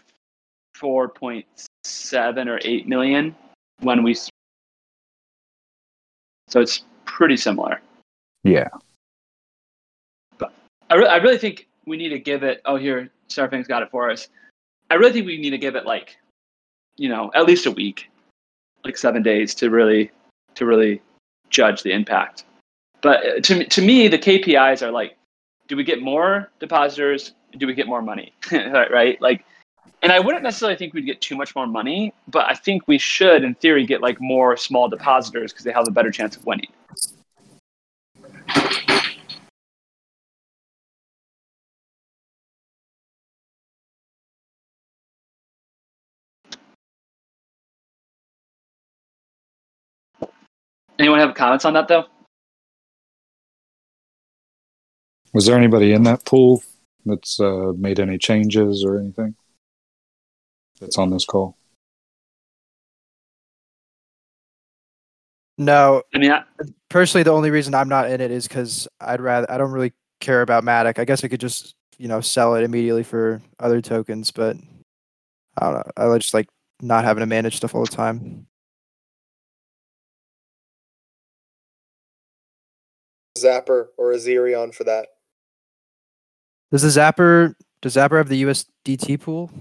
four 0.75 1.07
point 1.07 1.45
seven 1.85 2.49
or 2.49 2.59
eight 2.63 2.87
million 2.87 3.35
when 3.81 4.03
we. 4.03 4.15
So 6.47 6.61
it's 6.61 6.83
pretty 7.05 7.37
similar. 7.37 7.81
Yeah. 8.43 8.69
I, 10.89 10.95
re- 10.95 11.07
I 11.07 11.17
really 11.17 11.37
think 11.37 11.67
we 11.85 11.97
need 11.97 12.09
to 12.09 12.19
give 12.19 12.43
it. 12.43 12.61
Oh, 12.65 12.75
here, 12.75 13.09
Starfang's 13.29 13.67
got 13.67 13.81
it 13.81 13.89
for 13.89 14.11
us. 14.11 14.27
I 14.91 14.95
really 14.95 15.13
think 15.13 15.25
we 15.25 15.37
need 15.37 15.49
to 15.51 15.57
give 15.57 15.75
it 15.75 15.85
like, 15.85 16.17
you 16.95 17.09
know, 17.09 17.31
at 17.33 17.45
least 17.45 17.65
a 17.65 17.71
week, 17.71 18.09
like 18.83 18.97
seven 18.97 19.23
days 19.23 19.55
to 19.55 19.69
really, 19.69 20.11
to 20.55 20.65
really 20.65 21.01
judge 21.49 21.81
the 21.81 21.91
impact. 21.91 22.45
But 23.01 23.25
uh, 23.25 23.39
to 23.41 23.65
to 23.65 23.81
me, 23.81 24.07
the 24.07 24.19
KPIs 24.19 24.81
are 24.81 24.91
like, 24.91 25.17
do 25.67 25.75
we 25.75 25.83
get 25.83 26.01
more 26.01 26.51
depositors? 26.59 27.33
Do 27.57 27.67
we 27.67 27.73
get 27.73 27.87
more 27.87 28.01
money? 28.01 28.33
right, 28.51 28.91
right? 28.91 29.21
Like, 29.21 29.45
and 30.05 30.11
I 30.11 30.19
wouldn't 30.19 30.43
necessarily 30.43 30.77
think 30.77 30.93
we'd 30.93 31.07
get 31.07 31.19
too 31.19 31.35
much 31.35 31.55
more 31.55 31.65
money, 31.65 32.13
but 32.27 32.45
I 32.45 32.53
think 32.53 32.87
we 32.87 32.99
should, 32.99 33.43
in 33.43 33.55
theory, 33.55 33.87
get 33.87 34.01
like 34.01 34.21
more 34.21 34.55
small 34.55 34.87
depositors 34.87 35.51
because 35.51 35.65
they 35.65 35.71
have 35.71 35.87
a 35.87 35.91
better 35.91 36.11
chance 36.11 36.37
of 36.37 36.45
winning. 36.45 36.67
Anyone 50.99 51.17
have 51.17 51.33
comments 51.33 51.65
on 51.65 51.73
that 51.73 51.87
though? 51.87 52.05
Was 55.33 55.47
there 55.47 55.57
anybody 55.57 55.93
in 55.93 56.03
that 56.03 56.25
pool 56.25 56.61
that's 57.07 57.39
uh, 57.39 57.73
made 57.75 57.99
any 57.99 58.19
changes 58.19 58.85
or 58.85 58.99
anything? 58.99 59.35
That's 60.79 60.97
on 60.97 61.09
this 61.09 61.25
call? 61.25 61.57
No, 65.57 66.03
I 66.13 66.17
mean, 66.17 66.31
I, 66.31 66.43
personally, 66.89 67.23
the 67.23 67.31
only 67.31 67.49
reason 67.49 67.73
I'm 67.73 67.87
not 67.87 68.11
in 68.11 68.19
it 68.19 68.29
is 68.31 68.47
because 68.47 68.87
I'd 68.99 69.21
rather 69.21 69.49
I 69.49 69.57
don't 69.57 69.71
really 69.71 69.93
care 70.19 70.41
about 70.41 70.63
Matic. 70.63 70.99
I 70.99 71.05
guess 71.05 71.23
I 71.23 71.29
could 71.29 71.39
just 71.39 71.75
you 71.97 72.07
know 72.07 72.19
sell 72.19 72.55
it 72.55 72.63
immediately 72.63 73.03
for 73.03 73.41
other 73.59 73.81
tokens, 73.81 74.31
but 74.31 74.57
I 75.57 75.65
don't 75.65 75.73
know. 75.73 76.13
I 76.13 76.17
just 76.17 76.33
like 76.33 76.49
not 76.81 77.05
having 77.05 77.21
to 77.21 77.25
manage 77.25 77.55
stuff 77.55 77.73
all 77.73 77.85
the 77.85 77.91
time. 77.91 78.47
Zapper 83.37 83.87
or 83.97 84.13
a 84.13 84.17
Zerion 84.17 84.73
for 84.73 84.83
that. 84.85 85.07
Does 86.71 86.81
the 86.81 86.99
Zapper 86.99 87.53
does 87.81 87.95
Zapper 87.95 88.17
have 88.17 88.29
the 88.29 88.43
USDT 88.43 89.21
pool? 89.21 89.51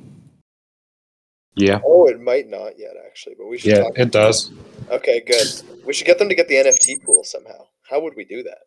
Yeah. 1.57 1.81
Oh, 1.85 2.07
it 2.09 2.21
might 2.21 2.49
not 2.49 2.79
yet 2.79 2.95
actually, 3.07 3.37
but 3.39 3.47
we 3.47 3.59
should 3.59 3.71
Yeah, 3.73 3.83
talk. 3.83 3.93
it 3.99 4.11
does. 4.11 4.51
Okay, 4.91 5.21
good. 5.21 5.47
We 5.87 5.93
should 5.93 6.07
get 6.07 6.19
them 6.19 6.29
to 6.29 6.35
get 6.35 6.49
the 6.49 6.57
NFT 6.57 7.05
pool 7.05 7.23
somehow. 7.25 7.67
How 7.89 8.01
would 8.01 8.17
we 8.17 8.25
do 8.25 8.43
that? 8.43 8.59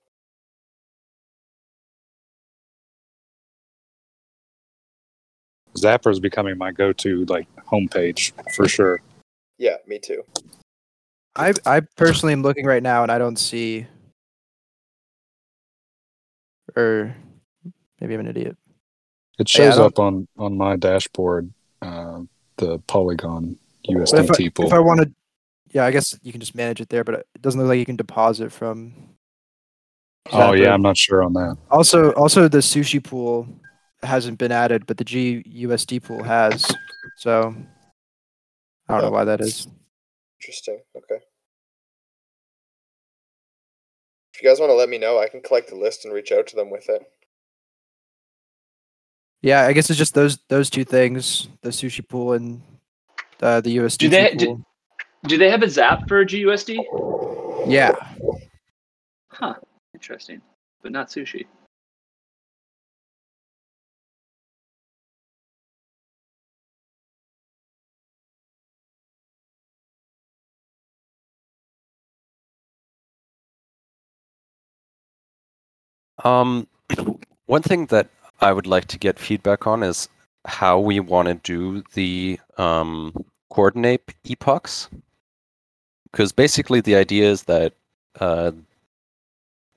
Zapper 5.77 6.11
is 6.11 6.19
becoming 6.19 6.57
my 6.57 6.71
go-to 6.71 7.25
like 7.25 7.47
homepage 7.71 8.31
for 8.53 8.67
sure. 8.67 9.01
Yeah, 9.57 9.75
me 9.85 9.99
too. 9.99 10.23
I 11.35 11.53
I 11.65 11.81
personally 11.97 12.33
am 12.33 12.41
looking 12.41 12.65
right 12.65 12.81
now 12.81 13.03
and 13.03 13.11
I 13.11 13.17
don't 13.19 13.37
see 13.37 13.85
or 16.75 17.15
maybe 18.01 18.13
I'm 18.15 18.21
an 18.21 18.27
idiot. 18.27 18.57
It 19.37 19.47
shows 19.47 19.75
don't- 19.75 19.85
up 19.85 19.99
on 19.99 20.27
on 20.37 20.57
my 20.57 20.75
dashboard, 20.77 21.51
uh, 21.81 22.21
the 22.57 22.79
Polygon 22.87 23.57
But 23.87 23.95
if 23.95 24.09
USDT 24.11 24.45
I, 24.45 24.49
pool. 24.49 24.65
if 24.67 24.73
I 24.73 24.79
want 24.79 25.01
to, 25.01 25.11
yeah, 25.71 25.85
I 25.85 25.91
guess 25.91 26.17
you 26.23 26.31
can 26.31 26.41
just 26.41 26.55
manage 26.55 26.81
it 26.81 26.89
there, 26.89 27.03
but 27.03 27.15
it 27.15 27.41
doesn't 27.41 27.59
look 27.59 27.67
like 27.69 27.79
you 27.79 27.85
can 27.85 27.95
deposit 27.95 28.51
from. 28.51 28.93
oh 30.31 30.37
Zapper. 30.37 30.59
yeah, 30.61 30.73
I'm 30.73 30.81
not 30.81 30.97
sure 30.97 31.23
on 31.23 31.33
that. 31.33 31.57
Also, 31.71 32.11
also 32.13 32.47
the 32.47 32.59
sushi 32.59 33.03
pool 33.03 33.47
hasn't 34.03 34.37
been 34.37 34.51
added, 34.51 34.85
but 34.85 34.97
the 34.97 35.05
GUSD 35.05 36.03
pool 36.03 36.23
has. 36.23 36.65
So 37.17 37.55
I 38.89 38.93
don't 38.93 39.01
know 39.03 39.11
why 39.11 39.23
that 39.25 39.41
is. 39.41 39.67
Interesting. 40.41 40.79
Okay. 40.95 41.21
If 44.33 44.43
you 44.43 44.49
guys 44.49 44.59
want 44.59 44.69
to 44.69 44.75
let 44.75 44.89
me 44.89 44.97
know, 44.99 45.17
I 45.19 45.27
can 45.27 45.41
collect 45.41 45.69
the 45.69 45.75
list 45.75 46.05
and 46.05 46.13
reach 46.13 46.31
out 46.31 46.45
to 46.47 46.55
them 46.55 46.69
with 46.69 46.87
it. 46.89 47.01
Yeah, 49.41 49.65
I 49.65 49.73
guess 49.73 49.89
it's 49.89 49.99
just 49.99 50.13
those 50.13 50.39
those 50.49 50.69
two 50.69 50.83
things: 50.83 51.47
the 51.61 51.69
sushi 51.69 52.07
pool 52.07 52.33
and 52.33 52.61
uh, 53.41 53.61
the 53.61 53.77
USD 53.77 53.97
do 53.97 54.09
they 54.09 54.35
pool. 54.35 54.55
do, 54.55 54.65
do 55.29 55.37
they 55.37 55.49
have 55.49 55.61
a 55.63 55.69
Zap 55.69 56.07
for 56.07 56.25
GUSD? 56.25 56.79
yeah, 57.67 57.95
Huh. 59.31 59.53
Interesting, 59.93 60.41
but 60.81 60.91
not 60.91 61.09
sushi. 61.09 61.45
Um, 76.23 76.67
one 77.45 77.61
thing 77.61 77.85
that 77.87 78.09
I 78.39 78.53
would 78.53 78.67
like 78.67 78.85
to 78.87 78.99
get 78.99 79.19
feedback 79.19 79.65
on 79.65 79.83
is 79.83 80.09
how 80.45 80.79
we 80.79 80.99
want 80.99 81.27
to 81.27 81.33
do 81.35 81.83
the 81.93 82.39
um, 82.57 83.13
Coordinape 83.51 84.11
epochs. 84.23 84.89
Because 86.11 86.31
basically, 86.31 86.81
the 86.81 86.95
idea 86.95 87.29
is 87.29 87.43
that 87.43 87.73
uh, 88.19 88.51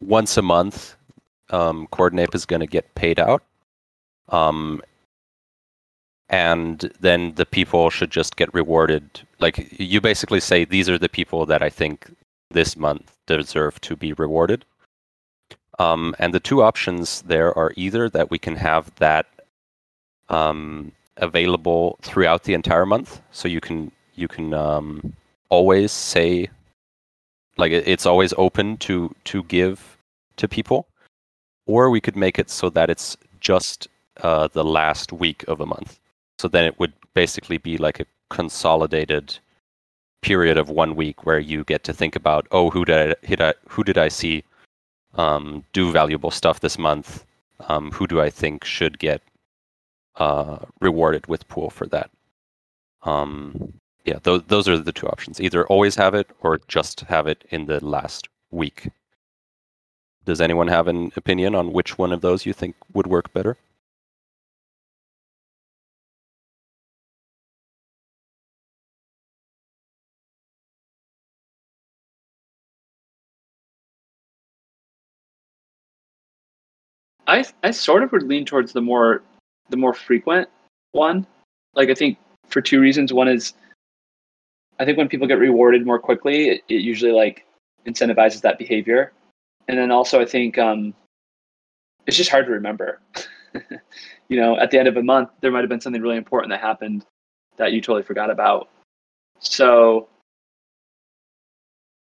once 0.01 0.37
a 0.37 0.43
month, 0.43 0.97
um, 1.51 1.87
Coordinape 1.89 2.35
is 2.35 2.47
going 2.47 2.61
to 2.61 2.67
get 2.67 2.95
paid 2.95 3.19
out. 3.19 3.43
Um, 4.29 4.83
and 6.29 6.93
then 7.01 7.35
the 7.35 7.47
people 7.47 7.91
should 7.91 8.11
just 8.11 8.37
get 8.37 8.55
rewarded. 8.55 9.03
Like, 9.41 9.75
you 9.81 10.01
basically 10.01 10.39
say, 10.41 10.65
these 10.65 10.89
are 10.89 10.99
the 10.99 11.09
people 11.09 11.45
that 11.47 11.63
I 11.63 11.69
think 11.69 12.15
this 12.51 12.77
month 12.77 13.17
deserve 13.27 13.81
to 13.81 13.97
be 13.97 14.13
rewarded. 14.13 14.65
Um, 15.81 16.15
and 16.19 16.35
the 16.35 16.41
two 16.41 16.63
options 16.63 17.23
there 17.23 17.57
are 17.57 17.73
either 17.75 18.11
that 18.11 18.31
we 18.31 18.39
can 18.39 18.57
have 18.57 18.95
that 18.97 19.25
um, 20.29 20.93
available 21.17 21.99
throughout 22.03 22.45
the 22.45 22.53
entire 22.53 22.85
month, 22.85 23.23
so 23.33 23.49
you 23.49 23.63
can 23.63 23.91
you 24.15 24.29
can 24.29 24.53
um, 24.53 25.15
always 25.49 25.91
say 25.91 26.51
like 27.57 27.73
it's 27.73 28.05
always 28.05 28.35
open 28.37 28.77
to 28.89 29.15
to 29.25 29.43
give 29.45 29.97
to 30.37 30.47
people, 30.47 30.87
or 31.65 31.89
we 31.89 32.01
could 32.01 32.17
make 32.17 32.39
it 32.39 32.51
so 32.51 32.69
that 32.69 32.91
it's 32.91 33.17
just 33.41 33.89
uh, 34.23 34.49
the 34.49 34.65
last 34.65 35.15
week 35.15 35.45
of 35.49 35.61
a 35.63 35.67
month. 35.67 35.99
So 36.39 36.47
then 36.49 36.67
it 36.67 36.79
would 36.79 36.93
basically 37.15 37.57
be 37.57 37.79
like 37.79 38.01
a 38.01 38.07
consolidated 38.29 39.39
period 40.21 40.59
of 40.59 40.69
one 40.69 40.95
week 40.95 41.25
where 41.25 41.39
you 41.39 41.65
get 41.65 41.85
to 41.85 41.95
think 41.95 42.15
about 42.15 42.47
oh 42.51 42.69
who 42.69 42.85
did 42.85 43.17
I, 43.41 43.55
who 43.69 43.83
did 43.83 43.97
I 43.97 44.09
see 44.09 44.45
um, 45.15 45.65
do 45.73 45.93
valuable 45.93 46.31
stuff 46.31 46.61
this 46.61 46.79
month. 46.79 47.25
Um, 47.69 47.91
who 47.91 48.07
do 48.07 48.21
I 48.21 48.31
think 48.31 48.65
should 48.65 48.99
get 48.99 49.23
uh, 50.17 50.59
rewarded 50.81 51.27
with 51.27 51.49
pool 51.49 51.71
for 51.71 51.87
that? 51.89 52.11
Um, 53.03 53.75
yeah, 54.05 54.19
those 54.23 54.43
those 54.45 54.69
are 54.69 54.79
the 54.79 54.93
two 54.93 55.09
options. 55.09 55.41
Either 55.41 55.67
always 55.67 55.97
have 55.97 56.15
it 56.15 56.31
or 56.41 56.61
just 56.69 57.01
have 57.01 57.27
it 57.27 57.45
in 57.51 57.67
the 57.67 57.85
last 57.85 58.29
week. 58.51 58.89
Does 60.25 60.41
anyone 60.41 60.69
have 60.69 60.89
an 60.89 61.13
opinion 61.17 61.55
on 61.55 61.73
which 61.73 61.99
one 61.99 62.13
of 62.13 62.21
those 62.21 62.47
you 62.47 62.53
think 62.53 62.77
would 62.93 63.07
work 63.07 63.33
better? 63.33 63.57
I 77.31 77.45
I 77.63 77.71
sort 77.71 78.03
of 78.03 78.11
would 78.13 78.25
lean 78.25 78.45
towards 78.45 78.73
the 78.73 78.81
more 78.81 79.23
the 79.69 79.77
more 79.77 79.95
frequent 79.95 80.49
one. 80.93 81.27
Like 81.75 81.89
I 81.89 81.95
think 81.95 82.19
for 82.49 82.61
two 82.61 82.81
reasons. 82.81 83.13
One 83.13 83.29
is 83.29 83.55
I 84.81 84.85
think 84.85 84.99
when 84.99 85.09
people 85.09 85.29
get 85.29 85.39
rewarded 85.39 85.87
more 85.87 85.99
quickly, 85.99 86.49
it, 86.49 86.63
it 86.69 86.83
usually 86.83 87.13
like 87.13 87.47
incentivizes 87.87 88.41
that 88.41 88.59
behavior. 88.59 89.13
And 89.69 89.79
then 89.79 89.93
also 89.93 90.21
I 90.21 90.27
think 90.27 90.59
um, 90.59 90.93
it's 92.07 92.17
just 92.17 92.31
hard 92.31 92.47
to 92.47 92.53
remember. 92.53 93.01
you 94.29 94.41
know, 94.41 94.59
at 94.59 94.73
the 94.73 94.79
end 94.79 94.89
of 94.89 94.97
a 94.97 95.03
month, 95.03 95.31
there 95.41 95.53
might 95.53 95.61
have 95.61 95.69
been 95.69 95.81
something 95.81 96.03
really 96.03 96.17
important 96.17 96.51
that 96.51 96.61
happened 96.61 97.07
that 97.59 97.73
you 97.73 97.81
totally 97.81 98.03
forgot 98.03 98.31
about. 98.31 98.69
So 99.39 100.09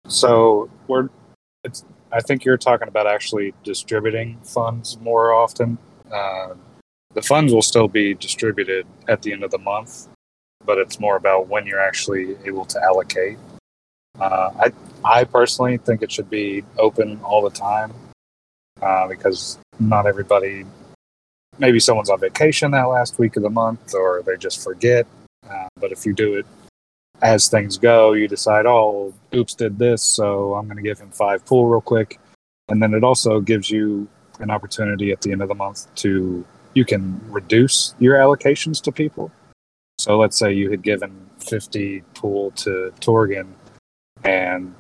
So 0.07 0.69
we're 0.87 1.09
it's 1.65 1.87
I 2.15 2.21
think 2.21 2.45
you're 2.45 2.57
talking 2.57 2.87
about 2.87 3.09
actually 3.09 3.55
distributing 3.65 4.39
funds 4.45 4.97
more 5.01 5.33
often. 5.33 5.77
Uh, 6.13 6.55
the 7.13 7.23
funds 7.23 7.53
will 7.53 7.61
still 7.61 7.89
be 7.89 8.15
distributed 8.15 8.87
at 9.09 9.21
the 9.23 9.33
end 9.33 9.43
of 9.43 9.51
the 9.51 9.59
month, 9.59 10.07
but 10.65 10.79
it's 10.79 11.01
more 11.01 11.17
about 11.17 11.49
when 11.49 11.67
you're 11.67 11.81
actually 11.81 12.37
able 12.45 12.67
to 12.67 12.81
allocate. 12.81 13.37
Uh, 14.21 14.51
I 14.57 14.73
I 15.05 15.25
personally 15.25 15.77
think 15.79 16.03
it 16.03 16.13
should 16.13 16.31
be 16.31 16.63
open 16.79 17.21
all 17.25 17.43
the 17.43 17.51
time 17.51 17.93
uh, 18.81 19.09
because 19.09 19.59
not 19.81 20.07
everybody. 20.07 20.65
Maybe 21.59 21.81
someone's 21.81 22.11
on 22.11 22.21
vacation 22.21 22.71
that 22.73 22.85
last 22.85 23.19
week 23.19 23.37
of 23.37 23.43
the 23.43 23.51
month, 23.51 23.93
or 23.93 24.23
they 24.23 24.37
just 24.37 24.63
forget. 24.63 25.05
Uh, 25.51 25.67
but 25.81 25.91
if 25.91 26.07
you 26.07 26.13
do 26.13 26.35
it 26.35 26.47
as 27.23 27.49
things 27.49 27.79
go, 27.79 28.13
you 28.13 28.29
decide, 28.29 28.67
oh, 28.67 29.15
Oops 29.35 29.55
did 29.55 29.79
this, 29.79 30.03
so 30.03 30.55
I'm 30.55 30.67
going 30.67 30.77
to 30.77 30.83
give 30.83 30.99
him 30.99 31.11
five 31.11 31.45
pool 31.45 31.67
real 31.67 31.81
quick. 31.81 32.19
And 32.69 32.83
then 32.83 32.95
it 32.95 33.05
also 33.05 33.41
gives 33.41 33.71
you 33.71 34.09
an 34.41 34.51
opportunity 34.51 35.13
at 35.13 35.21
the 35.21 35.33
end 35.33 35.43
of 35.43 35.49
the 35.49 35.55
month 35.55 35.93
to, 35.97 36.45
you 36.75 36.85
can 36.85 37.21
reduce 37.31 37.95
your 37.99 38.17
allocations 38.17 38.83
to 38.83 38.93
people. 38.93 39.31
So 39.99 40.19
let's 40.19 40.37
say 40.37 40.53
you 40.53 40.71
had 40.71 40.83
given 40.83 41.31
50 41.39 42.03
pool 42.15 42.51
to 42.53 42.93
Torgan 43.01 43.47
and 44.25 44.75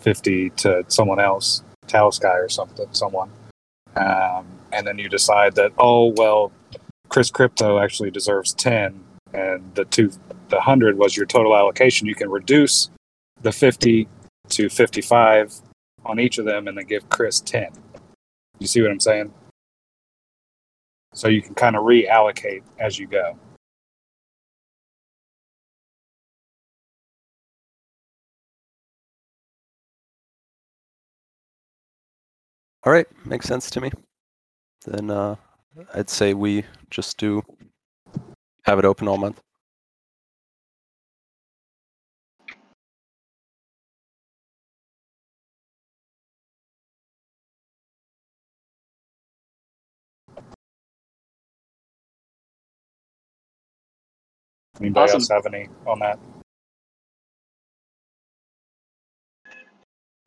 50 0.00 0.50
to 0.50 0.84
someone 0.88 1.20
else, 1.20 1.62
Talsky 1.86 2.24
or 2.24 2.48
something, 2.48 2.86
someone. 2.92 3.30
Um, 3.96 4.46
and 4.72 4.86
then 4.86 4.98
you 4.98 5.08
decide 5.08 5.54
that, 5.56 5.72
oh, 5.78 6.12
well, 6.16 6.52
Chris 7.08 7.30
Crypto 7.30 7.78
actually 7.78 8.10
deserves 8.10 8.54
10 8.54 9.02
and 9.34 9.74
the 9.74 9.84
two 9.84 10.10
the 10.48 10.56
100 10.56 10.98
was 10.98 11.16
your 11.16 11.26
total 11.26 11.56
allocation 11.56 12.06
you 12.06 12.14
can 12.14 12.30
reduce 12.30 12.90
the 13.42 13.52
50 13.52 14.08
to 14.48 14.68
55 14.68 15.54
on 16.04 16.18
each 16.18 16.38
of 16.38 16.44
them 16.44 16.68
and 16.68 16.76
then 16.76 16.86
give 16.86 17.08
Chris 17.08 17.40
10. 17.40 17.68
You 18.58 18.66
see 18.66 18.82
what 18.82 18.90
I'm 18.90 19.00
saying? 19.00 19.32
So 21.14 21.28
you 21.28 21.42
can 21.42 21.54
kind 21.54 21.76
of 21.76 21.82
reallocate 21.84 22.62
as 22.78 22.98
you 22.98 23.06
go. 23.06 23.38
All 32.84 32.92
right, 32.92 33.06
makes 33.26 33.46
sense 33.46 33.70
to 33.70 33.80
me. 33.80 33.90
Then 34.86 35.10
uh, 35.10 35.36
I'd 35.94 36.08
say 36.08 36.32
we 36.32 36.64
just 36.90 37.18
do 37.18 37.42
have 38.64 38.78
it 38.78 38.84
open 38.84 39.08
all 39.08 39.18
month. 39.18 39.40
Anybody 54.80 55.04
Awesome. 55.04 55.16
else 55.20 55.28
have 55.28 55.46
any 55.46 55.68
on 55.86 55.98
that? 56.00 56.18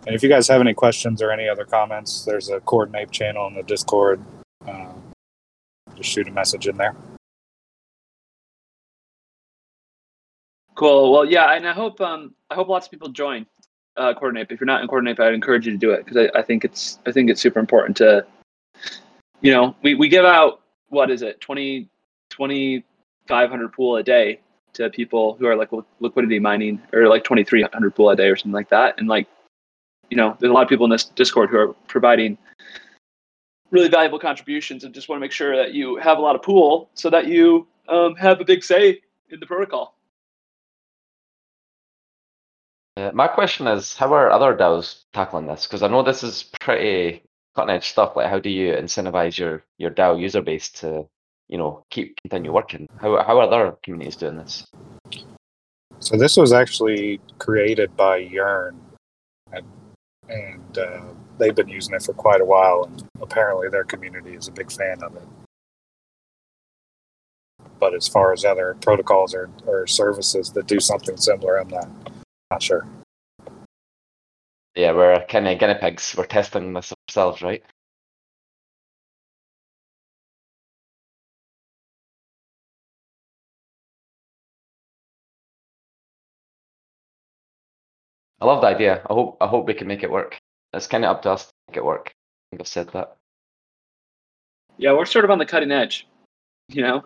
And 0.05 0.15
if 0.15 0.23
you 0.23 0.29
guys 0.29 0.47
have 0.47 0.61
any 0.61 0.73
questions 0.73 1.21
or 1.21 1.31
any 1.31 1.47
other 1.47 1.63
comments, 1.63 2.25
there's 2.25 2.49
a 2.49 2.59
Coordinape 2.61 3.11
channel 3.11 3.47
in 3.47 3.53
the 3.53 3.63
Discord. 3.63 4.23
Uh, 4.67 4.91
just 5.95 6.09
shoot 6.09 6.27
a 6.27 6.31
message 6.31 6.67
in 6.67 6.75
there. 6.75 6.95
Cool. 10.75 11.11
Well, 11.13 11.25
yeah, 11.25 11.53
and 11.53 11.67
I 11.67 11.73
hope 11.73 12.01
um 12.01 12.33
I 12.49 12.55
hope 12.55 12.67
lots 12.67 12.87
of 12.87 12.91
people 12.91 13.09
join 13.09 13.45
uh, 13.97 14.13
Coordinape. 14.13 14.51
If 14.51 14.59
you're 14.59 14.65
not 14.65 14.81
in 14.81 14.87
Coordinape, 14.87 15.19
I'd 15.19 15.33
encourage 15.33 15.65
you 15.65 15.71
to 15.73 15.77
do 15.77 15.91
it 15.91 16.03
because 16.05 16.17
I, 16.17 16.39
I 16.39 16.41
think 16.41 16.65
it's 16.65 16.97
I 17.05 17.11
think 17.11 17.29
it's 17.29 17.41
super 17.41 17.59
important 17.59 17.95
to, 17.97 18.25
you 19.41 19.51
know, 19.51 19.75
we, 19.83 19.93
we 19.93 20.09
give 20.09 20.25
out 20.25 20.61
what 20.89 21.11
is 21.11 21.21
it 21.21 21.39
20 21.41 21.87
2500 23.31 23.71
pool 23.71 23.95
a 23.95 24.03
day 24.03 24.39
to 24.73 24.89
people 24.89 25.35
who 25.35 25.47
are 25.47 25.55
like 25.55 25.69
liquidity 25.99 26.39
mining 26.39 26.81
or 26.93 27.07
like 27.07 27.23
2300 27.23 27.95
pool 27.95 28.09
a 28.09 28.15
day 28.15 28.27
or 28.27 28.35
something 28.35 28.51
like 28.51 28.69
that, 28.69 28.95
and 28.99 29.07
like, 29.07 29.27
you 30.09 30.17
know, 30.17 30.35
there's 30.39 30.49
a 30.49 30.53
lot 30.53 30.63
of 30.63 30.69
people 30.69 30.85
in 30.85 30.91
this 30.91 31.05
Discord 31.05 31.49
who 31.49 31.57
are 31.57 31.73
providing 31.87 32.37
really 33.71 33.87
valuable 33.87 34.19
contributions 34.19 34.83
and 34.83 34.93
just 34.93 35.07
want 35.07 35.17
to 35.17 35.21
make 35.21 35.31
sure 35.31 35.55
that 35.55 35.73
you 35.73 35.95
have 35.97 36.17
a 36.17 36.21
lot 36.21 36.35
of 36.35 36.41
pool 36.41 36.89
so 36.93 37.09
that 37.09 37.27
you 37.27 37.67
um, 37.87 38.15
have 38.15 38.41
a 38.41 38.45
big 38.45 38.63
say 38.63 39.01
in 39.29 39.39
the 39.39 39.45
protocol. 39.45 39.95
Uh, 42.97 43.11
my 43.13 43.27
question 43.27 43.67
is, 43.67 43.95
how 43.95 44.13
are 44.13 44.29
other 44.29 44.53
DAOs 44.53 45.03
tackling 45.13 45.47
this? 45.47 45.65
Because 45.65 45.81
I 45.81 45.87
know 45.87 46.03
this 46.03 46.23
is 46.23 46.43
pretty 46.59 47.23
cutting 47.55 47.73
edge 47.73 47.89
stuff. 47.89 48.17
Like, 48.17 48.29
how 48.29 48.39
do 48.39 48.49
you 48.49 48.73
incentivize 48.73 49.37
your 49.37 49.63
your 49.77 49.91
DAO 49.91 50.19
user 50.19 50.41
base 50.41 50.69
to, 50.81 51.07
you 51.51 51.57
know, 51.57 51.83
keep 51.91 52.15
continue 52.21 52.51
working? 52.51 52.87
How 52.99 53.21
how 53.23 53.39
are 53.39 53.43
other 53.43 53.77
communities 53.83 54.15
doing 54.15 54.37
this? 54.37 54.65
So 55.99 56.17
this 56.17 56.37
was 56.37 56.53
actually 56.53 57.21
created 57.37 57.95
by 57.95 58.17
Yearn, 58.17 58.79
and, 59.51 59.65
and 60.29 60.77
uh, 60.77 61.03
they've 61.37 61.53
been 61.53 61.67
using 61.67 61.93
it 61.93 62.01
for 62.01 62.13
quite 62.13 62.41
a 62.41 62.45
while. 62.45 62.85
And 62.85 63.03
apparently, 63.21 63.69
their 63.69 63.83
community 63.83 64.33
is 64.33 64.47
a 64.47 64.51
big 64.51 64.71
fan 64.71 65.03
of 65.03 65.15
it. 65.15 65.27
But 67.79 67.93
as 67.93 68.07
far 68.07 68.31
as 68.33 68.45
other 68.45 68.77
protocols 68.81 69.35
or, 69.35 69.49
or 69.67 69.85
services 69.85 70.51
that 70.51 70.67
do 70.67 70.79
something 70.79 71.17
similar, 71.17 71.57
I'm 71.57 71.67
not 71.67 71.89
not 72.49 72.63
sure. 72.63 72.87
Yeah, 74.75 74.93
we're 74.93 75.25
kind 75.27 75.47
of 75.47 75.59
guinea 75.59 75.75
pigs. 75.75 76.15
We're 76.17 76.25
testing 76.25 76.73
this 76.73 76.93
ourselves, 77.09 77.41
right? 77.41 77.63
I 88.41 88.45
love 88.45 88.61
the 88.61 88.67
idea. 88.67 89.01
I 89.07 89.13
hope 89.13 89.37
I 89.39 89.47
hope 89.47 89.67
we 89.67 89.75
can 89.75 89.87
make 89.87 90.01
it 90.01 90.11
work. 90.11 90.39
It's 90.73 90.87
kind 90.87 91.05
of 91.05 91.15
up 91.15 91.21
to 91.23 91.31
us 91.31 91.45
to 91.45 91.53
make 91.69 91.77
it 91.77 91.85
work. 91.85 92.07
I 92.07 92.11
think 92.49 92.61
I've 92.61 92.67
said 92.67 92.89
that. 92.93 93.17
Yeah, 94.77 94.93
we're 94.93 95.05
sort 95.05 95.25
of 95.25 95.31
on 95.31 95.37
the 95.37 95.45
cutting 95.45 95.71
edge, 95.71 96.07
you 96.69 96.81
know. 96.81 97.03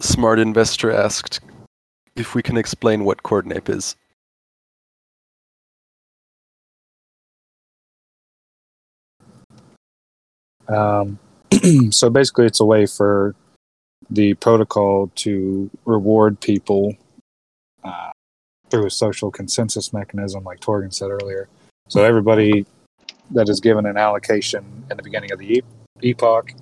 Smart 0.00 0.38
investor 0.38 0.92
asked 0.92 1.40
if 2.14 2.36
we 2.36 2.42
can 2.42 2.56
explain 2.56 3.04
what 3.04 3.24
Coordinape 3.24 3.68
is. 3.68 3.96
Um, 10.68 11.18
so 11.90 12.10
basically, 12.10 12.46
it's 12.46 12.60
a 12.60 12.64
way 12.64 12.86
for 12.86 13.34
the 14.10 14.34
protocol 14.34 15.10
to 15.16 15.70
reward 15.84 16.40
people 16.40 16.94
uh, 17.84 18.10
through 18.70 18.86
a 18.86 18.90
social 18.90 19.30
consensus 19.30 19.92
mechanism, 19.92 20.44
like 20.44 20.60
Torgan 20.60 20.92
said 20.92 21.10
earlier. 21.10 21.48
So 21.88 22.04
everybody 22.04 22.66
that 23.30 23.48
is 23.48 23.60
given 23.60 23.86
an 23.86 23.96
allocation 23.96 24.84
in 24.90 24.96
the 24.96 25.02
beginning 25.02 25.32
of 25.32 25.38
the 25.38 25.62
epoch 26.02 26.52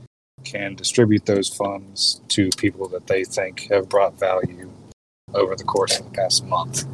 can 0.44 0.74
distribute 0.74 1.26
those 1.26 1.48
funds 1.48 2.20
to 2.28 2.50
people 2.56 2.88
that 2.88 3.06
they 3.06 3.24
think 3.24 3.68
have 3.70 3.88
brought 3.88 4.18
value 4.18 4.70
over 5.34 5.56
the 5.56 5.64
course 5.64 5.98
of 5.98 6.04
the 6.06 6.12
past 6.12 6.44
month. 6.44 6.84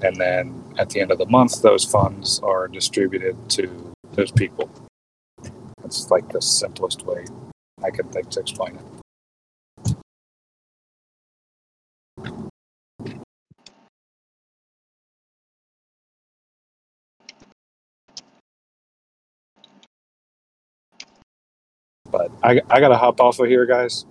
And 0.00 0.16
then 0.16 0.62
at 0.78 0.90
the 0.90 1.00
end 1.00 1.10
of 1.10 1.18
the 1.18 1.26
month, 1.26 1.60
those 1.60 1.84
funds 1.84 2.40
are 2.40 2.68
distributed 2.68 3.36
to 3.50 3.94
those 4.12 4.30
people. 4.30 4.70
That's 5.88 6.10
like 6.10 6.30
the 6.30 6.42
simplest 6.42 7.06
way 7.06 7.24
I 7.82 7.90
can 7.90 8.06
think 8.10 8.28
to 8.32 8.40
explain 8.40 8.76
it. 8.76 8.82
But 22.10 22.30
I, 22.42 22.60
I 22.68 22.80
got 22.80 22.88
to 22.88 22.98
hop 22.98 23.18
off 23.22 23.38
of 23.38 23.48
here, 23.48 23.64
guys. 23.64 24.04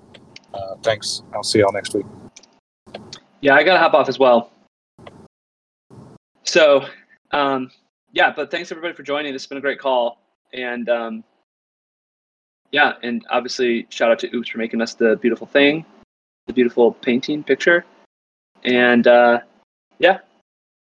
Uh, 0.51 0.77
thanks. 0.81 1.21
I'll 1.35 1.43
see 1.43 1.59
y'all 1.59 1.71
next 1.71 1.93
week. 1.93 2.07
Yeah, 3.41 3.53
I 3.53 3.61
gotta 3.61 3.77
hop 3.77 3.93
off 3.93 4.09
as 4.09 4.17
well. 4.17 4.51
So, 6.41 6.85
um, 7.29 7.69
yeah, 8.13 8.33
but 8.35 8.49
thanks 8.49 8.71
everybody 8.71 8.95
for 8.95 9.03
joining. 9.03 9.33
Has 9.33 9.45
been 9.45 9.59
a 9.59 9.61
great 9.61 9.77
call, 9.77 10.23
and 10.53 10.89
um, 10.89 11.23
yeah, 12.72 12.94
and 13.03 13.26
obviously 13.30 13.88
shout 13.89 14.11
out 14.11 14.19
to 14.19 14.35
Oops 14.35 14.49
for 14.49 14.57
making 14.57 14.81
us 14.81 14.94
the 14.94 15.15
beautiful 15.18 15.48
thing, 15.48 15.85
the 16.48 16.53
beautiful 16.53 16.91
painting 16.91 17.44
picture, 17.44 17.85
and 18.64 19.07
uh, 19.07 19.39
yeah, 19.99 20.19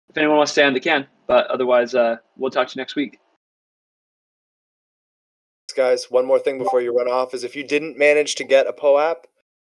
if 0.08 0.16
anyone 0.16 0.36
wants 0.36 0.52
to 0.52 0.54
stay 0.54 0.64
on, 0.64 0.74
they 0.74 0.80
can. 0.80 1.06
But 1.26 1.46
otherwise, 1.46 1.94
uh, 1.94 2.16
we'll 2.36 2.50
talk 2.50 2.68
to 2.68 2.76
you 2.76 2.80
next 2.80 2.96
week. 2.96 3.18
guys, 5.76 6.10
one 6.10 6.26
more 6.26 6.40
thing 6.40 6.58
before 6.58 6.80
you 6.80 6.96
run 6.96 7.06
off 7.06 7.32
is 7.32 7.44
if 7.44 7.54
you 7.54 7.62
didn't 7.62 7.96
manage 7.96 8.34
to 8.34 8.44
get 8.44 8.66
a 8.66 8.72
POAP, 8.72 9.26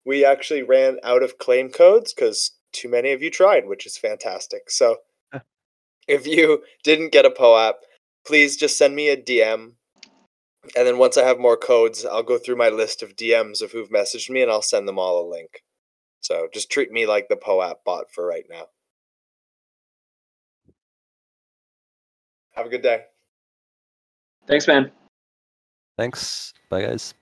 we 0.06 0.24
actually 0.24 0.62
ran 0.62 0.98
out 1.02 1.24
of 1.24 1.38
claim 1.38 1.68
codes 1.68 2.14
because 2.14 2.52
too 2.72 2.88
many 2.88 3.10
of 3.10 3.20
you 3.20 3.30
tried, 3.30 3.66
which 3.66 3.84
is 3.84 3.98
fantastic. 3.98 4.70
So 4.70 4.98
if 6.08 6.26
you 6.26 6.62
didn't 6.84 7.10
get 7.10 7.26
a 7.26 7.30
POAP, 7.30 7.74
please 8.24 8.56
just 8.56 8.78
send 8.78 8.94
me 8.94 9.08
a 9.08 9.16
DM. 9.16 9.72
And 10.76 10.86
then 10.86 10.98
once 10.98 11.16
I 11.16 11.24
have 11.24 11.38
more 11.38 11.56
codes, 11.56 12.04
I'll 12.04 12.22
go 12.22 12.38
through 12.38 12.56
my 12.56 12.68
list 12.68 13.02
of 13.02 13.16
DMs 13.16 13.62
of 13.62 13.72
who've 13.72 13.90
messaged 13.90 14.30
me 14.30 14.42
and 14.42 14.50
I'll 14.50 14.62
send 14.62 14.88
them 14.88 14.98
all 14.98 15.24
a 15.24 15.30
link. 15.30 15.62
So 16.20 16.48
just 16.52 16.70
treat 16.70 16.90
me 16.90 17.06
like 17.06 17.28
the 17.28 17.36
POAP 17.36 17.84
bot 17.84 18.10
for 18.10 18.26
right 18.26 18.44
now. 18.50 18.66
Have 22.54 22.66
a 22.66 22.70
good 22.70 22.82
day. 22.82 23.04
Thanks, 24.46 24.66
man. 24.66 24.90
Thanks. 25.96 26.52
Bye, 26.68 26.82
guys. 26.82 27.14